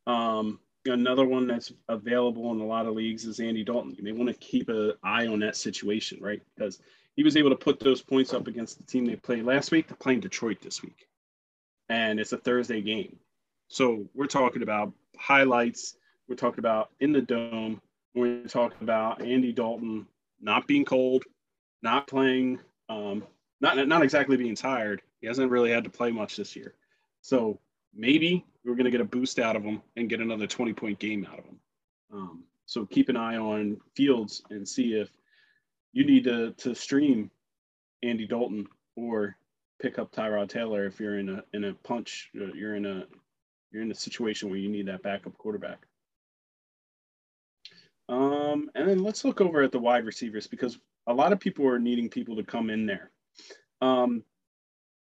Um, 0.06 0.60
another 0.86 1.24
one 1.24 1.46
that's 1.46 1.72
available 1.88 2.52
in 2.52 2.60
a 2.60 2.66
lot 2.66 2.86
of 2.86 2.94
leagues 2.94 3.24
is 3.24 3.40
Andy 3.40 3.64
Dalton. 3.64 3.94
You 3.96 4.04
may 4.04 4.12
want 4.12 4.28
to 4.28 4.34
keep 4.34 4.68
an 4.68 4.92
eye 5.02 5.26
on 5.26 5.40
that 5.40 5.56
situation, 5.56 6.18
right? 6.20 6.40
Because 6.54 6.80
he 7.16 7.22
was 7.22 7.36
able 7.36 7.50
to 7.50 7.56
put 7.56 7.80
those 7.80 8.02
points 8.02 8.32
up 8.32 8.46
against 8.46 8.78
the 8.78 8.84
team 8.84 9.06
they 9.06 9.16
played 9.16 9.44
last 9.44 9.70
week. 9.70 9.88
They're 9.88 9.96
playing 9.96 10.20
Detroit 10.20 10.60
this 10.60 10.82
week, 10.82 11.08
and 11.88 12.20
it's 12.20 12.32
a 12.32 12.38
Thursday 12.38 12.80
game. 12.80 13.16
So 13.68 14.06
we're 14.14 14.26
talking 14.26 14.62
about 14.62 14.92
highlights. 15.18 15.96
We're 16.28 16.36
talking 16.36 16.58
about 16.58 16.90
in 17.00 17.12
the 17.12 17.22
dome. 17.22 17.80
We're 18.14 18.46
talking 18.46 18.78
about 18.82 19.22
Andy 19.22 19.52
Dalton 19.52 20.06
not 20.40 20.66
being 20.66 20.84
cold, 20.84 21.24
not 21.82 22.06
playing, 22.06 22.58
um, 22.88 23.24
not 23.60 23.88
not 23.88 24.02
exactly 24.02 24.36
being 24.36 24.54
tired. 24.54 25.02
He 25.20 25.26
hasn't 25.26 25.50
really 25.50 25.70
had 25.70 25.84
to 25.84 25.90
play 25.90 26.10
much 26.10 26.36
this 26.36 26.54
year. 26.54 26.74
So 27.22 27.58
maybe 27.94 28.44
we're 28.64 28.74
going 28.74 28.84
to 28.84 28.90
get 28.90 29.00
a 29.00 29.04
boost 29.04 29.38
out 29.38 29.56
of 29.56 29.62
him 29.62 29.82
and 29.96 30.08
get 30.08 30.20
another 30.20 30.46
20 30.46 30.72
point 30.74 30.98
game 30.98 31.26
out 31.30 31.38
of 31.38 31.44
him. 31.44 31.60
Um, 32.12 32.44
so 32.66 32.86
keep 32.86 33.08
an 33.08 33.16
eye 33.16 33.36
on 33.36 33.80
Fields 33.94 34.42
and 34.50 34.68
see 34.68 34.94
if 34.94 35.10
you 35.92 36.04
need 36.04 36.24
to, 36.24 36.52
to 36.58 36.74
stream 36.74 37.30
Andy 38.02 38.26
Dalton 38.26 38.66
or 38.96 39.36
pick 39.80 39.98
up 39.98 40.12
Tyrod 40.12 40.48
Taylor 40.48 40.86
if 40.86 41.00
you're 41.00 41.18
in 41.18 41.28
a 41.28 41.44
in 41.52 41.64
a 41.64 41.74
punch 41.74 42.30
uh, 42.40 42.52
you're 42.54 42.76
in 42.76 42.86
a 42.86 43.06
you're 43.70 43.82
in 43.82 43.90
a 43.90 43.94
situation 43.94 44.48
where 44.48 44.58
you 44.58 44.68
need 44.68 44.86
that 44.86 45.02
backup 45.02 45.36
quarterback. 45.36 45.86
Um, 48.08 48.70
and 48.74 48.88
then 48.88 49.02
let's 49.02 49.24
look 49.24 49.40
over 49.40 49.62
at 49.62 49.72
the 49.72 49.78
wide 49.78 50.04
receivers 50.04 50.46
because 50.46 50.78
a 51.06 51.14
lot 51.14 51.32
of 51.32 51.40
people 51.40 51.66
are 51.66 51.78
needing 51.78 52.08
people 52.08 52.36
to 52.36 52.42
come 52.42 52.70
in 52.70 52.86
there. 52.86 53.10
Um, 53.80 54.24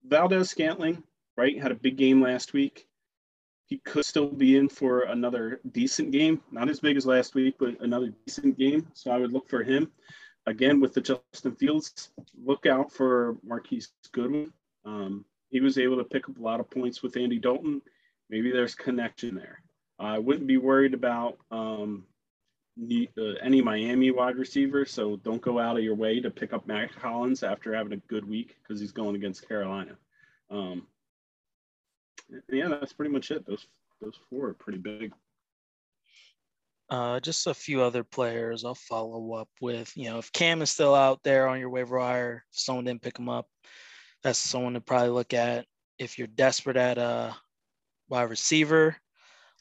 Valdes 0.03 0.49
Scantling, 0.49 1.03
right, 1.37 1.61
had 1.61 1.71
a 1.71 1.75
big 1.75 1.97
game 1.97 2.21
last 2.21 2.53
week. 2.53 2.87
He 3.67 3.79
could 3.79 4.05
still 4.05 4.27
be 4.27 4.57
in 4.57 4.69
for 4.69 5.01
another 5.01 5.59
decent 5.71 6.11
game, 6.11 6.41
not 6.51 6.69
as 6.69 6.79
big 6.79 6.97
as 6.97 7.05
last 7.05 7.33
week, 7.33 7.55
but 7.59 7.79
another 7.81 8.13
decent 8.25 8.57
game. 8.57 8.87
So 8.93 9.09
I 9.09 9.17
would 9.17 9.33
look 9.33 9.49
for 9.49 9.63
him. 9.63 9.91
Again, 10.45 10.79
with 10.79 10.93
the 10.93 11.01
Justin 11.01 11.55
Fields, 11.55 12.11
look 12.43 12.67
out 12.67 12.91
for 12.91 13.37
Marquise 13.43 13.89
Goodwin. 14.11 14.53
Um, 14.85 15.25
he 15.49 15.59
was 15.59 15.79
able 15.79 15.97
to 15.97 16.03
pick 16.03 16.29
up 16.29 16.37
a 16.37 16.41
lot 16.41 16.59
of 16.59 16.69
points 16.69 17.01
with 17.01 17.17
Andy 17.17 17.39
Dalton. 17.39 17.81
Maybe 18.29 18.51
there's 18.51 18.75
connection 18.75 19.33
there. 19.33 19.63
I 19.97 20.19
wouldn't 20.19 20.45
be 20.45 20.57
worried 20.57 20.93
about 20.93 21.37
um, 21.49 22.05
any 22.77 23.61
Miami 23.61 24.11
wide 24.11 24.35
receiver, 24.35 24.85
so 24.85 25.15
don't 25.17 25.41
go 25.41 25.59
out 25.59 25.77
of 25.77 25.83
your 25.83 25.95
way 25.95 26.19
to 26.19 26.29
pick 26.29 26.53
up 26.53 26.67
Mack 26.67 26.93
Hollins 26.95 27.43
after 27.43 27.73
having 27.73 27.93
a 27.93 27.97
good 28.07 28.27
week 28.27 28.57
because 28.61 28.79
he's 28.79 28.91
going 28.91 29.15
against 29.15 29.47
Carolina. 29.47 29.97
Um, 30.49 30.87
yeah, 32.51 32.67
that's 32.67 32.93
pretty 32.93 33.11
much 33.11 33.31
it. 33.31 33.45
Those 33.45 33.67
those 34.01 34.19
four 34.29 34.49
are 34.49 34.53
pretty 34.53 34.79
big. 34.79 35.13
Uh, 36.89 37.19
just 37.19 37.47
a 37.47 37.53
few 37.53 37.81
other 37.81 38.03
players 38.03 38.63
I'll 38.63 38.75
follow 38.75 39.33
up 39.33 39.49
with. 39.59 39.91
You 39.95 40.11
know, 40.11 40.19
if 40.19 40.31
Cam 40.31 40.61
is 40.61 40.69
still 40.69 40.93
out 40.93 41.19
there 41.23 41.47
on 41.47 41.59
your 41.59 41.69
waiver 41.69 41.97
wire, 41.97 42.43
if 42.51 42.59
someone 42.59 42.85
didn't 42.85 43.01
pick 43.01 43.17
him 43.17 43.29
up, 43.29 43.47
that's 44.21 44.37
someone 44.37 44.73
to 44.73 44.81
probably 44.81 45.09
look 45.09 45.33
at. 45.33 45.65
If 45.97 46.17
you're 46.17 46.27
desperate 46.27 46.77
at 46.77 46.97
a 46.97 47.35
wide 48.09 48.29
receiver, 48.29 48.97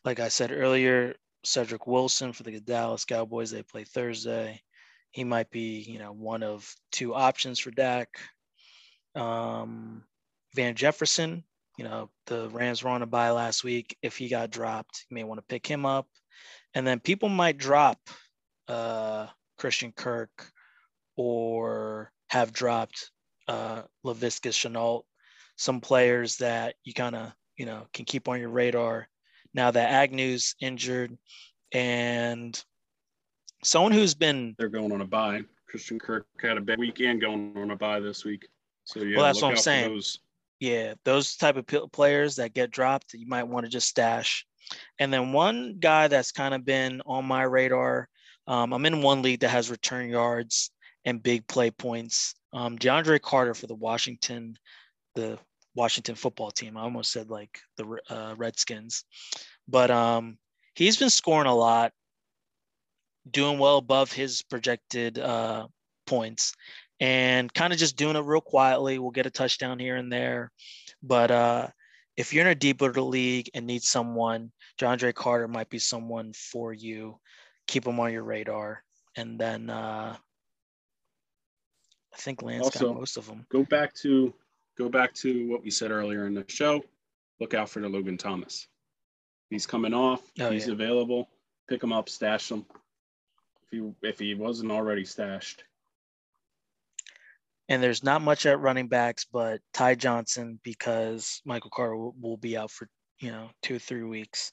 like 0.05 0.21
I 0.21 0.29
said 0.29 0.53
earlier, 0.53 1.15
Cedric 1.45 1.87
Wilson 1.87 2.33
for 2.33 2.43
the 2.43 2.61
Dallas 2.61 3.05
Cowboys. 3.05 3.51
They 3.51 3.63
play 3.63 3.85
Thursday. 3.85 4.61
He 5.11 5.25
might 5.25 5.51
be, 5.51 5.81
you 5.81 5.99
know, 5.99 6.13
one 6.13 6.43
of 6.43 6.73
two 6.91 7.15
options 7.15 7.59
for 7.59 7.71
Dak. 7.71 8.09
Um, 9.15 10.05
Van 10.55 10.75
Jefferson, 10.75 11.45
you 11.79 11.85
know, 11.85 12.11
the 12.27 12.49
Rams 12.51 12.83
were 12.83 12.91
on 12.91 13.03
a 13.03 13.07
bye 13.07 13.31
last 13.31 13.65
week. 13.65 13.97
If 14.03 14.17
he 14.17 14.29
got 14.29 14.51
dropped, 14.51 15.05
you 15.09 15.15
may 15.15 15.25
want 15.25 15.39
to 15.39 15.47
pick 15.47 15.67
him 15.67 15.87
up. 15.87 16.07
And 16.75 16.87
then 16.87 16.99
people 17.01 17.29
might 17.29 17.59
drop 17.59 17.99
uh, 18.69 19.29
Christian 19.59 19.93
Kirk 19.93 20.51
or 21.17 22.13
have 22.31 22.53
dropped 22.53 23.11
uh, 23.47 23.83
Laviska 24.05 24.51
Shenault, 24.51 25.03
some 25.57 25.81
players 25.81 26.37
that 26.39 26.75
you 26.83 26.93
kind 26.93 27.15
of, 27.15 27.33
you 27.57 27.67
know, 27.67 27.87
can 27.93 28.05
keep 28.05 28.29
on 28.29 28.41
your 28.41 28.49
radar 28.49 29.09
now 29.55 29.71
that 29.71 29.91
Agnew's 29.91 30.55
injured 30.61 31.17
and 31.73 32.63
someone 33.63 33.93
who's 33.93 34.15
been 34.15 34.55
they're 34.59 34.69
going 34.69 34.93
on 34.93 35.01
a 35.01 35.07
bye. 35.07 35.43
Christian 35.67 35.99
Kirk 35.99 36.27
had 36.41 36.57
a 36.57 36.61
big 36.61 36.79
weekend 36.79 37.21
going 37.21 37.53
on 37.57 37.71
a 37.71 37.77
bye 37.77 37.99
this 38.01 38.25
week. 38.25 38.49
So 38.85 39.01
yeah, 39.01 39.17
well, 39.17 39.27
that's 39.27 39.43
what 39.43 39.51
I'm 39.51 39.57
saying. 39.57 39.91
Those. 39.91 40.21
Yeah, 40.61 40.95
those 41.05 41.37
type 41.37 41.57
of 41.57 41.91
players 41.93 42.37
that 42.37 42.55
get 42.55 42.71
dropped, 42.71 43.13
you 43.13 43.27
might 43.27 43.43
want 43.43 43.67
to 43.67 43.71
just 43.71 43.89
stash. 43.89 44.47
And 44.99 45.13
then 45.13 45.33
one 45.33 45.77
guy 45.79 46.09
that's 46.09 46.33
kind 46.33 46.55
of 46.55 46.65
been 46.65 47.03
on 47.05 47.25
my 47.25 47.43
radar. 47.43 48.09
Um, 48.47 48.73
I'm 48.73 48.87
in 48.87 49.03
one 49.03 49.21
league 49.21 49.41
that 49.41 49.49
has 49.49 49.71
return 49.71 50.09
yards 50.09 50.71
and 51.05 51.23
big 51.23 51.47
play 51.49 51.71
points. 51.71 52.35
Um, 52.53 52.79
DeAndre 52.79 53.21
Carter 53.21 53.55
for 53.55 53.67
the 53.67 53.75
Washington, 53.75 54.57
the 55.15 55.39
Washington 55.75 56.15
football 56.15 56.51
team. 56.51 56.77
I 56.77 56.83
almost 56.83 57.13
said 57.13 57.31
like 57.31 57.59
the 57.77 57.99
uh, 58.09 58.35
Redskins, 58.37 59.05
but 59.69 59.91
um, 59.91 60.39
he's 60.75 60.97
been 60.97 61.11
scoring 61.11 61.49
a 61.49 61.55
lot, 61.55 61.93
doing 63.31 63.59
well 63.59 63.79
above 63.79 64.13
his 64.13 64.43
projected 64.43 65.19
uh, 65.19 65.67
points, 66.07 66.55
and 67.01 67.53
kind 67.53 67.73
of 67.73 67.79
just 67.79 67.97
doing 67.97 68.17
it 68.17 68.25
real 68.25 68.41
quietly. 68.41 68.99
We'll 68.99 69.11
get 69.11 69.27
a 69.27 69.31
touchdown 69.31 69.79
here 69.79 69.97
and 69.97 70.13
there, 70.13 70.51
but 71.03 71.31
uh, 71.31 71.69
if 72.17 72.33
you're 72.33 72.45
in 72.45 72.53
a 72.53 72.55
deeper 72.55 72.93
league 72.93 73.51
and 73.55 73.67
need 73.67 73.83
someone, 73.83 74.53
DeAndre 74.79 75.15
Carter 75.15 75.49
might 75.49 75.71
be 75.71 75.79
someone 75.79 76.33
for 76.33 76.73
you. 76.73 77.19
Keep 77.67 77.87
him 77.87 77.99
on 77.99 78.13
your 78.13 78.25
radar, 78.25 78.83
and 79.17 79.41
then 79.41 79.71
uh, 79.71 80.17
I 82.13 82.17
think 82.17 82.43
Lance 82.43 82.67
also, 82.67 82.89
got 82.89 83.01
most 83.01 83.17
of 83.17 83.27
them. 83.27 83.47
Go 83.51 83.65
back 83.65 83.93
to 83.97 84.33
go 84.77 84.89
back 84.89 85.15
to 85.15 85.49
what 85.49 85.63
we 85.63 85.71
said 85.71 85.91
earlier 85.91 86.27
in 86.27 86.35
the 86.35 86.45
show. 86.49 86.83
Look 87.41 87.55
out 87.55 87.69
for 87.69 87.81
the 87.81 87.89
Logan 87.89 88.17
Thomas. 88.17 88.67
He's 89.51 89.67
coming 89.67 89.95
off. 89.95 90.23
Oh, 90.41 90.51
he's 90.51 90.67
yeah. 90.67 90.73
available. 90.73 91.29
Pick 91.69 91.83
him 91.83 91.93
up. 91.93 92.09
Stash 92.09 92.51
him. 92.51 92.65
If 93.63 93.71
he 93.71 93.93
if 94.03 94.19
he 94.19 94.35
wasn't 94.35 94.73
already 94.73 95.05
stashed. 95.05 95.65
And 97.69 97.83
there's 97.83 98.05
not 98.05 98.21
much 98.21 98.45
at 98.47 98.61
running 98.61 98.89
backs, 98.89 99.25
but 99.25 99.61
Ty 99.73 99.95
Johnson 99.95 100.61
because 100.63 101.41
Michael 101.47 101.71
Carter 101.71 101.97
will, 101.97 102.15
will 102.21 102.37
be 102.37 102.57
out 102.57 102.71
for 102.71 102.89
you 103.21 103.31
know 103.31 103.51
two 103.63 103.77
or 103.77 103.81
three 103.81 104.03
weeks. 104.03 104.53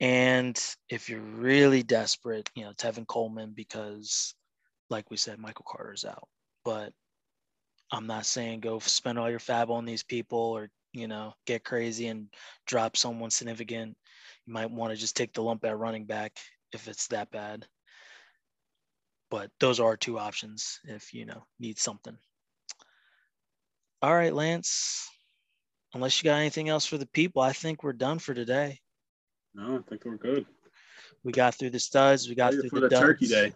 And 0.00 0.60
if 0.88 1.08
you're 1.08 1.20
really 1.20 1.82
desperate, 1.82 2.50
you 2.54 2.64
know 2.64 2.72
Tevin 2.72 3.06
Coleman 3.06 3.52
because, 3.54 4.34
like 4.90 5.10
we 5.10 5.16
said, 5.16 5.38
Michael 5.38 5.66
Carter's 5.68 6.04
out. 6.04 6.28
But 6.64 6.92
I'm 7.92 8.06
not 8.06 8.24
saying 8.24 8.60
go 8.60 8.78
spend 8.78 9.18
all 9.18 9.30
your 9.30 9.38
fab 9.38 9.70
on 9.70 9.84
these 9.84 10.02
people 10.02 10.38
or 10.38 10.70
you 10.92 11.06
know 11.06 11.34
get 11.46 11.64
crazy 11.64 12.08
and 12.08 12.28
drop 12.66 12.96
someone 12.96 13.30
significant. 13.30 13.96
You 14.46 14.52
might 14.54 14.70
want 14.70 14.92
to 14.92 14.98
just 14.98 15.14
take 15.14 15.34
the 15.34 15.42
lump 15.42 15.64
at 15.64 15.78
running 15.78 16.06
back 16.06 16.32
if 16.72 16.88
it's 16.88 17.06
that 17.08 17.30
bad. 17.30 17.66
But 19.30 19.50
those 19.60 19.78
are 19.78 19.96
two 19.96 20.18
options 20.18 20.80
if 20.84 21.12
you 21.12 21.26
know 21.26 21.44
need 21.60 21.78
something. 21.78 22.16
All 24.00 24.14
right, 24.14 24.34
Lance. 24.34 25.08
Unless 25.94 26.22
you 26.22 26.28
got 26.28 26.40
anything 26.40 26.70
else 26.70 26.86
for 26.86 26.96
the 26.96 27.06
people, 27.08 27.42
I 27.42 27.52
think 27.52 27.82
we're 27.82 27.92
done 27.92 28.18
for 28.18 28.32
today. 28.32 28.80
No, 29.54 29.76
I 29.76 29.90
think 29.90 30.06
we're 30.06 30.16
good. 30.16 30.46
We 31.22 31.32
got 31.32 31.54
through 31.54 31.70
the 31.70 31.78
studs. 31.78 32.28
We 32.28 32.34
got 32.34 32.54
through 32.54 32.70
the, 32.70 32.88
the 32.88 32.88
turkey 32.88 33.28
day. 33.28 33.52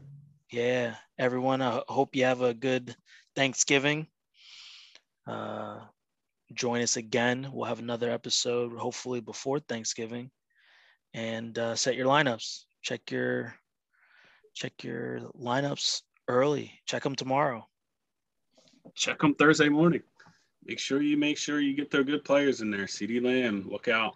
Yeah, 0.52 0.94
everyone. 1.18 1.62
I 1.62 1.80
hope 1.88 2.14
you 2.14 2.24
have 2.24 2.42
a 2.42 2.52
good 2.52 2.94
Thanksgiving. 3.34 4.06
Uh, 5.26 5.80
join 6.54 6.82
us 6.82 6.96
again. 6.96 7.48
We'll 7.52 7.66
have 7.66 7.80
another 7.80 8.10
episode, 8.10 8.72
hopefully 8.76 9.20
before 9.20 9.58
Thanksgiving, 9.60 10.30
and 11.14 11.58
uh, 11.58 11.74
set 11.74 11.96
your 11.96 12.06
lineups. 12.06 12.64
Check 12.82 13.10
your 13.10 13.54
check 14.54 14.72
your 14.82 15.20
lineups 15.38 16.02
early. 16.28 16.72
Check 16.86 17.02
them 17.02 17.14
tomorrow. 17.14 17.66
Check 18.94 19.18
them 19.18 19.34
Thursday 19.34 19.68
morning. 19.68 20.02
Make 20.64 20.78
sure 20.78 21.02
you 21.02 21.16
make 21.16 21.38
sure 21.38 21.60
you 21.60 21.74
get 21.74 21.90
their 21.90 22.04
good 22.04 22.24
players 22.24 22.60
in 22.60 22.70
there. 22.70 22.86
CeeDee 22.86 23.22
Lamb, 23.22 23.66
look 23.68 23.88
out. 23.88 24.14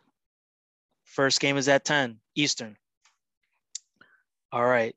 First 1.05 1.41
game 1.41 1.57
is 1.57 1.69
at 1.69 1.85
10 1.85 2.19
Eastern. 2.37 2.77
All 4.53 4.67
right. 4.67 4.95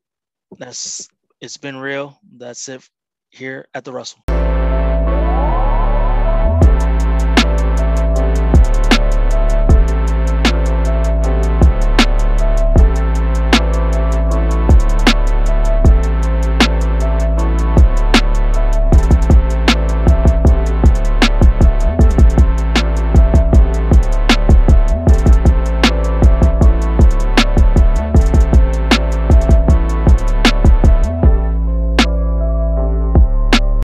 That's 0.57 1.07
it's 1.41 1.57
been 1.57 1.77
real. 1.77 2.19
That's 2.37 2.69
it 2.69 2.87
here 3.31 3.67
at 3.73 3.83
the 3.83 3.91
Russell. 3.91 4.23